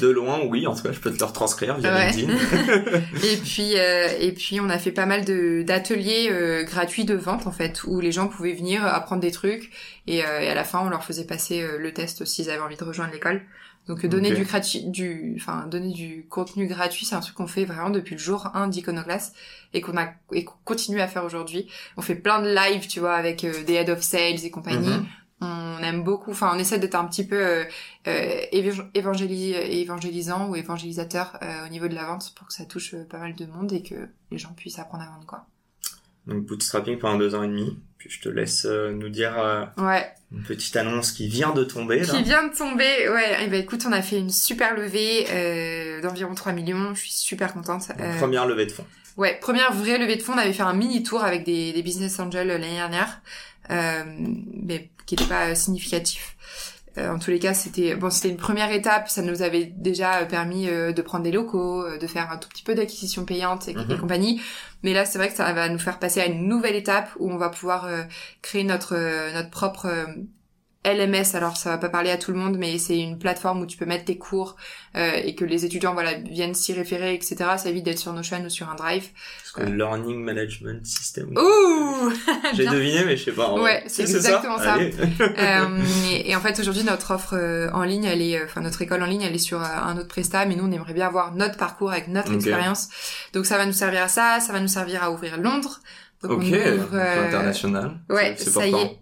De 0.00 0.08
loin, 0.08 0.40
oui, 0.44 0.66
en 0.66 0.74
tout 0.74 0.82
cas, 0.82 0.92
je 0.92 1.00
peux 1.00 1.12
te 1.12 1.18
le 1.18 1.24
retranscrire 1.24 1.78
via 1.78 1.92
Ouais. 1.92 2.10
LinkedIn. 2.12 2.32
Et 3.24 3.36
puis, 3.38 3.72
euh, 3.76 4.08
et 4.20 4.32
puis, 4.32 4.60
on 4.60 4.68
a 4.68 4.78
fait 4.78 4.92
pas 4.92 5.06
mal 5.06 5.24
de 5.24 5.62
d'ateliers 5.62 6.28
euh, 6.30 6.62
gratuits 6.64 7.04
de 7.04 7.14
vente 7.14 7.46
en 7.46 7.52
fait, 7.52 7.82
où 7.84 8.00
les 8.00 8.12
gens 8.12 8.28
pouvaient 8.28 8.52
venir 8.52 8.84
apprendre 8.84 9.22
des 9.22 9.30
trucs 9.32 9.70
et, 10.06 10.24
euh, 10.24 10.40
et 10.40 10.48
à 10.48 10.54
la 10.54 10.64
fin, 10.64 10.80
on 10.80 10.88
leur 10.88 11.04
faisait 11.04 11.24
passer 11.24 11.62
euh, 11.62 11.78
le 11.78 11.92
test 11.92 12.24
s'ils 12.24 12.50
avaient 12.50 12.62
envie 12.62 12.76
de 12.76 12.84
rejoindre 12.84 13.12
l'école. 13.12 13.42
Donc, 13.88 14.04
euh, 14.04 14.08
donner 14.08 14.30
du 14.32 14.44
gratuit, 14.44 14.84
du, 14.84 15.34
enfin, 15.36 15.66
donner 15.66 15.92
du 15.92 16.26
contenu 16.28 16.66
gratuit, 16.66 17.06
c'est 17.06 17.14
un 17.14 17.20
truc 17.20 17.34
qu'on 17.34 17.46
fait 17.46 17.64
vraiment 17.64 17.90
depuis 17.90 18.14
le 18.14 18.20
jour 18.20 18.50
1 18.54 18.68
d'Iconoclast 18.68 19.34
et 19.72 19.80
qu'on 19.80 19.96
a 19.96 20.10
et 20.32 20.44
qu'on 20.44 20.54
continue 20.64 21.00
à 21.00 21.08
faire 21.08 21.24
aujourd'hui. 21.24 21.66
On 21.96 22.02
fait 22.02 22.14
plein 22.14 22.40
de 22.42 22.54
lives, 22.54 22.86
tu 22.86 23.00
vois, 23.00 23.14
avec 23.14 23.42
euh, 23.42 23.64
des 23.64 23.74
head 23.74 23.88
of 23.90 24.02
sales 24.02 24.44
et 24.44 24.50
compagnie. 24.50 24.86
Mhm. 24.90 25.06
On 25.42 25.78
aime 25.82 26.02
beaucoup, 26.04 26.32
enfin 26.32 26.50
on 26.54 26.58
essaie 26.58 26.78
d'être 26.78 26.94
un 26.96 27.06
petit 27.06 27.26
peu 27.26 27.36
euh, 27.36 27.64
euh, 28.08 28.40
évang- 28.52 28.90
évangéli- 28.94 29.54
évangélisant 29.54 30.48
ou 30.48 30.56
évangélisateur 30.56 31.38
euh, 31.42 31.64
au 31.66 31.68
niveau 31.70 31.88
de 31.88 31.94
la 31.94 32.04
vente 32.04 32.34
pour 32.36 32.46
que 32.46 32.52
ça 32.52 32.66
touche 32.66 32.94
pas 33.08 33.16
mal 33.18 33.34
de 33.34 33.46
monde 33.46 33.72
et 33.72 33.82
que 33.82 34.08
les 34.30 34.36
gens 34.38 34.52
puissent 34.54 34.78
apprendre 34.78 35.04
à 35.04 35.06
vendre 35.06 35.24
quoi. 35.26 35.46
Donc 36.26 36.44
bootstrapping 36.44 36.98
pendant 36.98 37.16
deux 37.18 37.34
ans 37.34 37.42
et 37.42 37.48
demi. 37.48 37.78
Puis 37.96 38.10
je 38.10 38.20
te 38.20 38.28
laisse 38.28 38.64
nous 38.66 39.08
dire 39.08 39.70
Ouais. 39.78 40.06
une 40.32 40.42
petite 40.42 40.76
annonce 40.76 41.12
qui 41.12 41.28
vient 41.28 41.52
de 41.52 41.64
tomber 41.64 42.00
là. 42.00 42.06
Qui 42.14 42.22
vient 42.22 42.46
de 42.46 42.54
tomber, 42.54 43.08
ouais. 43.08 43.44
Et 43.44 43.48
ben 43.48 43.60
écoute, 43.60 43.84
on 43.88 43.92
a 43.92 44.00
fait 44.02 44.18
une 44.18 44.30
super 44.30 44.74
levée 44.74 46.00
d'environ 46.02 46.34
3 46.34 46.52
millions. 46.52 46.94
Je 46.94 47.00
suis 47.00 47.12
super 47.12 47.52
contente. 47.54 47.88
Donc, 47.88 48.16
Première 48.18 48.46
levée 48.46 48.66
de 48.66 48.72
fonds. 48.72 48.86
Ouais, 49.16 49.38
première 49.40 49.72
vraie 49.72 49.98
levée 49.98 50.16
de 50.16 50.22
fonds, 50.22 50.34
on 50.34 50.38
avait 50.38 50.52
fait 50.52 50.62
un 50.62 50.72
mini 50.72 51.02
tour 51.02 51.22
avec 51.24 51.44
des, 51.44 51.72
des 51.72 51.82
business 51.82 52.18
angels 52.20 52.46
l'année 52.46 52.74
dernière, 52.74 53.20
euh, 53.70 54.02
mais 54.06 54.88
qui 55.10 55.16
n'était 55.16 55.28
pas 55.28 55.48
euh, 55.48 55.54
significatif. 55.54 56.36
Euh, 56.98 57.12
en 57.12 57.18
tous 57.18 57.30
les 57.30 57.38
cas, 57.38 57.54
c'était 57.54 57.94
bon, 57.94 58.10
c'était 58.10 58.28
une 58.30 58.36
première 58.36 58.70
étape. 58.70 59.08
Ça 59.08 59.22
nous 59.22 59.42
avait 59.42 59.64
déjà 59.64 60.24
permis 60.26 60.68
euh, 60.68 60.92
de 60.92 61.02
prendre 61.02 61.24
des 61.24 61.32
locaux, 61.32 61.84
de 61.98 62.06
faire 62.06 62.30
un 62.30 62.36
tout 62.36 62.48
petit 62.48 62.62
peu 62.62 62.74
d'acquisition 62.74 63.24
payante 63.24 63.68
et, 63.68 63.74
Mhm. 63.74 63.90
et 63.90 63.96
compagnie. 63.98 64.40
Mais 64.82 64.92
là, 64.92 65.04
c'est 65.04 65.18
vrai 65.18 65.28
que 65.28 65.34
ça 65.36 65.52
va 65.52 65.68
nous 65.68 65.78
faire 65.78 65.98
passer 65.98 66.20
à 66.20 66.26
une 66.26 66.46
nouvelle 66.48 66.76
étape 66.76 67.08
où 67.18 67.30
on 67.30 67.36
va 67.36 67.48
pouvoir 67.48 67.88
créer 68.42 68.64
notre 68.64 68.94
notre 69.34 69.50
propre 69.50 69.88
LMS, 70.84 71.34
alors 71.34 71.58
ça 71.58 71.68
va 71.70 71.78
pas 71.78 71.90
parler 71.90 72.10
à 72.10 72.16
tout 72.16 72.32
le 72.32 72.38
monde, 72.38 72.56
mais 72.58 72.78
c'est 72.78 72.98
une 72.98 73.18
plateforme 73.18 73.60
où 73.60 73.66
tu 73.66 73.76
peux 73.76 73.84
mettre 73.84 74.06
tes 74.06 74.16
cours 74.16 74.56
euh, 74.96 75.12
et 75.12 75.34
que 75.34 75.44
les 75.44 75.66
étudiants 75.66 75.92
voilà 75.92 76.14
viennent 76.14 76.54
s'y 76.54 76.72
référer, 76.72 77.12
etc. 77.12 77.36
Ça 77.58 77.68
évite 77.68 77.84
d'être 77.84 77.98
sur 77.98 78.14
Notion 78.14 78.42
ou 78.42 78.48
sur 78.48 78.70
un 78.70 78.76
Drive. 78.76 79.08
Que 79.54 79.62
Learning 79.62 80.22
Management 80.24 80.86
System. 80.86 81.36
Ouh 81.36 82.12
J'ai 82.54 82.64
deviné, 82.66 83.04
mais 83.04 83.18
je 83.18 83.24
sais 83.24 83.32
pas. 83.32 83.52
Ouais, 83.54 83.82
c'est 83.88 84.06
Si, 84.06 84.16
exactement 84.16 84.56
ça. 84.56 84.78
Euh, 84.78 85.82
et, 86.12 86.30
et 86.30 86.36
en 86.36 86.40
fait 86.40 86.58
aujourd'hui 86.58 86.84
notre 86.84 87.10
offre 87.14 87.34
euh, 87.36 87.70
en 87.72 87.82
ligne, 87.82 88.04
elle 88.04 88.22
est, 88.22 88.38
euh, 88.38 88.44
enfin 88.46 88.62
notre 88.62 88.80
école 88.80 89.02
en 89.02 89.06
ligne, 89.06 89.22
elle 89.22 89.34
est 89.34 89.38
sur 89.38 89.60
euh, 89.60 89.66
un 89.66 89.98
autre 89.98 90.08
prestat, 90.08 90.46
mais 90.46 90.56
nous 90.56 90.64
on 90.64 90.72
aimerait 90.72 90.94
bien 90.94 91.08
avoir 91.08 91.34
notre 91.34 91.58
parcours 91.58 91.90
avec 91.90 92.08
notre 92.08 92.32
expérience. 92.32 92.88
Donc 93.34 93.44
ça 93.44 93.58
va 93.58 93.66
nous 93.66 93.74
servir 93.74 94.04
à 94.04 94.08
ça, 94.08 94.40
ça 94.40 94.52
va 94.54 94.60
nous 94.60 94.68
servir 94.68 95.02
à 95.02 95.10
ouvrir 95.10 95.36
Londres. 95.36 95.80
Donc 96.22 96.32
ok, 96.32 96.38
on 96.42 96.44
ouvre, 96.44 96.84
donc 96.84 96.94
euh, 96.94 97.26
international. 97.28 98.00
Ouais, 98.08 98.36
ça 98.36 98.66
y 98.66 98.74
est. 98.74 98.98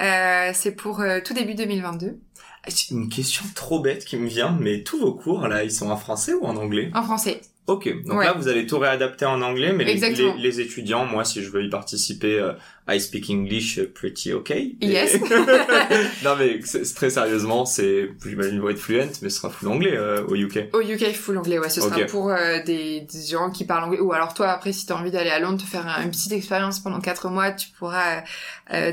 Euh, 0.00 0.50
c'est 0.54 0.72
pour 0.72 1.00
euh, 1.00 1.20
tout 1.24 1.34
début 1.34 1.54
2022 1.54 2.18
quand 2.64 2.70
C'est 2.70 2.94
une 2.94 3.08
question 3.08 3.44
trop 3.54 3.80
bête 3.80 4.04
qui 4.04 4.16
me 4.16 4.28
vient, 4.28 4.56
mais 4.58 4.82
tous 4.82 4.98
vos 4.98 5.14
cours 5.14 5.48
là, 5.48 5.64
ils 5.64 5.72
sont 5.72 5.90
en 5.90 5.96
français 5.96 6.32
ou 6.34 6.44
en 6.44 6.56
anglais? 6.56 6.90
En 6.94 7.02
français. 7.02 7.40
Ok, 7.68 7.88
donc 8.04 8.18
Ouais. 8.18 8.24
là 8.24 8.32
vous 8.32 8.48
allez 8.48 8.66
tout 8.66 8.78
réadapter 8.78 9.24
en 9.24 9.40
anglais, 9.40 9.72
mais 9.72 9.84
les, 9.84 9.94
les, 9.94 10.32
les 10.36 10.60
étudiants, 10.60 11.04
moi 11.04 11.24
si 11.24 11.44
je 11.44 11.48
veux 11.48 11.62
y 11.62 11.70
participer, 11.70 12.36
euh, 12.40 12.52
I 12.88 13.00
speak 13.00 13.30
English 13.30 13.78
euh, 13.78 13.88
pretty 13.94 14.32
ok. 14.32 14.50
Et- 14.50 14.76
Yes. 14.80 15.16
non 16.24 16.34
mais 16.36 16.58
très 16.96 17.10
sérieusement, 17.10 17.64
c'est, 17.64 18.10
j'imagine 18.26 18.58
vous 18.60 18.68
être 18.70 18.78
fluent, 18.80 19.06
mais 19.22 19.28
ce 19.30 19.36
sera 19.38 19.48
full 19.50 19.68
anglais 19.68 19.96
euh, 19.96 20.24
au 20.26 20.34
UK. 20.34 20.70
Au 20.72 20.80
UK 20.80 21.12
full 21.14 21.38
anglais, 21.38 21.60
ouais, 21.60 21.68
ce 21.68 21.80
sera 21.80 21.96
pour 22.06 22.30
euh, 22.30 22.58
des, 22.64 23.02
des 23.02 23.26
gens 23.30 23.50
qui 23.50 23.64
parlent 23.64 23.84
anglais. 23.84 24.00
Ou 24.00 24.12
alors 24.12 24.34
toi, 24.34 24.48
après, 24.48 24.72
si 24.72 24.84
t'as 24.86 24.94
envie 24.96 25.12
d'aller 25.12 25.30
à 25.30 25.38
Londres, 25.38 25.62
te 25.62 25.68
faire 25.68 25.86
une 26.02 26.10
petite 26.10 26.32
expérience 26.32 26.80
pendant 26.80 27.00
quatre 27.00 27.28
mois, 27.28 27.52
tu 27.52 27.68
pourras 27.78 28.22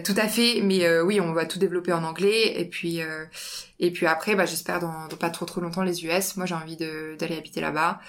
tout 0.04 0.16
à 0.16 0.28
fait. 0.28 0.62
Mais 0.62 1.00
oui, 1.02 1.20
on 1.20 1.34
va 1.34 1.46
tout 1.46 1.58
développer 1.60 1.92
en 1.94 2.04
anglais. 2.04 2.60
Et 2.60 2.66
puis 2.66 3.00
et 3.82 3.92
puis 3.92 4.06
après, 4.06 4.36
bah, 4.36 4.46
j'espère 4.46 4.80
dans, 4.82 5.08
dans 5.10 5.16
pas 5.18 5.30
trop 5.30 5.46
trop 5.46 5.62
longtemps 5.62 5.84
les 5.84 6.06
US. 6.06 6.36
Moi, 6.36 6.46
j'ai 6.46 6.54
envie 6.56 6.76
d'aller 6.78 7.38
habiter 7.38 7.62
là-bas. 7.62 8.00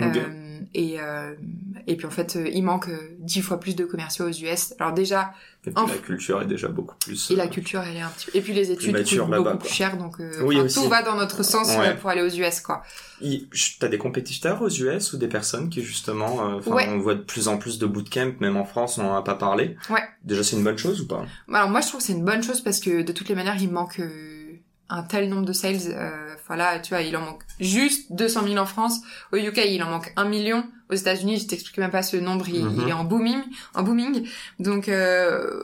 Euh, 0.00 0.60
et 0.74 1.00
euh, 1.00 1.34
et 1.86 1.96
puis 1.96 2.06
en 2.06 2.10
fait, 2.10 2.36
euh, 2.36 2.48
il 2.52 2.62
manque 2.62 2.88
dix 3.20 3.40
fois 3.42 3.58
plus 3.58 3.74
de 3.76 3.84
commerciaux 3.84 4.26
aux 4.26 4.32
US. 4.32 4.74
Alors 4.78 4.92
déjà, 4.92 5.32
Et 5.66 5.70
puis 5.70 5.82
En- 5.82 5.86
la 5.86 5.94
culture 5.96 6.40
est 6.40 6.46
déjà 6.46 6.68
beaucoup 6.68 6.94
plus. 6.98 7.30
et 7.30 7.36
la 7.36 7.48
culture, 7.48 7.80
elle 7.82 7.96
est 7.96 8.00
un 8.00 8.08
petit 8.10 8.26
peu. 8.30 8.38
Et 8.38 8.40
puis 8.40 8.52
les 8.54 8.70
études 8.70 8.96
coûtent 8.96 9.18
beaucoup 9.28 9.42
quoi. 9.42 9.58
plus 9.58 9.68
cher, 9.68 9.96
donc 9.96 10.16
Oui, 10.42 10.56
enfin, 10.56 10.64
aussi. 10.66 10.74
tout 10.82 10.88
va 10.88 11.02
dans 11.02 11.16
notre 11.16 11.42
sens 11.42 11.68
Ouais. 11.76 11.94
pour 11.96 12.10
aller 12.10 12.22
aux 12.22 12.28
US, 12.28 12.60
quoi. 12.60 12.82
il- 13.20 13.48
T'as 13.80 13.88
des 13.88 13.98
compétiteurs 13.98 14.62
aux 14.62 14.68
US 14.68 15.12
ou 15.12 15.18
des 15.18 15.26
personnes 15.28 15.68
qui 15.68 15.82
justement, 15.82 16.48
euh, 16.56 16.60
Ouais. 16.70 16.86
on 16.88 16.98
voit 16.98 17.14
de 17.16 17.22
plus 17.22 17.48
en 17.48 17.58
plus 17.58 17.78
de 17.78 17.86
bootcamp, 17.86 18.34
même 18.40 18.56
en 18.56 18.64
France, 18.64 18.98
on 18.98 19.04
en 19.06 19.16
a 19.16 19.22
pas 19.22 19.34
parlé. 19.34 19.76
Ouais. 19.90 20.02
Déjà 20.24 20.42
c'est 20.44 20.56
une 20.56 20.64
bonne 20.64 20.78
chose 20.78 21.00
ou 21.00 21.06
pas? 21.08 21.24
Alors 21.52 21.68
moi 21.70 21.80
je 21.80 21.88
trouve 21.88 22.00
que 22.00 22.06
c'est 22.06 22.12
une 22.12 22.24
bonne 22.24 22.42
chose 22.42 22.60
parce 22.60 22.78
que 22.80 23.02
de 23.02 23.12
toutes 23.12 23.28
les 23.28 23.34
manières 23.34 23.60
il 23.60 23.70
manque 23.70 23.98
euh, 24.00 24.37
un 24.90 25.02
tel 25.02 25.28
nombre 25.28 25.44
de 25.46 25.52
sales. 25.52 25.78
euh, 25.88 26.34
Enfin 26.40 26.56
là 26.56 26.78
tu 26.78 26.94
vois 26.94 27.02
il 27.02 27.14
en 27.16 27.20
manque 27.20 27.42
juste 27.60 28.10
200 28.12 28.44
000 28.44 28.56
en 28.56 28.64
France. 28.66 29.00
Au 29.32 29.36
UK 29.36 29.60
il 29.68 29.82
en 29.82 29.90
manque 29.90 30.12
un 30.16 30.24
million. 30.24 30.64
Aux 30.90 30.94
États-Unis 30.94 31.38
je 31.40 31.46
t'explique 31.46 31.76
même 31.78 31.90
pas 31.90 32.02
ce 32.02 32.16
nombre 32.16 32.48
il, 32.48 32.64
Mhm. 32.64 32.80
il 32.82 32.88
est 32.88 32.92
en 32.94 33.04
booming, 33.04 33.42
en 33.74 33.82
booming. 33.82 34.26
Donc 34.58 34.88
euh, 34.88 35.62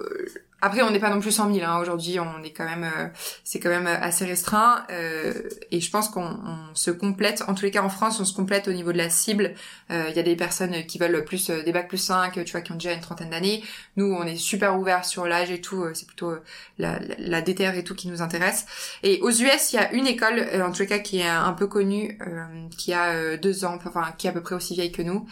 après 0.66 0.82
on 0.82 0.90
n'est 0.90 0.98
pas 0.98 1.10
non 1.10 1.20
plus 1.20 1.30
100 1.32 1.52
000 1.54 1.66
hein. 1.66 1.78
aujourd'hui 1.80 2.18
on 2.18 2.42
est 2.42 2.52
quand 2.52 2.64
même 2.64 2.84
euh, 2.84 3.08
c'est 3.44 3.60
quand 3.60 3.68
même 3.68 3.86
assez 3.86 4.24
restreint 4.24 4.84
euh, 4.90 5.32
et 5.70 5.80
je 5.80 5.90
pense 5.90 6.08
qu'on 6.08 6.24
on 6.24 6.74
se 6.74 6.90
complète 6.90 7.44
en 7.48 7.54
tous 7.54 7.64
les 7.64 7.70
cas 7.70 7.82
en 7.82 7.88
France 7.88 8.18
on 8.20 8.24
se 8.24 8.34
complète 8.34 8.68
au 8.68 8.72
niveau 8.72 8.92
de 8.92 8.98
la 8.98 9.10
cible. 9.10 9.54
Euh, 9.90 10.06
Il 10.10 10.16
y 10.16 10.18
a 10.18 10.22
des 10.22 10.36
personnes 10.36 10.86
qui 10.86 10.98
veulent 10.98 11.24
plus 11.24 11.50
euh, 11.50 11.62
des 11.62 11.72
bacs 11.72 11.88
plus 11.88 11.98
5 11.98 12.42
tu 12.44 12.52
vois 12.52 12.60
qui 12.62 12.72
ont 12.72 12.76
déjà 12.76 12.92
une 12.92 13.00
trentaine 13.00 13.30
d'années. 13.30 13.62
Nous, 13.96 14.06
on 14.06 14.24
est 14.24 14.36
super 14.36 14.78
ouvert 14.78 15.04
sur 15.04 15.26
l'âge 15.26 15.50
et 15.50 15.60
tout. 15.60 15.82
euh, 15.84 15.92
C'est 15.94 16.06
plutôt 16.06 16.30
euh, 16.30 16.42
la, 16.78 16.98
la, 17.00 17.14
la 17.18 17.40
déterre 17.42 17.76
et 17.76 17.84
tout 17.84 17.94
qui 17.94 18.08
nous 18.08 18.22
intéresse. 18.22 18.66
Et 19.02 19.20
aux 19.22 19.30
US, 19.30 19.72
il 19.72 19.76
y 19.76 19.78
a 19.78 19.92
une 19.92 20.06
école, 20.06 20.38
euh, 20.38 20.64
en 20.66 20.72
tout 20.72 20.86
cas, 20.86 20.98
qui 20.98 21.18
est 21.20 21.26
un 21.28 21.52
peu 21.52 21.66
connue, 21.66 22.18
euh, 22.26 22.68
qui 22.78 22.92
a 22.92 23.10
euh, 23.12 23.36
deux 23.36 23.64
ans, 23.64 23.78
enfin, 23.84 24.12
qui 24.18 24.26
est 24.26 24.30
à 24.30 24.32
peu 24.32 24.40
près 24.42 24.54
aussi 24.54 24.74
vieille 24.74 24.92
que 24.92 25.02
nous, 25.02 25.26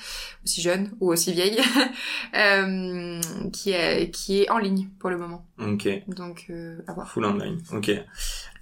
aussi 0.45 0.61
jeune 0.62 0.91
ou 1.01 1.11
aussi 1.12 1.33
vieille, 1.33 1.61
euh, 2.37 3.20
qui 3.53 3.70
est 3.72 4.11
qui 4.11 4.43
est 4.43 4.51
en 4.51 4.59
ligne 4.59 4.89
pour 4.99 5.11
le 5.11 5.16
moment. 5.23 5.47
Ok. 5.59 5.89
Donc, 6.09 6.47
euh, 6.51 6.83
à 6.87 6.93
voir. 6.93 7.11
Full 7.11 7.25
online. 7.25 7.61
Ok. 7.73 7.91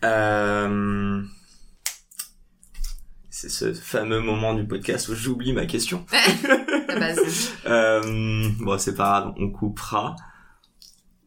Euh... 0.05 1.23
C'est 3.31 3.49
ce 3.49 3.73
fameux 3.73 4.21
moment 4.21 4.55
du 4.55 4.67
podcast 4.67 5.09
où 5.09 5.15
j'oublie 5.15 5.53
ma 5.53 5.67
question. 5.67 6.05
À 6.89 6.99
base. 6.99 7.53
Euh... 7.67 8.49
Bon, 8.61 8.79
c'est 8.79 8.95
pas 8.95 9.21
grave, 9.21 9.35
on 9.39 9.51
coupera. 9.51 10.17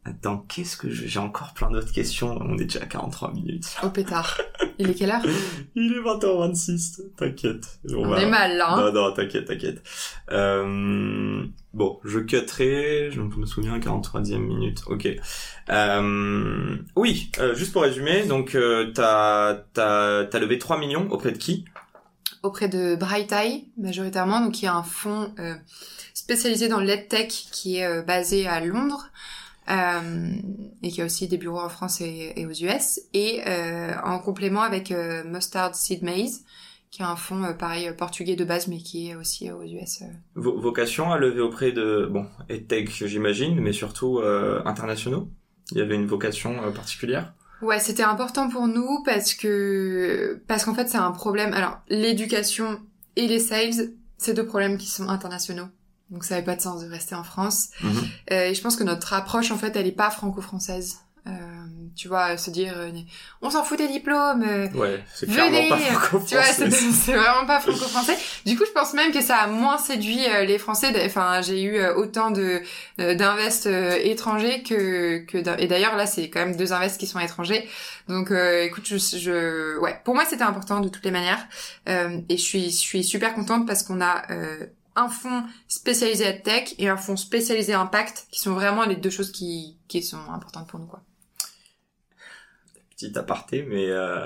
Attends, 0.06 0.40
qu'est-ce 0.50 0.76
que 0.76 0.90
je... 0.90 1.08
j'ai 1.08 1.20
encore 1.20 1.54
plein 1.54 1.72
d'autres 1.72 1.94
questions. 1.94 2.38
On 2.42 2.58
est 2.58 2.66
déjà 2.66 2.82
à 2.82 2.86
43 2.88 3.32
minutes. 3.34 3.74
Au 3.84 3.90
pétard. 3.90 4.38
Il 4.78 4.90
est 4.90 4.96
quelle 4.96 5.12
heure? 5.12 5.22
Il 5.76 5.94
est 5.94 6.02
20h26. 6.02 7.00
T'inquiète. 7.16 7.80
On 7.96 8.08
va- 8.10 8.22
est 8.22 8.30
mal 8.30 8.58
là. 8.58 8.74
Hein 8.74 8.92
Non, 8.92 8.92
non, 8.92 9.14
t'inquiète, 9.14 9.46
t'inquiète. 9.46 9.82
Euh, 10.30 11.46
bon, 11.74 12.00
je 12.04 12.20
cutterai, 12.20 13.12
je 13.12 13.22
me 13.22 13.46
souviens, 13.46 13.80
43e 13.80 14.40
minute, 14.40 14.82
ok. 14.88 15.08
Euh, 15.70 16.76
oui, 16.98 17.32
euh, 17.40 17.56
juste 17.56 17.72
pour 17.72 17.84
résumer, 17.84 18.26
donc 18.26 18.56
euh, 18.56 18.92
t'as 18.94 19.56
t'as 19.74 20.26
t'as 20.26 20.40
levé 20.40 20.60
3 20.60 20.80
millions 20.80 21.10
auprès 21.12 21.32
de 21.32 21.38
qui? 21.38 21.64
Auprès 22.42 22.68
de 22.68 22.98
Bright 22.98 23.32
Eye 23.32 23.70
majoritairement, 23.78 24.42
donc 24.42 24.52
qui 24.52 24.66
est 24.66 24.70
un 24.70 24.84
fonds 24.84 25.34
spécialisé 26.14 26.68
dans 26.68 26.82
l'EdTech 26.82 27.30
qui 27.30 27.78
est 27.78 28.02
basé 28.04 28.48
à 28.48 28.60
Londres 28.60 29.06
euh, 29.70 30.32
et 30.82 30.90
qui 30.90 31.02
a 31.02 31.06
aussi 31.06 31.28
des 31.28 31.38
bureaux 31.38 31.62
en 31.62 31.70
France 31.70 32.02
et, 32.02 32.34
et 32.36 32.46
aux 32.46 32.52
US, 32.52 33.00
et 33.14 33.42
euh, 33.48 33.94
en 34.04 34.20
complément 34.20 34.62
avec 34.62 34.92
euh, 34.92 35.24
Mustard 35.24 35.76
Seed 35.76 36.04
Maize, 36.04 36.44
qui 36.92 37.02
est 37.02 37.06
un 37.06 37.16
fonds 37.16 37.54
pareil 37.58 37.92
portugais 37.98 38.36
de 38.36 38.44
base, 38.44 38.68
mais 38.68 38.78
qui 38.78 39.10
est 39.10 39.16
aussi 39.16 39.50
aux 39.52 39.64
US. 39.64 40.04
vocation 40.36 41.12
à 41.12 41.18
lever 41.18 41.42
auprès 41.42 41.72
de 41.72 42.08
bon 42.12 42.28
EdTech, 42.50 43.08
j'imagine, 43.08 43.60
mais 43.60 43.74
surtout 43.74 44.20
internationaux? 44.66 45.30
Il 45.72 45.80
y 45.80 45.82
avait 45.82 45.96
une 45.96 46.06
vocation 46.06 46.72
particulière? 46.72 47.34
Ouais, 47.64 47.80
c'était 47.80 48.04
important 48.04 48.50
pour 48.50 48.68
nous 48.68 49.02
parce 49.06 49.34
que 49.34 50.44
parce 50.48 50.66
qu'en 50.66 50.76
fait 50.76 50.88
c'est 50.88 50.98
un 50.98 51.12
problème. 51.12 51.54
Alors 51.54 51.80
l'éducation 51.90 52.80
et 53.16 53.28
les 53.28 53.40
sales, 53.40 53.94
c'est 54.18 54.34
deux 54.34 54.46
problèmes 54.46 54.78
qui 54.78 54.88
sont 54.88 55.10
internationaux. 55.10 55.70
Donc 56.14 56.24
ça 56.24 56.36
n'avait 56.36 56.46
pas 56.46 56.56
de 56.56 56.62
sens 56.62 56.82
de 56.82 56.90
rester 56.90 57.16
en 57.16 57.24
France. 57.24 57.70
Mhm. 57.82 57.92
Euh, 58.32 58.46
et 58.46 58.54
je 58.54 58.62
pense 58.62 58.76
que 58.76 58.84
notre 58.84 59.14
approche 59.14 59.52
en 59.52 59.58
fait, 59.58 59.76
elle 59.76 59.88
est 59.88 59.92
pas 59.92 60.12
franco-française. 60.12 61.00
Euh, 61.26 61.32
tu 61.96 62.08
vois, 62.08 62.38
se 62.38 62.50
dire, 62.50 62.74
euh, 62.76 62.92
on 63.42 63.50
s'en 63.50 63.64
fout 63.64 63.78
des 63.78 63.88
diplômes. 63.88 64.44
Euh, 64.44 64.68
ouais, 64.72 65.04
c'est 65.14 65.30
clairement 65.30 65.70
pas 65.70 65.78
franco-français. 65.78 66.28
Tu 66.28 66.36
vois, 66.36 66.72
c'est 66.94 67.14
vraiment 67.14 67.46
pas 67.46 67.60
franco-français. 67.60 68.18
Du 68.46 68.58
coup, 68.58 68.66
je 68.66 68.72
pense 68.72 68.94
même 68.94 69.12
que 69.12 69.22
ça 69.22 69.38
a 69.38 69.48
moins 69.48 69.78
séduit 69.78 70.26
euh, 70.28 70.44
les 70.44 70.58
Français. 70.58 70.92
Enfin, 71.06 71.42
j'ai 71.42 71.62
eu 71.64 71.86
autant 71.96 72.32
de 72.32 72.62
d'invest 72.98 73.68
étrangers 73.68 74.64
que 74.64 75.20
que 75.20 75.38
et 75.60 75.68
d'ailleurs 75.68 75.96
là, 75.96 76.06
c'est 76.06 76.30
quand 76.30 76.40
même 76.40 76.56
deux 76.56 76.74
invests 76.74 77.00
qui 77.00 77.08
sont 77.08 77.20
étrangers. 77.20 77.68
Donc, 78.10 78.32
écoute, 78.32 78.86
je, 78.86 78.98
je, 78.98 79.80
ouais, 79.80 80.00
pour 80.04 80.16
moi, 80.16 80.26
c'était 80.30 80.44
important 80.44 80.82
de 80.82 80.90
toutes 80.90 81.06
les 81.06 81.12
manières. 81.12 81.48
et 81.88 82.24
je 82.30 82.42
suis 82.42 82.70
je 82.70 82.76
suis 82.76 83.04
super 83.04 83.34
contente 83.34 83.66
parce 83.66 83.84
qu'on 83.84 84.02
a 84.02 84.24
un 84.96 85.10
fonds 85.10 85.44
spécialisé 85.68 86.28
à 86.28 86.34
tech 86.34 86.76
et 86.78 86.90
un 86.90 86.98
fonds 86.98 87.18
spécialisé 87.18 87.74
impact, 87.74 88.28
qui 88.32 88.40
sont 88.40 88.54
vraiment 88.54 88.86
les 88.86 88.96
deux 88.96 89.10
choses 89.10 89.32
qui, 89.32 89.78
qui 89.88 90.04
sont 90.04 90.30
importantes 90.32 90.68
pour 90.68 90.80
nous, 90.80 90.88
quoi 90.88 91.04
petit 92.96 93.18
aparté, 93.18 93.64
mais 93.64 93.88
euh, 93.90 94.26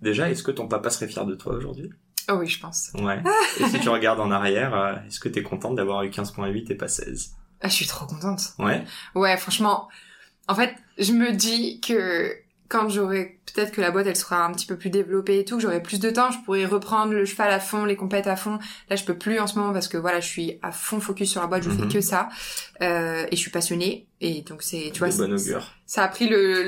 déjà, 0.00 0.30
est-ce 0.30 0.42
que 0.42 0.50
ton 0.50 0.68
papa 0.68 0.90
serait 0.90 1.08
fier 1.08 1.24
de 1.26 1.34
toi 1.34 1.54
aujourd'hui? 1.54 1.90
Oh 2.28 2.34
oui, 2.34 2.46
je 2.46 2.60
pense. 2.60 2.90
Ouais. 2.94 3.22
et 3.58 3.64
si 3.68 3.80
tu 3.80 3.88
regardes 3.88 4.20
en 4.20 4.30
arrière, 4.30 4.74
euh, 4.74 4.94
est-ce 5.06 5.20
que 5.20 5.28
t'es 5.28 5.42
contente 5.42 5.74
d'avoir 5.76 6.02
eu 6.04 6.10
15.8 6.10 6.70
et 6.70 6.74
pas 6.74 6.88
16 6.88 7.32
Ah, 7.60 7.68
je 7.68 7.74
suis 7.74 7.86
trop 7.86 8.06
contente. 8.06 8.40
Ouais? 8.58 8.84
Ouais, 9.14 9.36
franchement. 9.36 9.88
En 10.48 10.54
fait, 10.54 10.74
je 10.98 11.12
me 11.12 11.32
dis 11.32 11.80
que 11.80 12.34
quand 12.70 12.88
j'aurai 12.88 13.40
peut-être 13.52 13.72
que 13.72 13.80
la 13.80 13.90
boîte 13.90 14.06
elle 14.06 14.16
sera 14.16 14.46
un 14.46 14.52
petit 14.52 14.64
peu 14.64 14.76
plus 14.76 14.90
développée 14.90 15.40
et 15.40 15.44
tout, 15.44 15.56
que 15.56 15.62
j'aurai 15.62 15.82
plus 15.82 15.98
de 15.98 16.08
temps, 16.08 16.30
je 16.30 16.38
pourrai 16.44 16.64
reprendre 16.64 17.12
le 17.12 17.24
cheval 17.24 17.50
à 17.50 17.58
fond, 17.58 17.84
les 17.84 17.96
compètes 17.96 18.28
à 18.28 18.36
fond. 18.36 18.58
Là, 18.88 18.96
je 18.96 19.04
peux 19.04 19.18
plus 19.18 19.40
en 19.40 19.48
ce 19.48 19.58
moment 19.58 19.72
parce 19.72 19.88
que 19.88 19.98
voilà, 19.98 20.20
je 20.20 20.28
suis 20.28 20.58
à 20.62 20.70
fond 20.70 21.00
focus 21.00 21.32
sur 21.32 21.40
la 21.40 21.48
boîte, 21.48 21.64
je 21.64 21.70
fais 21.70 21.82
mhm. 21.82 21.92
que 21.92 22.00
ça 22.00 22.28
euh, 22.80 23.26
et 23.28 23.34
je 23.34 23.40
suis 23.40 23.50
passionnée 23.50 24.06
et 24.20 24.42
donc 24.42 24.62
c'est 24.62 24.90
tu 24.92 24.98
vois 24.98 25.08
bon 25.08 25.32
augure. 25.32 25.72
ça 25.86 26.04
a 26.04 26.08
pris 26.08 26.28
le, 26.28 26.62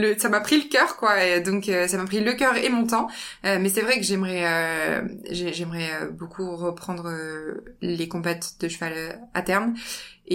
le, 0.00 0.18
ça 0.18 0.30
m'a 0.30 0.40
pris 0.40 0.56
le 0.56 0.68
cœur 0.68 0.96
quoi 0.96 1.22
et 1.22 1.40
donc 1.40 1.68
euh, 1.68 1.86
ça 1.86 1.98
m'a 1.98 2.04
pris 2.04 2.20
le 2.20 2.32
cœur 2.32 2.56
et 2.56 2.70
mon 2.70 2.86
temps 2.86 3.08
euh, 3.44 3.58
mais 3.60 3.68
c'est 3.68 3.82
vrai 3.82 3.96
que 3.96 4.04
j'aimerais 4.04 4.44
euh, 4.44 5.02
j'aimerais 5.30 6.08
beaucoup 6.12 6.56
reprendre 6.56 7.12
les 7.82 8.08
compètes 8.08 8.54
de 8.60 8.68
cheval 8.68 9.20
à 9.34 9.42
terme 9.42 9.74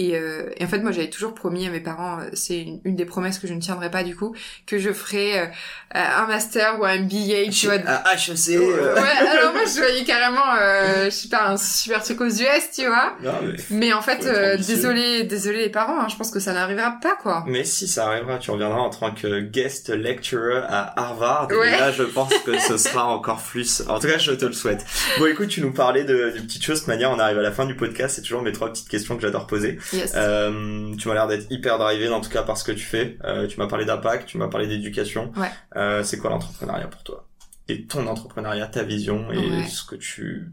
et, 0.00 0.20
et, 0.56 0.64
en 0.64 0.68
fait, 0.68 0.78
moi, 0.78 0.92
j'avais 0.92 1.10
toujours 1.10 1.34
promis 1.34 1.66
à 1.66 1.70
mes 1.70 1.80
parents, 1.80 2.18
c'est 2.32 2.60
une, 2.60 2.80
une, 2.84 2.96
des 2.96 3.04
promesses 3.04 3.38
que 3.38 3.46
je 3.46 3.54
ne 3.54 3.60
tiendrai 3.60 3.90
pas 3.90 4.02
du 4.02 4.16
coup, 4.16 4.34
que 4.66 4.78
je 4.78 4.92
ferais 4.92 5.50
un 5.94 6.26
master 6.26 6.78
ou 6.80 6.84
un 6.84 6.98
MBA, 6.98 7.50
tu 7.52 7.66
vois. 7.66 7.76
À 7.86 8.14
HEC. 8.14 8.58
Ouais, 8.58 9.28
alors 9.32 9.52
moi, 9.52 9.62
je 9.64 9.78
voyais 9.78 10.04
carrément, 10.04 10.54
euh, 10.60 11.06
je 11.06 11.10
sais 11.10 11.28
pas, 11.28 11.48
un 11.48 11.56
super 11.56 12.02
truc 12.02 12.20
aux 12.20 12.28
US, 12.28 12.70
tu 12.74 12.86
vois. 12.86 13.16
mais, 13.20 13.56
mais 13.70 13.92
en 13.92 14.02
fait, 14.02 14.26
désolé, 14.58 15.24
désolé 15.24 15.58
les 15.58 15.70
parents, 15.70 16.00
hein, 16.00 16.06
je 16.08 16.16
pense 16.16 16.30
que 16.30 16.40
ça 16.40 16.52
n'arrivera 16.52 16.98
pas, 17.00 17.16
quoi. 17.16 17.44
Mais 17.46 17.64
si, 17.64 17.88
ça 17.88 18.06
arrivera. 18.06 18.38
Tu 18.38 18.50
reviendras 18.50 18.80
en 18.80 18.90
tant 18.90 19.10
que 19.12 19.40
guest 19.40 19.90
lecturer 19.90 20.58
à 20.68 20.92
Harvard. 20.96 21.48
Et 21.50 21.70
là, 21.70 21.90
je 21.90 22.02
pense 22.04 22.32
que 22.44 22.58
ce 22.58 22.76
sera 22.76 23.06
encore 23.06 23.42
plus. 23.42 23.82
En 23.88 23.98
tout 23.98 24.06
cas, 24.06 24.18
je 24.18 24.32
te 24.32 24.44
le 24.44 24.52
souhaite. 24.52 24.84
Bon, 25.18 25.26
écoute, 25.26 25.48
tu 25.48 25.60
nous 25.60 25.72
parlais 25.72 26.04
de, 26.04 26.32
de 26.34 26.40
petites 26.40 26.64
choses. 26.64 26.82
De 26.82 26.86
manière, 26.88 27.10
on 27.10 27.18
arrive 27.18 27.38
à 27.38 27.42
la 27.42 27.52
fin 27.52 27.66
du 27.66 27.74
podcast. 27.74 28.16
C'est 28.16 28.22
toujours 28.22 28.42
mes 28.42 28.52
trois 28.52 28.70
petites 28.70 28.88
questions 28.88 29.16
que 29.16 29.22
j'adore 29.22 29.46
poser. 29.46 29.78
Yes. 29.92 30.12
Euh, 30.14 30.94
tu 30.96 31.08
m'as 31.08 31.14
l'air 31.14 31.28
d'être 31.28 31.50
hyper 31.50 31.78
drivé, 31.78 32.08
en 32.08 32.20
tout 32.20 32.30
cas, 32.30 32.42
par 32.42 32.56
ce 32.56 32.64
que 32.64 32.72
tu 32.72 32.84
fais. 32.84 33.18
Euh, 33.24 33.46
tu 33.46 33.58
m'as 33.58 33.66
parlé 33.66 33.84
d'impact, 33.84 34.28
tu 34.28 34.38
m'as 34.38 34.48
parlé 34.48 34.66
d'éducation. 34.66 35.32
Ouais. 35.36 35.50
Euh, 35.76 36.02
c'est 36.02 36.18
quoi 36.18 36.30
l'entrepreneuriat 36.30 36.88
pour 36.88 37.02
toi? 37.02 37.26
Et 37.68 37.86
ton 37.86 38.06
entrepreneuriat, 38.06 38.66
ta 38.66 38.82
vision 38.82 39.30
et 39.30 39.66
ce 39.66 39.84
que 39.84 39.96
tu 39.96 40.50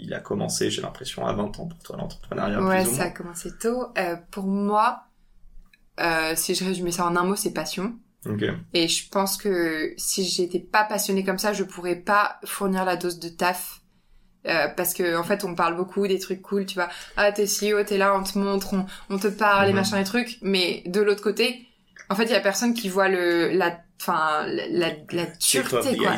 il 0.00 0.14
a 0.14 0.20
commencé, 0.20 0.70
j'ai 0.70 0.82
l'impression, 0.82 1.26
à 1.26 1.32
20 1.32 1.58
ans 1.58 1.66
pour 1.66 1.78
toi, 1.82 1.96
l'entrepreneuriat. 1.96 2.62
Ouais, 2.62 2.84
ça 2.84 3.04
a 3.04 3.10
commencé 3.10 3.50
tôt. 3.58 3.86
Euh, 3.96 4.16
pour 4.30 4.44
moi, 4.46 5.04
euh, 6.00 6.34
si 6.36 6.54
je 6.54 6.64
résumais 6.64 6.92
ça 6.92 7.06
en 7.06 7.16
un 7.16 7.24
mot, 7.24 7.36
c'est 7.36 7.52
passion. 7.52 7.94
Okay. 8.26 8.52
Et 8.74 8.88
je 8.88 9.08
pense 9.08 9.36
que 9.36 9.94
si 9.96 10.24
j'étais 10.24 10.58
pas 10.58 10.84
passionnée 10.84 11.24
comme 11.24 11.38
ça, 11.38 11.52
je 11.52 11.64
pourrais 11.64 11.96
pas 11.96 12.38
fournir 12.44 12.84
la 12.84 12.96
dose 12.96 13.18
de 13.18 13.28
taf. 13.28 13.80
Euh, 14.46 14.68
parce 14.68 14.94
que 14.94 15.16
en 15.16 15.24
fait 15.24 15.42
on 15.42 15.56
parle 15.56 15.76
beaucoup 15.76 16.06
des 16.06 16.20
trucs 16.20 16.40
cool 16.42 16.64
tu 16.64 16.76
vois 16.76 16.88
ah 17.16 17.32
t'es 17.32 17.44
CEO 17.44 17.82
t'es 17.82 17.98
là 17.98 18.14
on 18.14 18.22
te 18.22 18.38
montre 18.38 18.72
on, 18.72 18.86
on 19.10 19.18
te 19.18 19.26
parle 19.26 19.66
les 19.66 19.72
mhm. 19.72 19.78
machins 19.80 19.98
les 19.98 20.04
trucs 20.04 20.38
mais 20.42 20.84
de 20.86 21.00
l'autre 21.00 21.22
côté 21.22 21.66
en 22.08 22.14
fait 22.14 22.22
il 22.22 22.30
y 22.30 22.36
a 22.36 22.40
personne 22.40 22.72
qui 22.72 22.88
voit 22.88 23.08
le 23.08 23.50
la 23.50 23.76
enfin 24.00 24.46
la, 24.46 24.90
la 25.10 25.26
dureté 25.26 25.96
quoi 25.96 26.14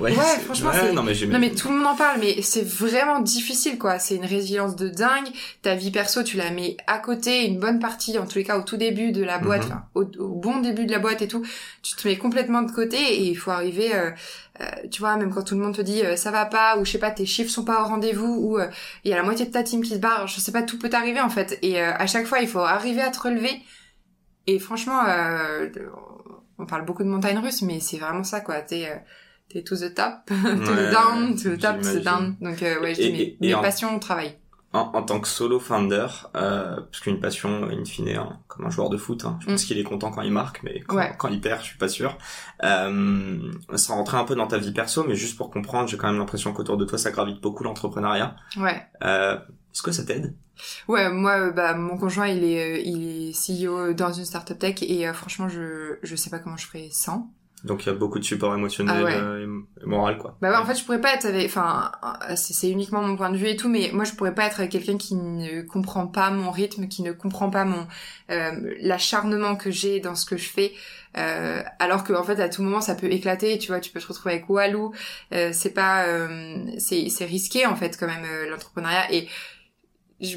ouais, 0.00 0.10
ouais 0.10 0.38
franchement 0.44 0.70
ouais, 0.70 0.92
non, 0.92 1.02
mais 1.02 1.14
non 1.26 1.38
mais 1.38 1.50
tout 1.50 1.68
le 1.68 1.76
monde 1.76 1.86
en 1.86 1.96
parle 1.96 2.20
mais 2.20 2.42
c'est 2.42 2.64
vraiment 2.64 3.20
difficile 3.20 3.78
quoi. 3.78 3.98
C'est 3.98 4.16
une 4.16 4.26
résilience 4.26 4.76
de 4.76 4.88
dingue. 4.88 5.28
Ta 5.62 5.74
vie 5.74 5.90
perso 5.90 6.22
tu 6.22 6.36
la 6.36 6.50
mets 6.50 6.76
à 6.86 6.98
côté 6.98 7.46
une 7.46 7.58
bonne 7.58 7.78
partie 7.78 8.18
en 8.18 8.26
tous 8.26 8.38
les 8.38 8.44
cas 8.44 8.58
au 8.58 8.62
tout 8.62 8.76
début 8.76 9.12
de 9.12 9.22
la 9.22 9.38
boîte 9.38 9.68
mm 9.68 9.74
au, 9.94 10.04
bon 10.04 10.60
début 10.60 10.86
de 10.86 10.92
la 10.92 10.98
boîte 10.98 11.22
et 11.22 11.28
tout 11.28 11.44
tu 11.82 11.94
te 11.94 12.06
mets 12.06 12.16
complètement 12.16 12.62
de 12.62 12.70
côté 12.70 12.96
et 12.96 13.28
il 13.28 13.36
faut 13.36 13.50
arriver 13.50 13.94
euh, 13.94 14.10
euh, 14.60 14.64
tu 14.90 15.00
vois 15.00 15.16
même 15.16 15.32
quand 15.32 15.42
tout 15.42 15.54
le 15.54 15.60
monde 15.60 15.74
te 15.74 15.82
dit 15.82 16.02
euh, 16.02 16.16
ça 16.16 16.30
va 16.30 16.46
pas 16.46 16.76
ou 16.78 16.84
je 16.84 16.92
sais 16.92 16.98
pas 16.98 17.10
tes 17.10 17.26
chiffres 17.26 17.50
sont 17.50 17.64
pas 17.64 17.82
au 17.82 17.86
rendez-vous 17.86 18.26
ou 18.26 18.58
il 19.04 19.10
y 19.10 19.14
a 19.14 19.16
la 19.16 19.22
moitié 19.22 19.46
de 19.46 19.50
ta 19.50 19.62
team 19.62 19.82
qui 19.82 19.90
se 19.90 19.98
barre 19.98 20.26
je 20.26 20.40
sais 20.40 20.52
pas 20.52 20.62
tout 20.62 20.78
peut 20.78 20.90
arriver 20.92 21.20
en 21.20 21.30
fait. 21.30 21.58
Et 21.62 21.80
à 21.80 22.06
chaque 22.06 22.26
fois 22.26 22.40
il 22.40 22.48
faut 22.48 22.60
arriver 22.60 23.02
à 23.02 23.10
te 23.10 23.20
relever. 23.20 23.60
Et 24.46 24.58
franchement 24.58 25.00
on 26.58 26.66
parle 26.66 26.84
beaucoup 26.84 27.02
de 27.02 27.08
montagnes 27.08 27.38
russes, 27.38 27.62
mais 27.62 27.80
c'est 27.80 27.98
vraiment 27.98 28.24
ça, 28.24 28.40
quoi. 28.40 28.60
T'es, 28.60 28.86
euh, 28.86 28.96
t'es 29.48 29.62
to 29.62 29.76
the 29.76 29.94
top, 29.94 30.24
to 30.26 30.34
the 30.34 30.90
down, 30.92 31.36
to 31.36 31.56
the 31.56 31.60
top, 31.60 31.80
to 31.80 31.98
the 31.98 32.02
down. 32.02 32.36
Donc, 32.40 32.62
euh, 32.62 32.80
ouais, 32.80 32.94
je 32.94 33.02
dis, 33.02 33.36
mes, 33.40 33.54
mes 33.54 33.54
passions 33.54 33.94
au 33.96 33.98
travail. 33.98 34.36
En, 34.74 34.90
en, 34.92 35.02
tant 35.02 35.20
que 35.20 35.28
solo 35.28 35.58
founder, 35.58 36.06
euh, 36.36 36.76
parce 36.76 37.00
qu'une 37.00 37.20
passion, 37.20 37.68
in 37.70 37.84
fine, 37.84 38.08
hein, 38.10 38.40
comme 38.48 38.66
un 38.66 38.70
joueur 38.70 38.90
de 38.90 38.96
foot, 38.96 39.24
hein, 39.24 39.38
je 39.40 39.46
pense 39.46 39.62
mm. 39.62 39.66
qu'il 39.66 39.78
est 39.78 39.84
content 39.84 40.10
quand 40.10 40.22
il 40.22 40.32
marque, 40.32 40.62
mais 40.64 40.80
quand, 40.80 41.00
quand, 41.16 41.28
il 41.28 41.40
perd, 41.40 41.60
je 41.60 41.66
suis 41.66 41.78
pas 41.78 41.88
sûr. 41.88 42.18
Euh, 42.64 43.52
ça 43.76 43.94
rentrait 43.94 44.18
un 44.18 44.24
peu 44.24 44.34
dans 44.34 44.48
ta 44.48 44.58
vie 44.58 44.72
perso, 44.72 45.04
mais 45.06 45.14
juste 45.14 45.36
pour 45.36 45.50
comprendre, 45.50 45.88
j'ai 45.88 45.96
quand 45.96 46.08
même 46.08 46.18
l'impression 46.18 46.52
qu'autour 46.52 46.76
de 46.76 46.84
toi, 46.84 46.98
ça 46.98 47.10
gravite 47.12 47.40
beaucoup 47.40 47.64
l'entrepreneuriat. 47.64 48.36
Ouais. 48.56 48.84
Euh, 49.04 49.36
est-ce 49.72 49.82
que 49.82 49.92
ça 49.92 50.04
t'aide? 50.04 50.34
Ouais, 50.88 51.10
moi, 51.10 51.48
euh, 51.48 51.50
bah, 51.50 51.74
mon 51.74 51.96
conjoint, 51.96 52.28
il 52.28 52.44
est, 52.44 52.78
euh, 52.78 52.82
il 52.84 53.30
est 53.30 53.32
CEO 53.32 53.92
dans 53.92 54.12
une 54.12 54.24
startup 54.24 54.58
tech 54.58 54.76
et 54.82 55.08
euh, 55.08 55.12
franchement, 55.12 55.48
je, 55.48 55.98
je 56.02 56.16
sais 56.16 56.30
pas 56.30 56.38
comment 56.38 56.56
je 56.56 56.66
ferais 56.66 56.88
sans. 56.92 57.32
Donc 57.64 57.84
il 57.84 57.86
y 57.86 57.92
a 57.92 57.94
beaucoup 57.94 58.18
de 58.18 58.24
support 58.24 58.54
émotionnel 58.54 59.06
ah 59.06 59.38
et 59.40 59.86
moral 59.86 60.18
quoi. 60.18 60.36
Bah 60.42 60.50
ouais, 60.50 60.56
en 60.56 60.66
fait 60.66 60.74
je 60.74 60.84
pourrais 60.84 61.00
pas 61.00 61.14
être 61.14 61.24
avec 61.24 61.46
enfin 61.46 61.90
c'est 62.36 62.68
uniquement 62.68 63.00
mon 63.00 63.16
point 63.16 63.30
de 63.30 63.38
vue 63.38 63.48
et 63.48 63.56
tout 63.56 63.70
mais 63.70 63.90
moi 63.92 64.04
je 64.04 64.12
pourrais 64.12 64.34
pas 64.34 64.44
être 64.44 64.60
avec 64.60 64.70
quelqu'un 64.70 64.98
qui 64.98 65.14
ne 65.14 65.62
comprend 65.62 66.06
pas 66.06 66.30
mon 66.30 66.50
rythme, 66.50 66.88
qui 66.88 67.02
ne 67.02 67.12
comprend 67.12 67.48
pas 67.48 67.64
mon 67.64 67.86
euh, 68.30 68.74
l'acharnement 68.80 69.56
que 69.56 69.70
j'ai 69.70 69.98
dans 69.98 70.14
ce 70.14 70.26
que 70.26 70.36
je 70.36 70.48
fais 70.48 70.72
euh, 71.16 71.62
alors 71.78 72.04
que 72.04 72.12
en 72.12 72.22
fait 72.22 72.38
à 72.38 72.50
tout 72.50 72.62
moment 72.62 72.82
ça 72.82 72.94
peut 72.94 73.10
éclater, 73.10 73.56
tu 73.58 73.68
vois, 73.68 73.80
tu 73.80 73.90
peux 73.90 74.00
te 74.00 74.08
retrouver 74.08 74.34
avec 74.34 74.50
Walou, 74.50 74.92
euh, 75.32 75.50
c'est 75.52 75.72
pas 75.72 76.04
c'est 76.78 77.08
c'est 77.08 77.24
risqué 77.24 77.64
en 77.66 77.76
fait 77.76 77.96
quand 77.98 78.06
même 78.06 78.26
l'entrepreneuriat 78.50 79.10
et 79.10 79.26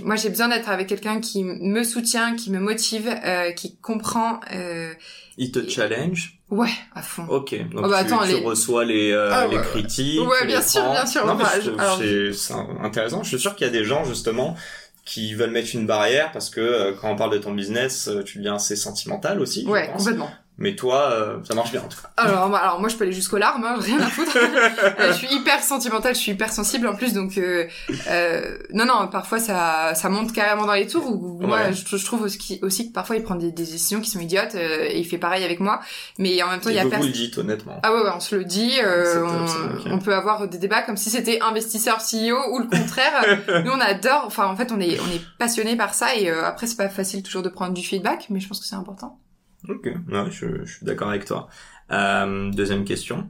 moi 0.04 0.16
j'ai 0.16 0.30
besoin 0.30 0.48
d'être 0.48 0.70
avec 0.70 0.88
quelqu'un 0.88 1.20
qui 1.20 1.44
me 1.44 1.84
soutient, 1.84 2.36
qui 2.36 2.52
me 2.52 2.60
motive, 2.60 3.08
euh, 3.08 3.52
qui 3.52 3.78
comprend. 3.78 4.40
Euh, 4.54 4.94
Il 5.38 5.52
te 5.52 5.68
challenge? 5.70 6.40
Ouais, 6.50 6.70
à 6.96 7.02
fond. 7.02 7.26
Ok, 7.28 7.54
donc 7.70 7.82
oh 7.86 7.90
bah, 7.90 8.04
tu, 8.06 8.14
attends, 8.14 8.26
tu 8.26 8.36
reçois 8.36 8.86
les, 8.86 9.12
euh, 9.12 9.30
ah, 9.34 9.48
les 9.48 9.58
critiques. 9.58 10.22
Ouais, 10.22 10.46
bien 10.46 10.62
sûr, 10.62 10.82
bien 10.92 11.06
sûr. 11.06 11.26
Non, 11.26 11.38
c'est 11.98 12.54
intéressant. 12.82 13.24
Je 13.24 13.30
suis 13.30 13.40
sûr 13.40 13.56
qu'il 13.56 13.68
y 13.68 13.70
a 13.70 13.74
des 13.74 13.84
gens 13.84 14.06
justement 14.06 14.56
qui 15.04 15.34
veulent 15.34 15.52
mettre 15.52 15.74
une 15.74 15.88
barrière 15.88 16.32
parce 16.32 16.50
que 16.50 16.60
euh, 16.60 16.94
quand 16.94 17.12
on 17.12 17.16
parle 17.16 17.32
de 17.32 17.38
ton 17.38 17.54
business, 17.54 18.08
euh, 18.08 18.24
tu 18.24 18.40
deviens 18.40 18.56
assez 18.56 18.76
sentimental 18.76 19.40
aussi. 19.40 19.66
Ouais, 19.66 19.90
complètement. 19.96 20.30
Mais 20.60 20.76
toi, 20.76 21.12
euh, 21.12 21.38
ça 21.44 21.54
marche 21.54 21.72
bien 21.72 21.82
en 21.82 21.88
tout 21.88 22.02
cas. 22.02 22.10
Alors, 22.18 22.54
alors 22.56 22.80
moi, 22.80 22.90
je 22.90 22.96
peux 22.96 23.04
aller 23.04 23.14
jusqu'aux 23.14 23.38
larmes, 23.38 23.64
hein, 23.64 23.76
rien 23.80 24.00
à 24.00 24.08
foutre. 24.08 24.38
Euh, 25.00 25.12
je 25.12 25.18
suis 25.18 25.28
hyper 25.34 25.62
sentimentale, 25.62 26.16
je 26.16 26.20
suis 26.20 26.32
hyper 26.32 26.52
sensible 26.52 26.88
en 26.88 26.96
plus, 26.96 27.14
donc 27.14 27.38
euh, 27.38 27.68
euh, 28.10 28.58
non, 28.74 28.86
non, 28.86 29.08
parfois 29.08 29.40
ça, 29.40 29.94
ça 29.94 30.10
monte 30.10 30.34
carrément 30.34 30.66
dans 30.66 30.74
les 30.74 30.88
tours. 30.88 31.06
Où, 31.08 31.40
Moi, 31.42 31.72
je, 31.72 31.98
je, 31.98 32.06
trouve 32.06 32.24
aussi, 32.24 32.60
aussi, 32.62 32.90
que 32.90 32.94
parfois 32.94 33.16
il 33.16 33.24
prend 33.24 33.36
des, 33.36 33.52
des 33.52 33.64
décisions 33.64 34.02
qui 34.02 34.10
sont 34.10 34.20
idiotes 34.20 34.56
et 34.56 34.98
il 34.98 35.06
fait 35.06 35.18
pareil 35.18 35.44
avec 35.44 35.60
moi. 35.60 35.82
Mais 36.18 36.42
en 36.42 36.50
même 36.50 36.60
temps, 36.60 36.70
il 36.70 36.76
y 36.76 36.80
a 36.80 36.84
personne. 36.84 37.02
Vous 37.02 37.08
le 37.08 37.14
dites 37.14 37.38
honnêtement. 37.38 37.80
Ah 37.84 37.94
ouais, 37.94 38.02
ouais 38.02 38.12
on 38.16 38.20
se 38.20 38.36
le 38.36 38.46
dit. 38.46 38.74
on, 38.86 39.94
on, 39.94 40.00
peut 40.00 40.14
avoir 40.14 40.48
des 40.48 40.58
débats 40.58 40.82
comme 40.82 40.98
si 40.98 41.10
c'était 41.10 41.40
investisseur 41.42 41.98
CEO 41.98 42.54
ou 42.54 42.60
le 42.60 42.68
contraire. 42.68 43.38
Nous, 43.66 43.72
on 43.72 43.80
adore. 43.80 44.24
Enfin, 44.26 44.48
en 44.48 44.56
fait, 44.56 44.72
on 44.72 44.80
est, 44.80 45.00
on 45.00 45.14
est 45.14 45.22
passionné 45.38 45.76
par 45.76 45.94
ça 45.94 46.16
et 46.16 46.30
après, 46.30 46.66
c'est 46.66 46.78
pas 46.78 46.90
facile 46.90 47.24
toujours 47.24 47.44
de 47.44 47.50
prendre 47.50 47.74
du 47.74 47.84
feedback, 47.84 48.28
mais 48.30 48.40
je 48.40 48.48
pense 48.48 48.60
que 48.60 48.66
c'est 48.66 48.76
important. 48.76 49.20
Ok, 49.70 49.86
ouais, 49.86 50.32
je, 50.32 50.64
je 50.66 50.72
suis 50.78 50.86
d'accord 50.86 51.10
avec 51.10 51.26
toi. 51.26 51.48
Euh, 51.92 52.52
deuxième 52.52 52.84
question. 52.86 53.30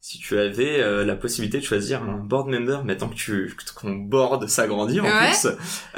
si 0.00 0.18
tu 0.18 0.38
avais 0.38 0.80
euh, 0.80 1.04
la 1.04 1.16
possibilité 1.16 1.58
de 1.58 1.64
choisir 1.64 2.02
un 2.02 2.16
board 2.18 2.48
member, 2.48 2.84
maintenant 2.84 3.08
que 3.08 3.14
tu 3.14 3.54
que 3.56 3.80
ton 3.80 3.90
board 3.94 4.48
s'agrandit 4.48 5.00
en 5.00 5.04
Ouais. 5.04 5.28
plus, 5.30 5.48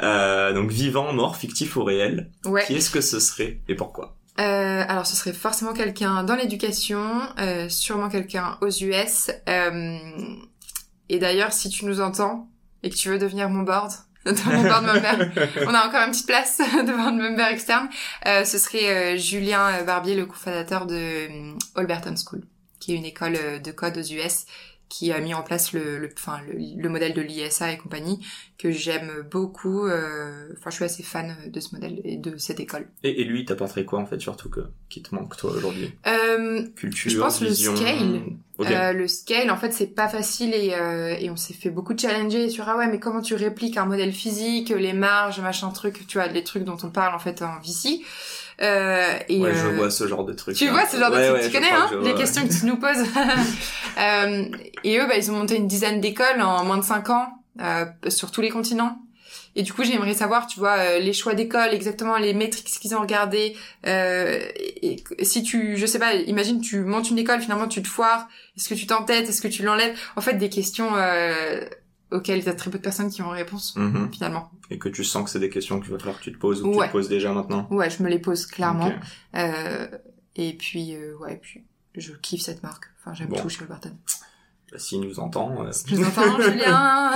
euh, 0.01 0.51
donc 0.53 0.69
vivant, 0.71 1.13
mort, 1.13 1.37
fictif 1.37 1.75
ou 1.77 1.83
réel, 1.83 2.29
Ouais. 2.45 2.65
qui 2.65 2.75
est-ce 2.75 2.89
que 2.91 2.99
ce 3.01 3.19
serait 3.19 3.61
et 3.69 3.75
pourquoi? 3.75 4.17
Euh, 4.39 4.83
alors 4.87 5.05
ce 5.05 5.15
serait 5.15 5.33
forcément 5.33 5.73
quelqu'un 5.73 6.23
dans 6.23 6.35
l'éducation, 6.35 7.21
euh, 7.39 7.69
sûrement 7.69 8.09
quelqu'un 8.09 8.57
aux 8.61 8.69
US. 8.69 9.29
euh, 9.47 9.97
et 11.09 11.19
d'ailleurs, 11.19 11.53
si 11.53 11.69
tu 11.69 11.85
nous 11.85 12.01
entends 12.01 12.49
et 12.83 12.89
que 12.89 12.95
tu 12.95 13.09
veux 13.09 13.19
devenir 13.19 13.49
mon 13.49 13.63
board, 13.63 13.91
dans 14.25 14.31
on 15.67 15.73
a 15.73 15.87
encore 15.87 16.01
une 16.01 16.11
petite 16.11 16.27
place 16.27 16.59
de 16.59 16.91
board 16.91 17.15
member 17.15 17.47
externe. 17.51 17.89
euh, 18.27 18.45
ce 18.45 18.59
serait 18.59 19.15
euh, 19.15 19.17
Julien 19.17 19.81
Barbier, 19.83 20.15
le 20.15 20.27
cofondateur 20.27 20.85
de 20.85 20.95
euh, 20.95 21.53
Alberton 21.75 22.13
School, 22.15 22.43
qui 22.79 22.93
est 22.93 22.97
une 22.97 23.05
école 23.05 23.35
euh, 23.35 23.59
de 23.59 23.71
code 23.71 23.97
aux 23.97 24.01
US 24.01 24.45
qui 24.91 25.13
a 25.13 25.21
mis 25.21 25.33
en 25.33 25.41
place 25.41 25.71
le, 25.71 25.97
le, 25.99 26.09
enfin, 26.17 26.41
le, 26.45 26.53
le 26.81 26.89
modèle 26.89 27.13
de 27.13 27.21
l'ISA 27.21 27.71
et 27.71 27.77
compagnie, 27.77 28.19
que 28.57 28.71
j'aime 28.71 29.09
beaucoup. 29.31 29.85
euh, 29.87 30.49
Enfin, 30.57 30.69
je 30.69 30.75
suis 30.75 30.83
assez 30.85 31.01
fan 31.03 31.33
de 31.47 31.59
ce 31.61 31.73
modèle 31.73 32.01
et 32.03 32.17
de 32.17 32.35
cette 32.37 32.59
école. 32.59 32.87
et, 33.03 33.21
et 33.21 33.23
lui, 33.23 33.45
t'apporterait 33.45 33.85
quoi 33.85 33.99
en 33.99 34.05
fait, 34.05 34.19
surtout 34.19 34.49
que 34.49 34.59
qui 34.89 35.01
te 35.01 35.15
manque 35.15 35.37
toi 35.37 35.51
aujourd'hui? 35.51 35.93
Euh, 36.07 36.63
Culture, 36.75 37.09
Je 37.09 37.17
pense 37.17 37.39
le 37.41 37.47
vision. 37.47 37.73
scale. 37.75 38.21
Ok. 38.57 38.69
Euh, 38.69 38.91
le 38.91 39.07
scale, 39.07 39.49
en 39.49 39.55
fait, 39.57 39.71
c'est 39.71 39.87
pas 39.95 40.09
facile 40.09 40.53
et, 40.53 40.73
euh, 40.75 41.15
et 41.17 41.29
on 41.29 41.37
s'est 41.37 41.53
fait 41.53 41.69
beaucoup 41.69 41.97
challenger 41.97 42.49
sur 42.49 42.67
ah 42.67 42.75
ouais, 42.77 42.87
mais 42.87 42.99
comment 42.99 43.21
tu 43.21 43.33
répliques 43.35 43.77
un 43.77 43.85
modèle 43.85 44.11
physique, 44.11 44.69
les 44.69 44.93
marges, 44.93 45.39
machin 45.39 45.69
truc, 45.69 46.05
tu 46.05 46.17
vois, 46.17 46.27
les 46.27 46.43
trucs 46.43 46.65
dont 46.65 46.77
on 46.83 46.89
parle 46.91 47.15
en 47.15 47.19
fait 47.19 47.41
en 47.41 47.59
VC. 47.61 48.01
Euh, 48.61 49.13
et, 49.29 49.39
ouais, 49.39 49.53
je 49.53 49.67
euh, 49.67 49.71
vois 49.71 49.91
ce 49.91 50.07
genre 50.07 50.25
de 50.25 50.33
truc. 50.33 50.55
tu 50.55 50.67
vois 50.67 50.85
ce 50.85 50.97
genre 50.97 51.11
de 51.11 51.15
trucs, 51.15 51.41
ouais, 51.41 51.47
tu 51.47 51.51
connais 51.51 51.71
hein, 51.71 51.87
que 51.89 51.95
les 52.05 52.13
questions 52.15 52.47
que 52.47 52.53
tu 52.53 52.65
nous 52.65 52.77
poses. 52.77 53.03
Euh, 53.99 54.45
et 54.85 54.97
eux, 54.97 55.05
bah, 55.05 55.17
ils 55.17 55.29
ont 55.29 55.35
monté 55.35 55.57
une 55.57 55.67
dizaine 55.67 55.99
d'écoles 55.99 56.41
en 56.41 56.63
moins 56.63 56.77
de 56.77 56.83
cinq 56.83 57.09
ans 57.09 57.27
euh, 57.59 57.85
sur 58.07 58.31
tous 58.31 58.39
les 58.39 58.49
continents. 58.49 59.01
Et 59.55 59.63
du 59.63 59.73
coup, 59.73 59.83
j'aimerais 59.83 60.13
savoir, 60.13 60.47
tu 60.47 60.59
vois, 60.59 60.77
euh, 60.77 60.99
les 60.99 61.11
choix 61.11 61.33
d'école, 61.33 61.73
exactement 61.73 62.17
les 62.17 62.33
métriques 62.33 62.67
qu'ils 62.67 62.95
ont 62.95 63.01
regardé. 63.01 63.55
Euh, 63.85 64.39
et, 64.55 65.03
et 65.17 65.25
si 65.25 65.43
tu, 65.43 65.75
je 65.75 65.85
sais 65.85 65.99
pas, 65.99 66.13
imagine 66.13 66.61
tu 66.61 66.79
montes 66.81 67.09
une 67.09 67.19
école, 67.19 67.41
finalement 67.41 67.67
tu 67.67 67.81
te 67.81 67.87
foires. 67.87 68.29
Est-ce 68.57 68.69
que 68.69 68.75
tu 68.75 68.87
t'entêtes? 68.87 69.27
Est-ce 69.27 69.41
que 69.41 69.49
tu 69.49 69.63
l'enlèves? 69.63 69.97
En 70.15 70.21
fait, 70.21 70.35
des 70.35 70.49
questions 70.49 70.95
euh, 70.95 71.61
auxquelles 72.11 72.39
il 72.39 72.45
y 72.45 72.49
a 72.49 72.53
très 72.53 72.69
peu 72.69 72.77
de 72.77 72.83
personnes 72.83 73.09
qui 73.09 73.21
ont 73.21 73.29
réponse 73.29 73.75
Mhm. 73.75 74.11
finalement. 74.11 74.51
Et 74.69 74.77
que 74.77 74.89
tu 74.89 75.03
sens 75.03 75.23
que 75.25 75.29
c'est 75.29 75.39
des 75.39 75.49
questions 75.49 75.79
qu'il 75.79 75.91
va 75.91 75.97
falloir 75.99 76.17
que 76.19 76.23
tu 76.23 76.31
te 76.31 76.37
poses 76.37 76.61
ou 76.63 76.71
que 76.71 76.81
tu 76.81 76.87
te 76.87 76.91
poses 76.91 77.09
déjà 77.09 77.33
maintenant. 77.33 77.67
Ouais, 77.71 77.89
je 77.89 78.03
me 78.03 78.09
les 78.09 78.19
pose 78.19 78.45
clairement. 78.45 78.91
Euh, 79.35 79.87
et 80.35 80.53
puis, 80.57 80.95
euh, 80.95 81.15
ouais, 81.17 81.39
puis 81.41 81.63
je 81.95 82.13
kiffe 82.13 82.41
cette 82.41 82.63
marque. 82.63 82.85
Enfin, 82.99 83.13
j'aime 83.13 83.29
Bon. 83.29 83.37
tout 83.41 83.49
chez 83.49 83.61
Alberton. 83.61 83.95
S'il 84.77 85.01
nous 85.01 85.19
entend. 85.19 85.65
euh, 85.65 85.71
Je 85.85 85.95
vous 85.95 86.05
entends, 86.05 86.39
Julien 86.41 87.11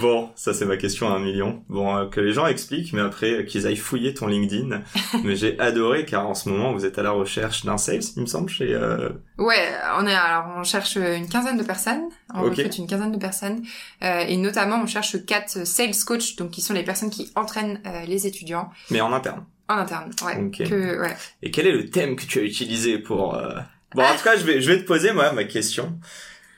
Bon, 0.00 0.30
ça 0.34 0.52
c'est 0.52 0.64
ma 0.66 0.76
question 0.76 1.08
à 1.08 1.12
un 1.16 1.18
million. 1.20 1.62
Bon, 1.68 1.96
euh, 1.96 2.06
que 2.06 2.20
les 2.20 2.32
gens 2.32 2.46
expliquent, 2.46 2.92
mais 2.92 3.00
après 3.00 3.30
euh, 3.32 3.42
qu'ils 3.44 3.66
aillent 3.66 3.76
fouiller 3.76 4.12
ton 4.12 4.26
LinkedIn. 4.26 4.82
mais 5.24 5.36
j'ai 5.36 5.58
adoré 5.60 6.04
car 6.04 6.26
en 6.28 6.34
ce 6.34 6.48
moment 6.48 6.72
vous 6.72 6.84
êtes 6.84 6.98
à 6.98 7.02
la 7.02 7.10
recherche 7.12 7.64
d'un 7.64 7.78
sales, 7.78 8.00
il 8.16 8.22
me 8.22 8.26
semble, 8.26 8.48
chez. 8.48 8.74
euh, 8.74 9.10
Ouais, 9.38 9.72
on 9.98 10.06
est 10.06 10.14
alors 10.14 10.46
on 10.56 10.64
cherche 10.64 10.96
une 10.96 11.28
quinzaine 11.28 11.56
de 11.58 11.62
personnes, 11.62 12.08
on 12.34 12.40
Ok. 12.42 12.56
recrute 12.56 12.78
une 12.78 12.86
quinzaine 12.86 13.12
de 13.12 13.18
personnes 13.18 13.62
euh, 14.02 14.20
et 14.26 14.36
notamment 14.36 14.80
on 14.82 14.86
cherche 14.86 15.24
quatre 15.26 15.64
sales 15.66 15.94
coach 16.06 16.36
donc 16.36 16.50
qui 16.50 16.60
sont 16.60 16.74
les 16.74 16.82
personnes 16.84 17.10
qui 17.10 17.30
entraînent 17.36 17.80
les 18.06 18.26
étudiants 18.26 18.70
mais 18.90 19.00
en 19.00 19.12
interne. 19.12 19.44
en 19.68 19.76
interne. 19.76 20.10
Ouais. 20.24 20.36
Ok. 20.44 20.68
Que 20.68 21.00
ouais. 21.00 21.16
Et 21.42 21.50
quel 21.50 21.66
est 21.68 21.72
le 21.72 21.88
thème 21.88 22.16
que 22.16 22.24
tu 22.24 22.40
as 22.40 22.42
utilisé 22.42 22.98
pour 22.98 23.34
euh, 23.36 23.54
Bon, 23.94 24.02
en 24.02 24.16
tout 24.16 24.24
cas, 24.24 24.36
je 24.36 24.42
vais 24.44 24.60
je 24.60 24.72
vais 24.72 24.78
te 24.78 24.86
poser 24.88 25.12
moi 25.12 25.30
ma 25.30 25.44
question. 25.44 25.96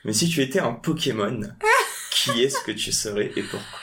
Mais 0.07 0.13
si 0.13 0.29
tu 0.29 0.41
étais 0.41 0.59
un 0.59 0.71
Pokémon, 0.71 1.41
qui 2.11 2.41
est-ce 2.41 2.59
que 2.65 2.71
tu 2.71 2.91
serais 2.91 3.29
et 3.35 3.43
pourquoi? 3.43 3.79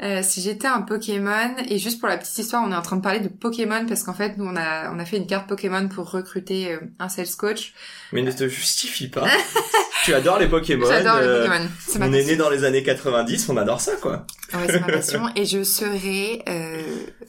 Euh, 0.00 0.20
si 0.22 0.40
j'étais 0.40 0.68
un 0.68 0.82
Pokémon 0.82 1.56
et 1.68 1.78
juste 1.78 1.98
pour 1.98 2.08
la 2.08 2.18
petite 2.18 2.38
histoire, 2.38 2.62
on 2.64 2.70
est 2.70 2.76
en 2.76 2.82
train 2.82 2.96
de 2.96 3.02
parler 3.02 3.18
de 3.18 3.28
Pokémon 3.28 3.84
parce 3.86 4.04
qu'en 4.04 4.14
fait 4.14 4.36
nous 4.36 4.44
on 4.44 4.54
a 4.54 4.92
on 4.92 4.98
a 5.00 5.04
fait 5.04 5.16
une 5.16 5.26
carte 5.26 5.48
Pokémon 5.48 5.88
pour 5.88 6.12
recruter 6.12 6.72
euh, 6.72 6.78
un 7.00 7.08
sales 7.08 7.34
coach. 7.36 7.74
Mais 8.12 8.22
ne 8.22 8.30
te 8.30 8.48
justifie 8.48 9.08
pas. 9.08 9.26
tu 10.04 10.14
adores 10.14 10.38
les 10.38 10.46
Pokémon. 10.46 10.86
J'adore 10.86 11.16
euh, 11.16 11.42
les 11.42 11.48
Pokémon. 11.48 11.68
C'est 11.80 11.98
ma 11.98 12.06
on 12.06 12.12
est 12.12 12.24
né 12.24 12.36
dans 12.36 12.48
les 12.48 12.62
années 12.62 12.84
90, 12.84 13.48
on 13.48 13.56
adore 13.56 13.80
ça 13.80 13.96
quoi. 13.96 14.24
Ouais, 14.54 14.66
c'est 14.68 14.80
ma 14.80 14.86
passion. 14.86 15.28
Et 15.34 15.44
je 15.44 15.64
serai 15.64 16.44
euh, 16.48 16.80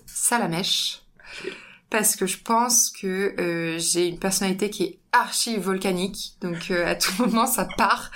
Salamèche. 0.06 1.02
Parce 1.90 2.16
que 2.16 2.26
je 2.28 2.38
pense 2.38 2.92
que 2.92 3.34
euh, 3.40 3.80
j'ai 3.80 4.08
une 4.08 4.20
personnalité 4.20 4.70
qui 4.70 4.84
est 4.84 5.00
archi 5.12 5.58
volcanique. 5.58 6.34
Donc 6.42 6.70
euh, 6.70 6.86
à 6.86 6.96
tout 6.96 7.12
moment, 7.20 7.48
ça 7.48 7.68
part. 7.78 8.12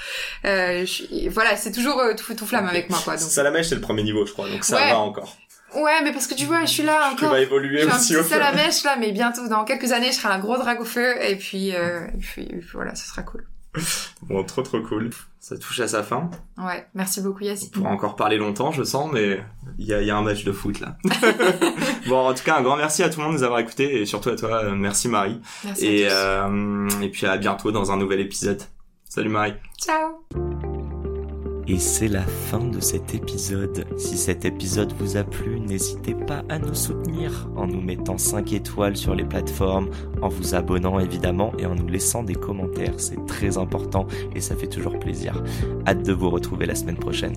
Euh, 0.46 0.86
je 0.86 1.28
Voilà, 1.30 1.56
c'est 1.58 1.72
toujours 1.72 2.00
euh, 2.00 2.14
tout 2.16 2.24
feu 2.24 2.36
tout 2.36 2.46
flamme 2.46 2.68
avec 2.68 2.90
moi. 2.90 3.00
quoi. 3.04 3.14
Donc... 3.18 3.30
Salamèche, 3.30 3.70
c'est 3.70 3.76
le 3.76 3.82
premier 3.82 4.04
niveau, 4.04 4.26
je 4.26 4.34
crois, 4.34 4.48
donc 4.50 4.64
ça 4.64 4.76
Ouais. 4.78 4.90
va 4.92 5.00
encore. 5.00 5.36
Ouais, 5.76 6.04
mais 6.04 6.12
parce 6.14 6.28
que 6.28 6.36
tu 6.36 6.46
vois, 6.46 6.62
je 6.66 6.72
suis 6.72 6.84
là 6.84 7.08
Tu 7.10 7.14
encore. 7.16 7.32
vas 7.32 7.40
Je 7.40 7.44
évoluer 7.48 7.82
suis 7.82 7.90
un 7.92 7.96
aussi 7.96 8.14
petit 8.14 8.18
au 8.18 8.24
fur 8.24 8.38
et 8.38 8.42
à 8.42 8.52
mesure. 8.52 8.56
Salamèche 8.62 8.84
là, 8.84 8.96
mais 9.00 9.12
bientôt, 9.12 9.48
dans 9.48 9.64
quelques 9.64 9.92
années, 9.92 10.12
je 10.12 10.18
serai 10.20 10.32
un 10.32 10.38
gros 10.38 10.56
dragon 10.58 10.86
feu. 10.86 11.16
Et 11.24 11.36
puis, 11.36 11.76
euh, 11.76 12.06
et 12.14 12.18
puis, 12.20 12.44
et 12.44 12.58
puis 12.58 12.70
voilà, 12.74 12.94
ce 12.94 13.08
sera 13.08 13.24
cool. 13.24 13.48
Bon, 14.22 14.44
trop 14.44 14.62
trop 14.62 14.82
cool. 14.82 15.10
Ça 15.40 15.58
touche 15.58 15.80
à 15.80 15.88
sa 15.88 16.04
fin. 16.04 16.30
Ouais, 16.60 16.86
merci 16.94 17.22
beaucoup 17.22 17.42
On 17.42 17.48
Yacine. 17.48 17.72
pourra 17.72 17.90
encore 17.90 18.16
parler 18.16 18.38
longtemps, 18.38 18.72
je 18.72 18.84
sens, 18.84 19.10
mais 19.12 19.44
il 19.80 19.86
y 19.86 19.94
a, 19.94 20.02
il 20.02 20.08
y 20.08 20.12
a 20.12 20.18
un 20.18 20.22
match 20.22 20.44
de 20.44 20.52
foot 20.52 20.80
là. 20.80 20.98
bon, 22.08 22.28
en 22.28 22.34
tout 22.34 22.44
cas, 22.44 22.58
un 22.58 22.62
grand 22.62 22.78
merci 22.78 23.04
à 23.04 23.10
tout 23.10 23.20
le 23.20 23.26
monde 23.26 23.34
de 23.36 23.40
nous 23.40 23.44
avoir 23.44 23.60
écoutés 23.60 24.02
et 24.02 24.06
surtout 24.06 24.30
à 24.30 24.36
toi, 24.36 24.64
euh, 24.66 24.76
merci 24.76 25.08
Marie. 25.08 25.40
Merci 25.64 25.86
Et, 25.88 26.06
à 26.08 26.10
tous. 26.10 26.16
euh, 26.16 26.88
et 27.02 27.10
puis 27.10 27.26
à 27.26 27.38
bientôt 27.38 27.72
dans 27.72 27.92
un 27.92 27.98
nouvel 27.98 28.20
épisode. 28.20 28.62
Salut 29.10 29.30
Marie. 29.30 29.54
Ciao 29.80 30.24
Et 31.68 31.78
c'est 31.80 32.08
la 32.08 32.24
fin 32.24 32.60
de 32.66 32.80
cet 32.80 33.14
épisode. 33.16 33.86
Si 33.98 34.18
cet 34.18 34.44
épisode 34.44 34.92
vous 35.00 35.18
a 35.18 35.24
plu, 35.24 35.60
n'hésitez 35.60 36.14
pas 36.16 36.44
à 36.50 36.58
nous 36.60 36.74
soutenir 36.76 37.48
en 37.56 37.68
nous 37.68 37.82
mettant 37.82 38.18
5 38.18 38.52
étoiles 38.54 38.98
sur 38.98 39.14
les 39.16 39.24
plateformes, 39.24 39.90
en 40.22 40.30
vous 40.30 40.56
abonnant 40.56 41.00
évidemment 41.00 41.54
et 41.60 41.66
en 41.66 41.76
nous 41.76 41.88
laissant 41.88 42.24
des 42.24 42.36
commentaires. 42.36 42.96
C'est 42.98 43.24
très 43.28 43.58
important 43.58 44.08
et 44.36 44.42
ça 44.42 44.56
fait 44.56 44.68
toujours 44.68 45.00
plaisir. 45.00 45.42
Hâte 45.88 46.04
de 46.04 46.14
vous 46.14 46.30
retrouver 46.30 46.66
la 46.66 46.76
semaine 46.76 46.98
prochaine. 46.98 47.36